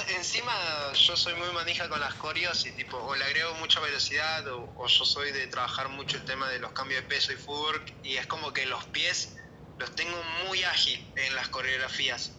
Encima 0.08 0.52
yo 0.94 1.16
soy 1.16 1.34
muy 1.34 1.50
manija 1.52 1.88
con 1.88 2.00
las 2.00 2.14
coreos 2.14 2.64
y 2.66 2.72
tipo, 2.72 2.96
o 2.96 3.14
le 3.14 3.24
agrego 3.24 3.54
mucha 3.54 3.80
velocidad 3.80 4.46
o, 4.48 4.86
yo 4.86 5.04
soy 5.04 5.32
de 5.32 5.46
trabajar 5.48 5.88
mucho 5.88 6.16
el 6.16 6.24
tema 6.24 6.48
de 6.48 6.58
los 6.58 6.72
cambios 6.72 7.02
de 7.02 7.08
peso 7.08 7.32
y 7.32 7.36
footwork 7.36 7.92
y 8.02 8.16
es 8.16 8.26
como 8.26 8.52
que 8.52 8.66
los 8.66 8.84
pies 8.86 9.36
los 9.78 9.94
tengo 9.94 10.22
muy 10.46 10.62
ágil 10.64 11.12
en 11.16 11.34
las 11.34 11.48
coreografías. 11.48 12.32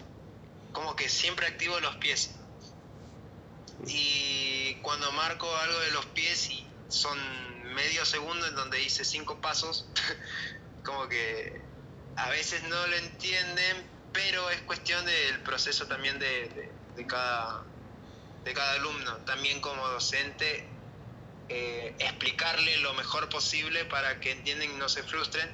Como 0.71 0.95
que 0.95 1.09
siempre 1.09 1.47
activo 1.47 1.79
los 1.79 1.95
pies. 1.97 2.31
Y 3.87 4.75
cuando 4.81 5.11
marco 5.11 5.53
algo 5.57 5.79
de 5.79 5.91
los 5.91 6.05
pies 6.07 6.49
y 6.49 6.67
son 6.87 7.17
medio 7.73 8.05
segundo 8.05 8.47
en 8.47 8.55
donde 8.55 8.81
hice 8.81 9.03
cinco 9.03 9.39
pasos, 9.41 9.91
como 10.83 11.07
que 11.09 11.61
a 12.15 12.29
veces 12.29 12.63
no 12.63 12.87
lo 12.87 12.95
entienden, 12.95 13.89
pero 14.13 14.49
es 14.49 14.61
cuestión 14.61 15.05
del 15.05 15.41
proceso 15.43 15.87
también 15.87 16.17
de 16.19 16.74
cada, 17.03 17.63
de 18.45 18.53
cada 18.53 18.73
alumno. 18.73 19.17
También 19.25 19.59
como 19.59 19.87
docente, 19.89 20.67
eh, 21.49 21.93
explicarle 21.99 22.77
lo 22.77 22.93
mejor 22.95 23.29
posible 23.29 23.85
para 23.85 24.19
que 24.19 24.31
entiendan 24.31 24.71
y 24.71 24.75
no 24.75 24.89
se 24.89 25.03
frustren. 25.03 25.49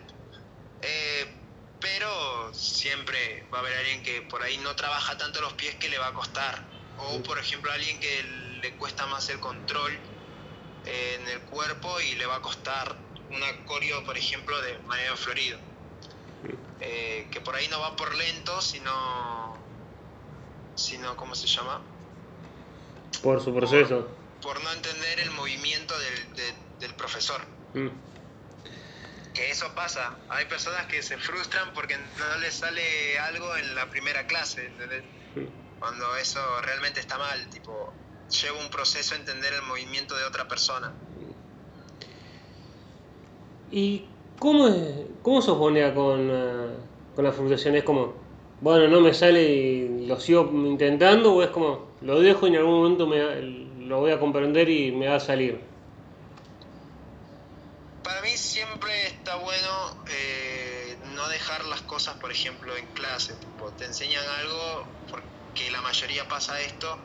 Eh, 0.81 1.33
pero 1.79 2.53
siempre 2.53 3.45
va 3.51 3.57
a 3.57 3.61
haber 3.61 3.75
alguien 3.77 4.03
que 4.03 4.21
por 4.21 4.43
ahí 4.43 4.57
no 4.59 4.75
trabaja 4.75 5.17
tanto 5.17 5.41
los 5.41 5.53
pies 5.53 5.75
que 5.75 5.89
le 5.89 5.97
va 5.97 6.07
a 6.07 6.13
costar. 6.13 6.63
O 6.97 7.21
por 7.23 7.39
ejemplo 7.39 7.71
alguien 7.71 7.99
que 7.99 8.23
le 8.61 8.75
cuesta 8.75 9.05
más 9.07 9.27
el 9.29 9.39
control 9.39 9.91
eh, 10.85 11.17
en 11.19 11.27
el 11.27 11.41
cuerpo 11.41 11.99
y 11.99 12.15
le 12.15 12.25
va 12.25 12.35
a 12.35 12.41
costar 12.41 12.95
una 13.29 13.65
coreo, 13.65 14.03
por 14.03 14.17
ejemplo, 14.17 14.61
de 14.61 14.77
manera 14.79 15.15
florido. 15.15 15.57
que 16.79 17.41
por 17.45 17.55
ahí 17.55 17.67
no 17.69 17.79
va 17.79 17.95
por 17.95 18.13
lento, 18.15 18.61
sino 18.61 19.60
sino, 20.81 21.15
¿cómo 21.15 21.35
se 21.35 21.47
llama? 21.47 21.81
Por 23.23 23.41
su 23.41 23.53
proceso. 23.53 24.07
Por, 24.41 24.63
no 24.63 24.71
entender 24.71 25.19
el 25.19 25.31
movimiento 25.31 25.93
del, 25.99 26.79
del 26.79 26.95
profesor. 26.95 27.41
Mm. 27.73 27.89
Que 29.33 29.51
eso 29.51 29.73
pasa. 29.75 30.17
Hay 30.29 30.45
personas 30.45 30.87
que 30.87 31.01
se 31.01 31.17
frustran 31.17 31.73
porque 31.73 31.95
no 31.97 32.39
les 32.39 32.55
sale 32.55 33.17
algo 33.19 33.55
en 33.55 33.75
la 33.75 33.89
primera 33.89 34.27
clase, 34.27 34.69
mm. 35.35 35.79
Cuando 35.79 36.15
eso 36.17 36.39
realmente 36.61 36.99
está 36.99 37.17
mal, 37.17 37.49
tipo, 37.49 37.91
lleva 38.29 38.59
un 38.59 38.69
proceso 38.69 39.15
a 39.15 39.17
entender 39.17 39.53
el 39.53 39.63
movimiento 39.63 40.15
de 40.15 40.25
otra 40.25 40.47
persona. 40.47 40.93
¿Y 43.71 44.05
cómo, 44.37 44.67
es, 44.67 45.05
cómo 45.23 45.41
sos 45.41 45.57
con, 45.57 45.75
uh, 45.75 46.75
con 47.15 47.23
la 47.23 47.31
frustración? 47.31 47.75
Es 47.75 47.83
como, 47.83 48.20
bueno, 48.61 48.87
no 48.87 49.01
me 49.01 49.13
sale 49.13 49.41
y 49.41 50.05
lo 50.05 50.19
sigo 50.19 50.49
intentando 50.53 51.33
o 51.33 51.43
es 51.43 51.49
como 51.49 51.89
lo 52.01 52.19
dejo 52.19 52.45
y 52.47 52.51
en 52.51 52.57
algún 52.57 52.75
momento 52.75 53.07
me, 53.07 53.41
lo 53.87 53.99
voy 53.99 54.11
a 54.11 54.19
comprender 54.19 54.69
y 54.69 54.91
me 54.91 55.07
va 55.07 55.15
a 55.15 55.19
salir? 55.19 55.59
Para 58.03 58.21
mí 58.21 58.29
siempre 58.29 59.07
está 59.07 59.35
bueno 59.35 60.03
eh, 60.07 60.95
no 61.15 61.27
dejar 61.27 61.65
las 61.65 61.81
cosas, 61.81 62.15
por 62.17 62.31
ejemplo, 62.31 62.75
en 62.77 62.85
clase. 62.93 63.33
te 63.77 63.85
enseñan 63.85 64.23
algo, 64.39 64.85
porque 65.09 65.71
la 65.71 65.81
mayoría 65.81 66.27
pasa 66.27 66.61
esto, 66.61 66.97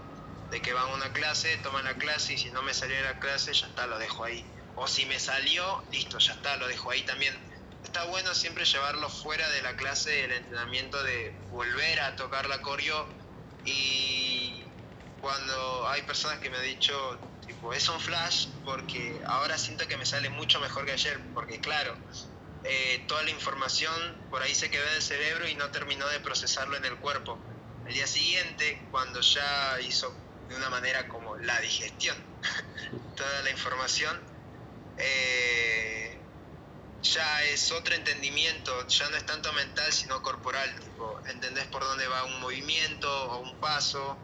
de 0.50 0.60
que 0.60 0.74
van 0.74 0.90
a 0.90 0.94
una 0.94 1.12
clase, 1.12 1.56
toman 1.62 1.84
la 1.84 1.94
clase 1.94 2.34
y 2.34 2.38
si 2.38 2.50
no 2.50 2.62
me 2.62 2.74
salió 2.74 3.00
la 3.02 3.18
clase, 3.18 3.52
ya 3.52 3.66
está, 3.66 3.86
lo 3.86 3.98
dejo 3.98 4.24
ahí. 4.24 4.44
O 4.76 4.86
si 4.86 5.06
me 5.06 5.18
salió, 5.18 5.82
listo, 5.90 6.18
ya 6.18 6.34
está, 6.34 6.56
lo 6.58 6.68
dejo 6.68 6.90
ahí 6.90 7.02
también 7.02 7.34
está 7.96 8.10
bueno 8.10 8.34
siempre 8.34 8.66
llevarlo 8.66 9.08
fuera 9.08 9.48
de 9.48 9.62
la 9.62 9.74
clase, 9.74 10.24
el 10.24 10.32
entrenamiento 10.32 11.02
de 11.02 11.34
volver 11.48 11.98
a 12.00 12.14
tocar 12.14 12.46
la 12.46 12.60
coreo 12.60 13.08
y 13.64 14.62
cuando 15.22 15.88
hay 15.88 16.02
personas 16.02 16.38
que 16.40 16.50
me 16.50 16.58
han 16.58 16.64
dicho, 16.64 16.92
tipo, 17.46 17.72
es 17.72 17.88
un 17.88 17.98
flash 17.98 18.48
porque 18.66 19.18
ahora 19.26 19.56
siento 19.56 19.88
que 19.88 19.96
me 19.96 20.04
sale 20.04 20.28
mucho 20.28 20.60
mejor 20.60 20.84
que 20.84 20.92
ayer, 20.92 21.18
porque 21.32 21.58
claro, 21.58 21.96
eh, 22.64 23.02
toda 23.08 23.22
la 23.22 23.30
información 23.30 23.94
por 24.28 24.42
ahí 24.42 24.54
se 24.54 24.68
quedó 24.68 24.86
en 24.88 24.96
el 24.96 25.02
cerebro 25.02 25.48
y 25.48 25.54
no 25.54 25.70
terminó 25.70 26.06
de 26.08 26.20
procesarlo 26.20 26.76
en 26.76 26.84
el 26.84 26.98
cuerpo. 26.98 27.38
El 27.86 27.94
día 27.94 28.06
siguiente, 28.06 28.78
cuando 28.90 29.22
ya 29.22 29.80
hizo 29.80 30.14
de 30.50 30.54
una 30.54 30.68
manera 30.68 31.08
como 31.08 31.34
la 31.38 31.58
digestión 31.60 32.14
toda 33.16 33.40
la 33.40 33.50
información, 33.50 34.20
eh, 34.98 36.05
ya 37.02 37.44
es 37.44 37.70
otro 37.72 37.94
entendimiento, 37.94 38.86
ya 38.88 39.08
no 39.10 39.16
es 39.16 39.26
tanto 39.26 39.52
mental 39.52 39.92
sino 39.92 40.22
corporal, 40.22 40.68
tipo, 40.80 41.20
entendés 41.28 41.66
por 41.66 41.82
dónde 41.82 42.06
va 42.08 42.24
un 42.24 42.40
movimiento 42.40 43.08
o 43.30 43.40
un 43.40 43.54
paso 43.60 44.16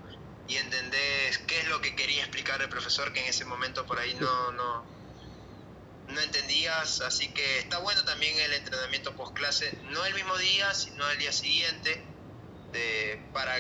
y 0.49 0.57
entendés 0.57 1.39
qué 1.47 1.61
es 1.61 1.69
lo 1.69 1.81
que 1.81 1.95
quería 1.95 2.23
explicar 2.23 2.61
el 2.61 2.69
profesor 2.69 3.13
que 3.13 3.21
en 3.21 3.27
ese 3.27 3.45
momento 3.45 3.87
por 3.87 3.99
ahí 3.99 4.15
no, 4.15 4.53
no, 4.53 4.85
no 6.09 6.21
entendías, 6.21 7.01
así 7.01 7.29
que 7.29 7.59
está 7.59 7.79
bueno 7.79 8.05
también 8.05 8.39
el 8.39 8.53
entrenamiento 8.53 9.15
post 9.15 9.35
clase, 9.35 9.79
no 9.91 10.05
el 10.05 10.15
mismo 10.15 10.37
día, 10.39 10.75
sino 10.75 11.09
el 11.11 11.19
día 11.19 11.33
siguiente, 11.33 12.03
de, 12.73 13.21
para, 13.33 13.55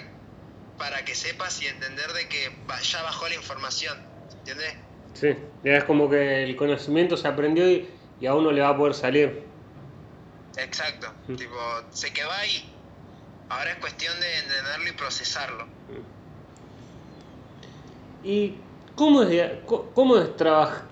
para 0.78 1.04
que 1.04 1.14
sepas 1.14 1.60
y 1.62 1.66
entender 1.66 2.12
de 2.12 2.28
que 2.28 2.50
ya 2.82 3.02
bajó 3.02 3.28
la 3.28 3.34
información, 3.34 3.98
¿entiendes? 4.38 4.74
Sí, 5.14 5.36
ya 5.62 5.76
es 5.76 5.84
como 5.84 6.08
que 6.08 6.42
el 6.42 6.56
conocimiento 6.56 7.16
se 7.16 7.28
aprendió 7.28 7.70
y, 7.70 7.88
y 8.22 8.26
a 8.28 8.34
uno 8.34 8.52
le 8.52 8.60
va 8.60 8.68
a 8.68 8.76
poder 8.76 8.94
salir. 8.94 9.42
Exacto, 10.56 11.12
tipo, 11.36 11.56
se 11.90 12.12
quedó 12.12 12.30
ahí. 12.30 12.72
Ahora 13.48 13.72
es 13.72 13.78
cuestión 13.78 14.18
de 14.20 14.38
entenderlo 14.38 14.88
y 14.88 14.92
procesarlo. 14.92 15.66
¿Y 18.22 18.54
cómo 18.94 19.24
es, 19.24 19.50
cómo 19.66 20.18
es 20.18 20.30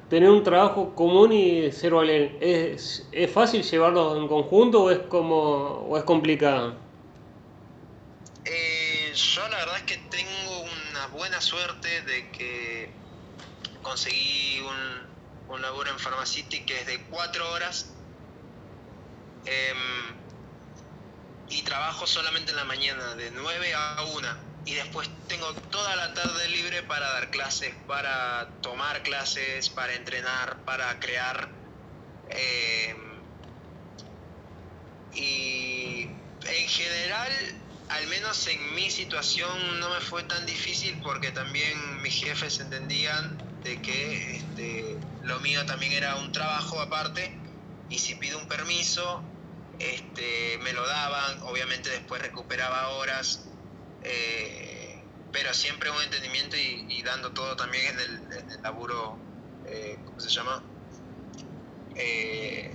tener 0.09 0.29
un 0.29 0.43
trabajo 0.43 0.93
común 0.97 1.33
y 1.33 1.71
ser 1.71 1.93
valer? 1.93 2.37
¿Es, 2.41 3.07
¿Es 3.13 3.31
fácil 3.31 3.63
llevarlos 3.63 4.19
en 4.19 4.27
conjunto 4.27 4.83
o 4.83 4.91
es, 4.91 4.99
como, 4.99 5.87
o 5.89 5.97
es 5.97 6.03
complicado? 6.03 6.75
Eh, 8.45 9.13
yo 9.15 9.49
la 9.49 9.59
verdad 9.59 9.77
es 9.77 9.83
que 9.85 9.99
tengo 10.11 10.63
una 10.63 11.07
buena 11.13 11.41
suerte 11.41 12.03
de 12.03 12.29
que 12.33 12.91
conseguí 13.83 14.61
un, 14.63 15.10
un 15.51 15.63
laburo 15.63 15.91
en 15.91 15.99
Pharmacity 15.99 16.61
que 16.61 16.81
es 16.81 16.87
de 16.87 17.01
cuatro 17.05 17.51
horas 17.53 17.87
em, 19.45 19.79
y 21.49 21.63
trabajo 21.63 22.07
solamente 22.07 22.53
en 22.53 22.57
la 22.57 22.65
mañana, 22.65 23.15
de 23.17 23.33
9 23.33 23.75
a 23.75 24.05
1. 24.05 24.29
Y 24.67 24.75
después 24.75 25.11
tengo 25.27 25.53
toda 25.55 25.97
la 25.97 26.15
tarde 26.15 26.49
libre 26.49 26.83
para 26.85 27.11
dar 27.11 27.31
clases, 27.31 27.75
para 27.89 28.49
tomar 28.61 29.03
clases, 29.03 29.69
para 29.69 29.95
entrenar, 29.95 30.59
para 30.65 31.01
crear. 31.01 31.49
Em, 32.29 32.97
y 35.13 36.03
en 36.45 36.69
general, 36.69 37.33
al 37.89 38.07
menos 38.07 38.47
en 38.47 38.75
mi 38.75 38.89
situación, 38.91 39.81
no 39.81 39.91
me 39.91 40.01
fue 40.01 40.23
tan 40.23 40.47
difícil 40.47 41.01
porque 41.03 41.33
también 41.33 42.03
mis 42.03 42.15
jefes 42.15 42.61
entendían 42.61 43.40
de 43.63 43.81
que 43.83 44.37
este, 44.37 44.97
lo 45.23 45.41
mío 45.41 45.65
también 45.67 45.93
era 45.93 46.17
un 46.17 46.33
trabajo 46.33 46.81
aparte 46.81 47.33
y 47.89 47.99
si 47.99 48.15
pido 48.15 48.39
un 48.39 48.49
permiso 48.49 49.23
este, 49.81 50.59
me 50.63 50.73
lo 50.75 50.87
daban, 50.87 51.43
obviamente 51.43 51.89
después 51.89 52.21
recuperaba 52.21 52.91
horas, 52.91 53.47
eh, 54.03 55.03
pero 55.33 55.55
siempre 55.55 55.91
un 55.91 56.03
entendimiento 56.03 56.57
y, 56.57 57.03
dando 57.03 57.33
todo 57.33 57.57
también 57.57 57.87
en 57.87 57.99
el, 57.99 58.63
laburo, 58.63 59.17
eh, 59.67 59.99
¿cómo 60.05 60.21
se 60.21 60.29
llama? 60.29 60.63
Eh, 61.97 62.71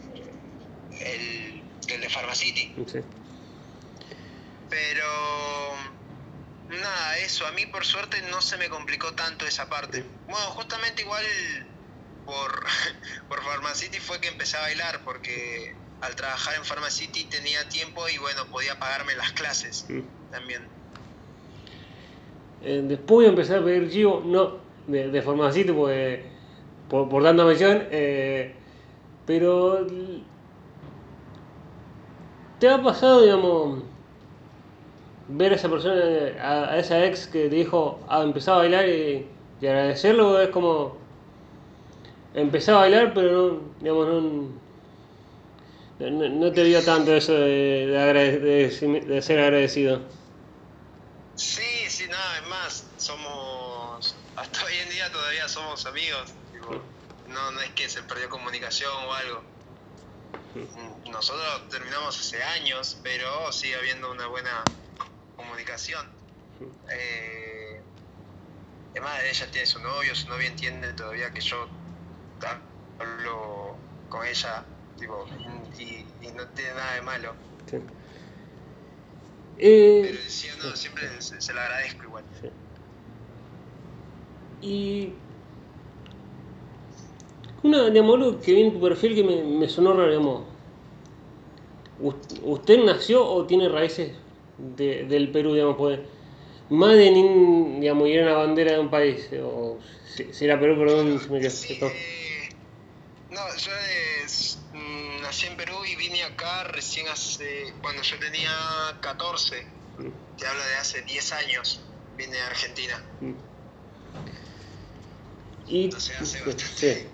el, 0.99 1.63
el, 1.87 2.01
de 2.01 2.09
Pharmacity. 2.09 2.73
Pero 4.67 5.05
nada, 6.69 7.17
eso, 7.19 7.45
a 7.45 7.51
mí 7.51 7.65
por 7.65 7.85
suerte 7.85 8.21
no 8.29 8.41
se 8.41 8.57
me 8.57 8.69
complicó 8.69 9.13
tanto 9.13 9.45
esa 9.45 9.69
parte. 9.69 10.03
Bueno, 10.27 10.45
justamente 10.51 11.01
igual 11.03 11.23
por, 12.25 12.65
por 13.29 13.43
Pharmacity 13.43 13.99
fue 13.99 14.19
que 14.19 14.27
empecé 14.27 14.57
a 14.57 14.61
bailar, 14.61 15.01
porque 15.03 15.75
al 16.01 16.15
trabajar 16.15 16.55
en 16.55 16.63
Pharmacity 16.63 17.25
tenía 17.25 17.67
tiempo 17.69 18.07
y 18.09 18.17
bueno, 18.17 18.45
podía 18.51 18.77
pagarme 18.79 19.15
las 19.15 19.31
clases 19.33 19.85
también. 20.31 20.61
Eh, 22.63 22.81
después 22.83 23.27
empecé 23.27 23.55
a 23.55 23.63
pedir 23.63 23.89
chivo, 23.89 24.21
no 24.25 24.59
de, 24.87 25.09
de 25.09 25.21
Pharmacity, 25.21 25.71
pues, 25.71 26.19
por, 26.89 27.09
por 27.09 27.23
tanta 27.23 27.45
mención, 27.45 27.87
eh, 27.91 28.55
pero 29.25 29.87
¿te 32.59 32.69
ha 32.69 32.81
pasado, 32.81 33.21
digamos, 33.21 33.83
ver 35.27 35.53
a 35.53 35.55
esa 35.55 35.69
persona, 35.69 35.95
a, 36.41 36.77
esa 36.77 37.03
ex 37.05 37.27
que 37.27 37.49
te 37.49 37.55
dijo, 37.55 37.99
ah, 38.07 38.21
empezó 38.21 38.53
a 38.53 38.57
bailar 38.57 38.87
y, 38.87 39.27
agradecerlo, 39.61 40.39
es 40.39 40.49
como, 40.49 40.97
empezó 42.35 42.75
a 42.75 42.81
bailar, 42.81 43.13
pero 43.13 43.31
no, 43.31 43.61
digamos, 43.79 44.07
no, 45.99 46.29
no, 46.29 46.51
te 46.51 46.63
dio 46.63 46.83
tanto 46.83 47.15
eso 47.15 47.33
de, 47.33 47.87
de, 47.87 49.21
ser 49.21 49.39
agradecido. 49.39 50.01
Sí, 51.35 51.89
sí, 51.89 52.07
nada, 52.07 52.37
es 52.37 52.47
más, 52.47 52.87
somos, 52.97 54.15
hasta 54.35 54.65
hoy 54.65 54.73
en 54.83 54.89
día 54.89 55.11
todavía 55.11 55.47
somos 55.47 55.85
amigos, 55.85 56.33
no, 57.27 57.51
no 57.51 57.61
es 57.61 57.71
que 57.71 57.89
se 57.89 58.03
perdió 58.03 58.29
comunicación 58.29 58.91
o 59.07 59.13
algo. 59.13 59.41
Nosotros 61.11 61.69
terminamos 61.69 62.17
hace 62.17 62.41
años, 62.41 62.97
pero 63.03 63.51
sigue 63.51 63.75
habiendo 63.75 64.11
una 64.11 64.27
buena 64.27 64.63
comunicación. 65.55 66.05
Eh, 66.91 67.79
además, 68.91 69.21
ella 69.29 69.51
tiene 69.51 69.65
su 69.65 69.79
novio, 69.79 70.13
su 70.15 70.27
novio 70.27 70.47
entiende 70.47 70.91
todavía 70.93 71.31
que 71.31 71.39
yo 71.39 71.67
hablo 72.99 73.75
con 74.09 74.25
ella 74.25 74.65
tipo, 74.99 75.25
y, 75.79 76.05
no 76.35 76.45
tiene 76.49 76.73
nada 76.73 76.95
de 76.95 77.01
malo. 77.01 77.33
Eh, 79.57 80.19
Pero 80.57 80.69
no, 80.69 80.75
siempre 80.75 81.21
se, 81.21 81.53
lo 81.53 81.61
agradezco 81.61 82.03
igual. 82.03 82.23
Y 84.61 85.13
una, 87.63 87.89
digamos, 87.89 88.15
algo 88.15 88.41
que 88.41 88.53
vi 88.53 88.63
en 88.63 88.73
tu 88.73 88.81
perfil 88.81 89.15
que 89.15 89.23
me, 89.23 89.43
me 89.43 89.69
sonó 89.69 89.93
raro, 89.93 90.09
digamos. 90.09 90.43
¿Usted 92.43 92.83
nació 92.83 93.25
o 93.25 93.45
tiene 93.45 93.69
raíces 93.69 94.11
de, 94.57 95.05
del 95.05 95.31
Perú, 95.31 95.53
digamos, 95.53 95.77
pues, 95.77 95.99
más 96.69 96.93
de 96.93 97.11
digamos, 97.79 98.07
ir 98.07 98.21
a 98.21 98.23
una 98.23 98.33
bandera 98.33 98.73
de 98.73 98.79
un 98.79 98.89
país, 98.89 99.29
o 99.41 99.77
si, 100.15 100.45
era 100.45 100.59
Perú, 100.59 100.77
perdón, 100.77 101.21
me 101.29 101.39
quedé. 101.39 101.49
No, 103.29 103.41
yo 103.57 103.71
mm, 104.73 105.21
nací 105.21 105.47
en 105.47 105.57
Perú 105.57 105.75
y 105.85 105.95
vine 105.97 106.23
acá 106.23 106.63
recién 106.65 107.07
hace, 107.09 107.73
cuando 107.81 108.01
yo 108.01 108.17
tenía 108.17 108.51
14, 109.01 109.63
mm. 109.97 110.37
te 110.37 110.47
hablo 110.47 110.63
de 110.63 110.75
hace 110.75 111.01
10 111.01 111.33
años, 111.33 111.81
vine 112.17 112.39
a 112.39 112.47
Argentina. 112.47 113.03
Mm. 113.19 113.33
Y, 115.67 115.91
sí. 116.75 117.07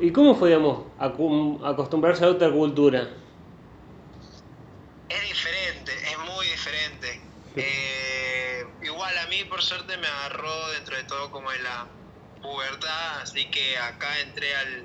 ¿Y 0.00 0.12
cómo 0.12 0.34
fue, 0.34 0.50
digamos, 0.50 0.86
acostumbrarse 0.98 2.24
a 2.24 2.28
otra 2.28 2.50
cultura? 2.50 3.08
Es 5.08 5.22
diferente, 5.22 5.51
diferente. 6.62 7.20
Eh, 7.56 8.64
igual 8.82 9.18
a 9.18 9.26
mí 9.26 9.42
por 9.44 9.62
suerte 9.62 9.96
me 9.96 10.06
agarró 10.06 10.70
dentro 10.70 10.96
de 10.96 11.02
todo 11.04 11.30
como 11.32 11.50
en 11.50 11.62
la 11.64 11.88
pubertad, 12.40 13.20
así 13.20 13.46
que 13.50 13.78
acá 13.78 14.20
entré 14.20 14.54
al, 14.54 14.84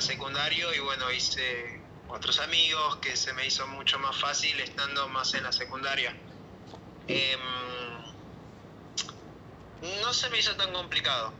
secundario 0.00 0.72
y 0.72 0.78
bueno, 0.78 1.10
hice 1.12 1.80
otros 2.08 2.38
amigos 2.40 2.96
que 2.96 3.14
se 3.16 3.34
me 3.34 3.46
hizo 3.46 3.66
mucho 3.66 3.98
más 3.98 4.16
fácil 4.16 4.58
estando 4.60 5.06
más 5.08 5.34
en 5.34 5.42
la 5.42 5.52
secundaria. 5.52 6.16
Em, 7.08 7.40
no 10.00 10.12
se 10.14 10.30
me 10.30 10.38
hizo 10.38 10.56
tan 10.56 10.72
complicado. 10.72 11.34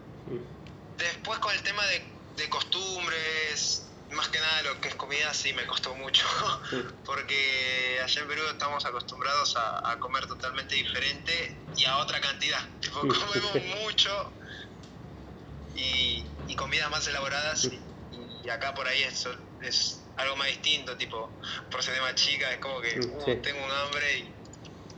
Después 0.99 1.39
con 1.39 1.55
el 1.55 1.63
tema 1.63 1.87
de, 1.87 2.05
de 2.37 2.51
costumbres, 2.51 3.90
más 4.13 4.29
que 4.29 4.41
nada 4.41 4.63
lo 4.63 4.81
que 4.81 4.89
es 4.89 4.95
comida 4.95 5.33
sí 5.35 5.53
me 5.53 5.67
costó 5.67 5.95
mucho, 5.95 6.27
porque 7.05 8.01
allá 8.03 8.23
en 8.23 8.29
Perú 8.29 8.43
estamos 8.51 8.85
acostumbrados 8.85 9.57
a, 9.57 9.97
comer 9.99 10.27
totalmente 10.27 10.75
diferente 10.75 11.57
y 11.77 11.85
a 11.85 11.99
otra 11.99 12.21
cantidad. 12.21 12.61
Tipo, 12.81 13.01
comemos 13.01 13.55
mucho 13.83 14.33
y, 15.75 16.25
comidas 16.57 16.91
más 16.91 17.07
elaboradas 17.07 17.71
y, 18.45 18.51
acá 18.51 18.75
por 18.75 18.87
ahí 18.87 19.03
es, 19.03 19.27
es 19.63 20.01
algo 20.17 20.37
más 20.37 20.49
distinto, 20.49 20.97
tipo 20.97 21.31
porciones 21.71 22.03
más 22.03 22.15
chica, 22.17 22.53
es 22.53 22.59
como 22.59 22.81
que 22.81 22.99
uh, 23.01 23.41
tengo 23.41 23.65
un 23.65 23.71
hambre 23.71 24.19
y, 24.19 24.35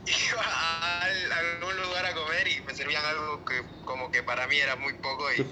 iba 0.05 0.41
a, 0.43 1.03
algún 1.03 1.77
lugar 1.77 2.05
a 2.05 2.13
comer 2.13 2.47
y 2.47 2.61
me 2.61 2.75
servían 2.75 3.05
algo 3.05 3.45
que 3.45 3.63
como 3.85 4.11
que 4.11 4.23
para 4.23 4.47
mí 4.47 4.57
era 4.57 4.75
muy 4.75 4.93
poco 4.95 5.31
y 5.31 5.45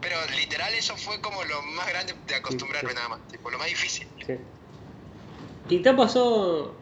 pero 0.00 0.16
literal 0.36 0.72
eso 0.74 0.96
fue 0.96 1.20
como 1.20 1.42
lo 1.44 1.62
más 1.62 1.88
grande 1.88 2.14
de 2.26 2.34
acostumbrarme 2.34 2.94
nada 2.94 3.08
más, 3.08 3.28
tipo, 3.28 3.50
lo 3.50 3.58
más 3.58 3.68
difícil. 3.68 4.06
¿Y 5.68 5.78
te 5.80 5.88
ha 5.88 5.96
pasado, 5.96 6.74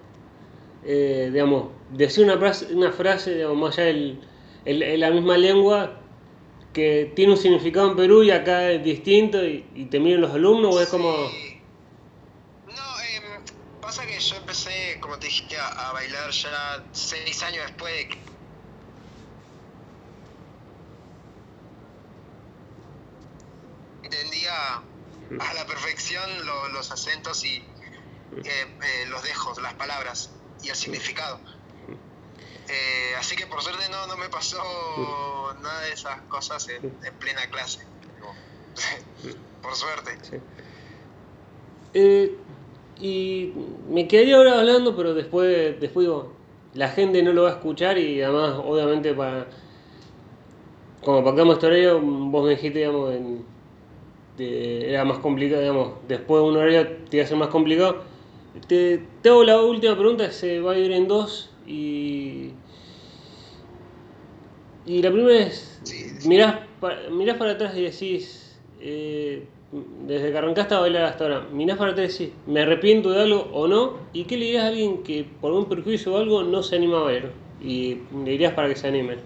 eh, 0.84 1.30
digamos, 1.32 1.68
decir 1.90 2.24
una 2.24 2.38
frase, 2.38 2.74
una 2.74 2.92
frase 2.92 3.34
digamos, 3.34 3.56
más 3.56 3.78
allá 3.78 3.90
en 3.90 5.00
la 5.00 5.10
misma 5.10 5.36
lengua, 5.36 6.00
que 6.74 7.12
tiene 7.14 7.32
un 7.32 7.38
significado 7.38 7.90
en 7.90 7.96
Perú 7.96 8.24
y 8.24 8.30
acá 8.32 8.70
es 8.72 8.82
distinto 8.82 9.42
y, 9.42 9.64
y 9.74 9.86
te 9.86 10.00
miran 10.00 10.20
los 10.20 10.32
alumnos 10.32 10.74
o 10.74 10.80
es 10.80 10.88
como... 10.88 11.08
No, 12.66 13.00
em, 13.00 13.22
pasa 13.80 14.04
que 14.04 14.18
yo 14.18 14.36
empecé, 14.36 14.98
como 15.00 15.16
te 15.18 15.28
dije, 15.28 15.56
a, 15.56 15.90
a 15.90 15.92
bailar 15.92 16.30
ya 16.30 16.84
seis 16.92 17.42
años 17.44 17.64
después 17.66 17.94
de 17.94 18.08
que 18.08 18.18
entendía 24.04 24.52
a 25.40 25.54
la 25.54 25.66
perfección 25.66 26.46
lo- 26.46 26.68
los 26.68 26.90
acentos 26.92 27.44
y 27.44 27.56
eh, 28.36 28.42
eh, 28.44 29.06
los 29.08 29.22
dejos, 29.22 29.60
las 29.62 29.74
palabras 29.74 30.30
y 30.62 30.68
el 30.70 30.76
significado. 30.76 31.40
Eh, 32.68 33.14
así 33.18 33.36
que 33.36 33.46
por 33.46 33.62
suerte 33.62 33.84
no, 33.90 34.06
no 34.06 34.16
me 34.16 34.28
pasó 34.28 34.58
nada 35.60 35.80
de 35.82 35.92
esas 35.92 36.20
cosas 36.28 36.66
en, 36.70 36.84
en 36.86 37.18
plena 37.18 37.46
clase. 37.50 37.80
Por 39.62 39.74
suerte. 39.76 40.18
Eh, 41.92 42.36
y 42.96 43.52
me 43.88 44.08
quedaría 44.08 44.36
ahora 44.36 44.58
hablando, 44.58 44.96
pero 44.96 45.14
después, 45.14 45.80
después 45.80 46.04
digo, 46.04 46.36
la 46.72 46.88
gente 46.90 47.22
no 47.22 47.32
lo 47.32 47.44
va 47.44 47.50
a 47.50 47.54
escuchar 47.54 47.98
y 47.98 48.20
además, 48.22 48.54
obviamente, 48.64 49.14
para 49.14 49.48
como 51.00 51.52
este 51.52 51.66
horario, 51.66 52.00
vos 52.00 52.44
me 52.44 52.50
dijiste, 52.50 52.78
digamos, 52.80 53.14
en- 53.14 53.53
de- 54.36 54.90
era 54.90 55.04
más 55.04 55.18
complicado, 55.18 55.60
digamos, 55.62 55.94
después 56.08 56.42
de 56.42 56.48
un 56.48 56.56
horario 56.56 56.86
te 57.10 57.16
iba 57.16 57.24
a 57.24 57.28
ser 57.28 57.36
más 57.36 57.48
complicado. 57.48 58.04
Te, 58.68 58.98
te 59.22 59.28
hago 59.28 59.44
la 59.44 59.60
última 59.60 59.96
pregunta, 59.96 60.30
se 60.30 60.60
va 60.60 60.72
a 60.72 60.78
ir 60.78 60.92
en 60.92 61.08
dos 61.08 61.50
y... 61.66 62.52
Y 64.86 65.02
la 65.02 65.10
primera 65.10 65.38
es, 65.46 65.80
Sí. 65.82 66.12
mirás, 66.28 66.60
pa- 66.78 66.98
mirás 67.10 67.36
para 67.38 67.52
atrás 67.52 67.74
y 67.76 67.82
decís, 67.82 68.58
eh, 68.80 69.48
desde 70.06 70.30
que 70.30 70.38
arrancaste 70.38 70.74
a 70.74 70.78
bailar 70.80 71.04
hasta 71.04 71.24
ahora, 71.24 71.40
mirás 71.52 71.78
para 71.78 71.92
atrás 71.92 72.20
y 72.20 72.24
decís, 72.26 72.38
¿me 72.46 72.60
arrepiento 72.60 73.10
de 73.10 73.22
algo 73.22 73.48
o 73.52 73.66
no? 73.66 73.98
¿Y 74.12 74.24
qué 74.24 74.36
le 74.36 74.44
dirías 74.44 74.64
a 74.64 74.68
alguien 74.68 75.02
que 75.02 75.24
por 75.24 75.52
un 75.52 75.68
perjuicio 75.68 76.12
o 76.12 76.18
algo 76.18 76.42
no 76.42 76.62
se 76.62 76.76
anima 76.76 76.98
a 77.00 77.04
bailar? 77.04 77.32
Y 77.60 77.94
le 78.12 78.30
dirías 78.32 78.52
para 78.52 78.68
que 78.68 78.76
se 78.76 78.88
anime. 78.88 79.16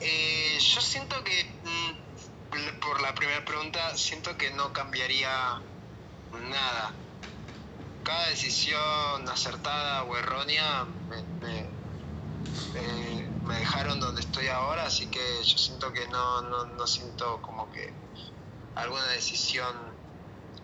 Eh, 0.00 0.58
yo 0.60 0.80
siento 0.80 1.16
que, 1.24 1.32
mm, 1.68 2.80
por 2.80 3.00
la 3.02 3.05
primera 3.16 3.44
pregunta, 3.44 3.96
siento 3.96 4.36
que 4.36 4.50
no 4.52 4.72
cambiaría 4.72 5.28
nada. 6.30 6.96
Cada 8.02 8.28
decisión 8.28 9.28
acertada 9.28 10.04
o 10.04 10.16
errónea 10.16 10.84
me, 11.08 11.18
me- 11.40 11.76
dejaron 13.58 14.00
donde 14.00 14.20
estoy 14.20 14.46
ahora, 14.48 14.86
así 14.86 15.10
que 15.10 15.20
yo 15.44 15.58
siento 15.58 15.92
que 15.92 16.06
no, 16.08 16.42
no, 16.42 16.66
no 16.66 16.86
siento 16.86 17.40
como 17.42 17.70
que 17.70 17.94
alguna 18.74 19.06
decisión 19.08 19.98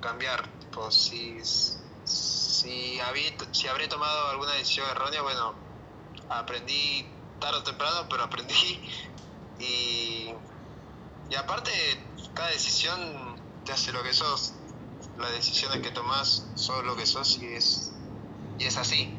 cambiar. 0.00 0.58
Tipo, 0.60 0.90
si, 0.92 1.40
si, 1.44 3.00
habí- 3.00 3.36
si 3.52 3.68
habré 3.68 3.88
tomado 3.88 4.28
alguna 4.30 4.52
decisión 4.54 4.88
errónea, 4.90 5.22
bueno, 5.22 5.58
aprendí 6.28 7.18
tarde 7.38 7.58
o 7.58 7.64
temprano, 7.64 8.06
pero 8.10 8.24
aprendí. 8.24 8.54
Y, 9.58 10.34
y 11.28 11.34
aparte, 11.36 11.70
cada 12.34 12.50
decisión 12.50 13.36
te 13.64 13.72
hace 13.72 13.92
lo 13.92 14.02
que 14.02 14.12
sos. 14.12 14.54
Las 15.18 15.32
decisiones 15.32 15.80
que 15.80 15.90
tomás 15.90 16.46
sos 16.54 16.84
lo 16.84 16.96
que 16.96 17.06
sos 17.06 17.38
y 17.38 17.46
es, 17.46 17.92
y 18.58 18.64
es 18.64 18.76
así. 18.76 19.14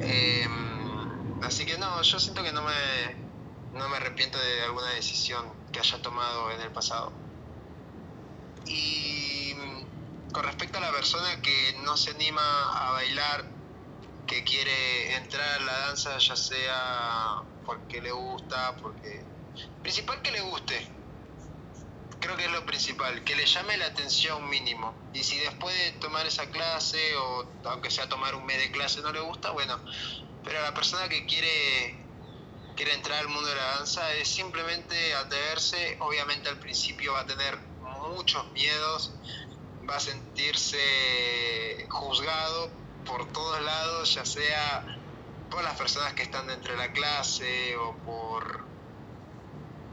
Em, 0.00 1.42
así 1.42 1.66
que 1.66 1.78
no, 1.78 2.02
yo 2.02 2.18
siento 2.18 2.42
que 2.42 2.52
no 2.52 2.62
me, 2.62 3.78
no 3.78 3.88
me 3.88 3.96
arrepiento 3.96 4.38
de 4.38 4.62
alguna 4.62 4.90
decisión 4.90 5.46
que 5.72 5.80
haya 5.80 6.00
tomado 6.00 6.50
en 6.50 6.60
el 6.60 6.70
pasado. 6.70 7.12
Y 8.66 9.54
con 10.32 10.44
respecto 10.44 10.78
a 10.78 10.80
la 10.80 10.90
persona 10.92 11.40
que 11.42 11.78
no 11.84 11.96
se 11.96 12.10
anima 12.10 12.88
a 12.88 12.92
bailar, 12.92 13.44
que 14.26 14.42
quiere 14.42 15.16
entrar 15.16 15.60
a 15.60 15.64
la 15.64 15.78
danza, 15.86 16.18
ya 16.18 16.36
sea 16.36 17.42
porque 17.64 18.00
le 18.00 18.12
gusta, 18.12 18.76
porque... 18.82 19.22
Principal 19.82 20.20
que 20.22 20.32
le 20.32 20.40
guste. 20.40 20.88
Creo 22.24 22.38
que 22.38 22.46
es 22.46 22.52
lo 22.52 22.64
principal, 22.64 23.22
que 23.22 23.36
le 23.36 23.44
llame 23.44 23.76
la 23.76 23.84
atención 23.84 24.48
mínimo. 24.48 24.94
Y 25.12 25.22
si 25.22 25.36
después 25.40 25.76
de 25.76 25.92
tomar 26.00 26.24
esa 26.24 26.46
clase, 26.46 27.14
o 27.16 27.46
aunque 27.64 27.90
sea 27.90 28.08
tomar 28.08 28.34
un 28.34 28.46
mes 28.46 28.56
de 28.56 28.70
clase, 28.70 29.02
no 29.02 29.12
le 29.12 29.20
gusta, 29.20 29.50
bueno. 29.50 29.78
Pero 30.42 30.58
a 30.60 30.62
la 30.62 30.72
persona 30.72 31.06
que 31.10 31.26
quiere, 31.26 32.02
quiere 32.76 32.94
entrar 32.94 33.18
al 33.18 33.28
mundo 33.28 33.46
de 33.46 33.56
la 33.56 33.76
danza 33.76 34.10
es 34.14 34.26
simplemente 34.26 35.14
atreverse. 35.14 35.98
Obviamente 36.00 36.48
al 36.48 36.58
principio 36.58 37.12
va 37.12 37.20
a 37.20 37.26
tener 37.26 37.58
muchos 38.16 38.50
miedos, 38.52 39.12
va 39.86 39.96
a 39.96 40.00
sentirse 40.00 41.86
juzgado 41.90 42.70
por 43.04 43.30
todos 43.34 43.60
lados, 43.60 44.14
ya 44.14 44.24
sea 44.24 44.98
por 45.50 45.62
las 45.62 45.76
personas 45.76 46.14
que 46.14 46.22
están 46.22 46.46
dentro 46.46 46.72
de 46.72 46.78
la 46.78 46.90
clase 46.90 47.76
o 47.76 47.94
por 47.98 48.73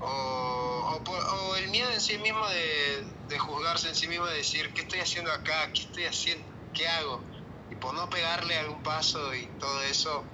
o, 0.02 1.02
o 1.06 1.12
o 1.12 1.56
el 1.56 1.70
miedo 1.70 1.92
en 1.92 2.02
sí 2.02 2.18
mismo 2.18 2.48
de, 2.50 3.06
de 3.28 3.40
juzgarse 3.40 3.90
en 3.90 3.96
sí 3.96 4.08
mismo 4.08 4.26
de 4.26 4.38
decir 4.38 4.74
qué 4.74 4.82
estoy 4.82 5.00
haciendo 5.00 5.32
acá, 5.32 5.72
qué 5.74 5.82
estoy 5.82 6.06
haciendo, 6.06 6.46
qué 6.74 6.88
hago 6.88 7.24
y 7.72 7.76
por 7.76 7.94
no 7.94 8.10
pegarle 8.10 8.58
algún 8.58 8.84
paso 8.84 9.34
y 9.34 9.48
todo 9.58 9.82
eso 9.84 10.26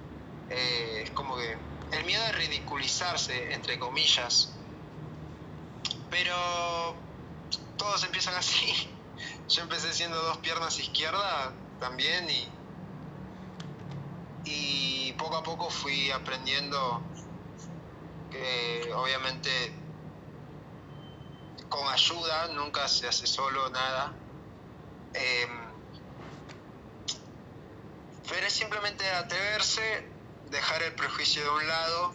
eh, 0.50 1.02
es 1.04 1.10
como 1.12 1.36
que 1.36 1.56
el 1.92 2.04
miedo 2.04 2.22
de 2.24 2.32
ridiculizarse 2.32 3.52
entre 3.52 3.78
comillas. 3.78 4.54
Pero 6.10 6.34
todos 7.76 8.02
empiezan 8.04 8.34
así. 8.34 8.74
Yo 9.48 9.62
empecé 9.62 9.92
siendo 9.94 10.20
dos 10.20 10.38
piernas 10.38 10.78
izquierdas 10.78 11.54
también 11.78 12.28
y 12.28 12.52
y 14.44 15.12
poco 15.12 15.36
a 15.36 15.42
poco 15.42 15.68
fui 15.70 16.10
aprendiendo 16.10 17.02
que 18.30 18.92
obviamente 18.94 19.50
con 21.68 21.86
ayuda, 21.88 22.48
nunca 22.48 22.88
se 22.88 23.08
hace 23.08 23.26
solo 23.26 23.68
nada. 23.70 24.14
Em, 25.14 25.68
pero 28.28 28.46
es 28.46 28.52
simplemente 28.52 29.08
atreverse, 29.10 30.12
dejar 30.50 30.82
el 30.82 30.94
prejuicio 30.94 31.42
de 31.42 31.50
un 31.50 31.66
lado, 31.66 32.14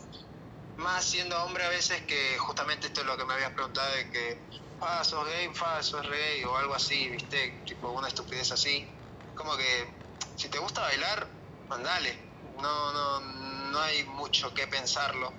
más 0.77 1.05
siendo 1.05 1.41
hombre 1.43 1.63
a 1.63 1.69
veces 1.69 2.01
que 2.03 2.37
justamente 2.39 2.87
esto 2.87 3.01
es 3.01 3.07
lo 3.07 3.17
que 3.17 3.25
me 3.25 3.33
habías 3.33 3.51
preguntado 3.51 3.93
de 3.93 4.09
que, 4.09 4.49
ah, 4.81 5.03
sos 5.03 5.25
gay, 5.27 5.49
fa, 5.53 5.81
sos 5.83 6.05
re 6.05 6.17
gay 6.17 6.43
o 6.45 6.57
algo 6.57 6.73
así, 6.75 7.09
viste, 7.09 7.63
tipo 7.65 7.91
una 7.91 8.07
estupidez 8.07 8.51
así. 8.51 8.87
Como 9.35 9.55
que 9.55 9.87
si 10.35 10.49
te 10.49 10.59
gusta 10.59 10.81
bailar, 10.81 11.27
mandale, 11.67 12.33
no, 12.59 12.93
no, 12.93 13.19
no 13.71 13.79
hay 13.79 14.03
mucho 14.05 14.53
que 14.53 14.67
pensarlo. 14.67 15.31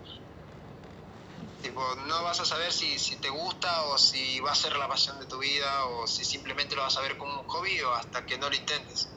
Tipo, 1.65 1.81
no 2.07 2.23
vas 2.23 2.39
a 2.41 2.45
saber 2.45 2.71
si, 2.71 2.99
si 2.99 3.17
te 3.17 3.31
gusta 3.31 3.85
o 3.85 3.97
si 3.97 4.39
va 4.41 4.53
a 4.53 4.55
ser 4.55 4.77
la 4.77 4.87
pasión 4.87 5.19
de 5.19 5.25
tu 5.25 5.39
vida 5.39 5.87
o 5.87 6.07
si 6.07 6.23
simplemente 6.23 6.77
lo 6.77 6.83
vas 6.83 6.99
a 6.99 7.01
ver 7.01 7.17
como 7.17 7.41
un 7.41 7.49
hobby 7.49 7.81
o 7.81 7.91
hasta 7.95 8.27
que 8.27 8.37
no 8.37 8.51
lo 8.51 8.55
intentes. 8.55 9.09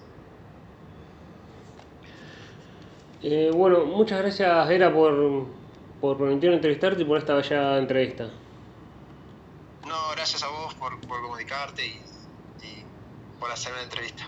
Eh, 3.21 3.51
bueno, 3.53 3.83
muchas 3.83 4.19
gracias, 4.19 4.69
Era, 4.69 4.93
por, 4.93 5.45
por 5.99 6.17
permitirme 6.17 6.55
entrevistarte 6.55 7.01
y 7.01 7.05
por 7.05 7.17
esta 7.17 7.33
bella 7.33 7.79
entrevista. 7.79 8.29
No, 9.85 10.11
gracias 10.11 10.41
a 10.41 10.47
vos 10.47 10.73
por, 10.75 10.97
por 11.01 11.21
comunicarte 11.21 11.85
y, 11.85 12.01
y 12.63 12.85
por 13.41 13.51
hacer 13.51 13.73
una 13.73 13.83
entrevista. 13.83 14.25